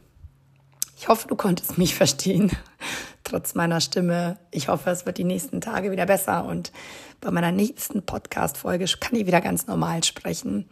Ich 0.97 1.07
hoffe, 1.07 1.29
du 1.29 1.37
konntest 1.37 1.79
mich 1.79 1.95
verstehen, 1.95 2.51
trotz 3.23 3.55
meiner 3.55 3.81
Stimme. 3.81 4.39
Ich 4.51 4.67
hoffe, 4.67 4.91
es 4.91 5.07
wird 5.07 5.19
die 5.19 5.25
nächsten 5.25 5.61
Tage 5.61 5.93
wieder 5.93 6.07
besser 6.07 6.45
und 6.45 6.73
bei 7.21 7.31
meiner 7.31 7.53
nächsten 7.53 8.03
Podcast-Folge 8.03 8.87
kann 8.99 9.15
ich 9.15 9.27
wieder 9.27 9.41
ganz 9.41 9.69
normal 9.69 10.03
sprechen. 10.03 10.69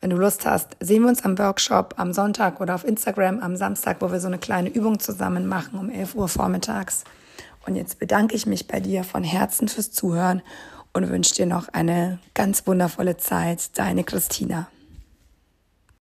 Wenn 0.00 0.10
du 0.10 0.16
Lust 0.16 0.44
hast, 0.44 0.76
sehen 0.80 1.02
wir 1.02 1.08
uns 1.08 1.24
am 1.24 1.38
Workshop 1.38 1.94
am 1.96 2.12
Sonntag 2.12 2.60
oder 2.60 2.74
auf 2.74 2.84
Instagram 2.84 3.40
am 3.40 3.56
Samstag, 3.56 3.96
wo 4.00 4.12
wir 4.12 4.20
so 4.20 4.26
eine 4.26 4.38
kleine 4.38 4.68
Übung 4.68 5.00
zusammen 5.00 5.46
machen 5.46 5.78
um 5.78 5.90
11 5.90 6.14
Uhr 6.14 6.28
vormittags. 6.28 7.04
Und 7.66 7.76
jetzt 7.76 7.98
bedanke 7.98 8.36
ich 8.36 8.46
mich 8.46 8.68
bei 8.68 8.80
dir 8.80 9.04
von 9.04 9.24
Herzen 9.24 9.68
fürs 9.68 9.90
Zuhören 9.90 10.42
und 10.92 11.08
wünsche 11.08 11.34
dir 11.34 11.46
noch 11.46 11.68
eine 11.68 12.18
ganz 12.34 12.66
wundervolle 12.66 13.16
Zeit. 13.16 13.76
Deine 13.78 14.04
Christina. 14.04 14.68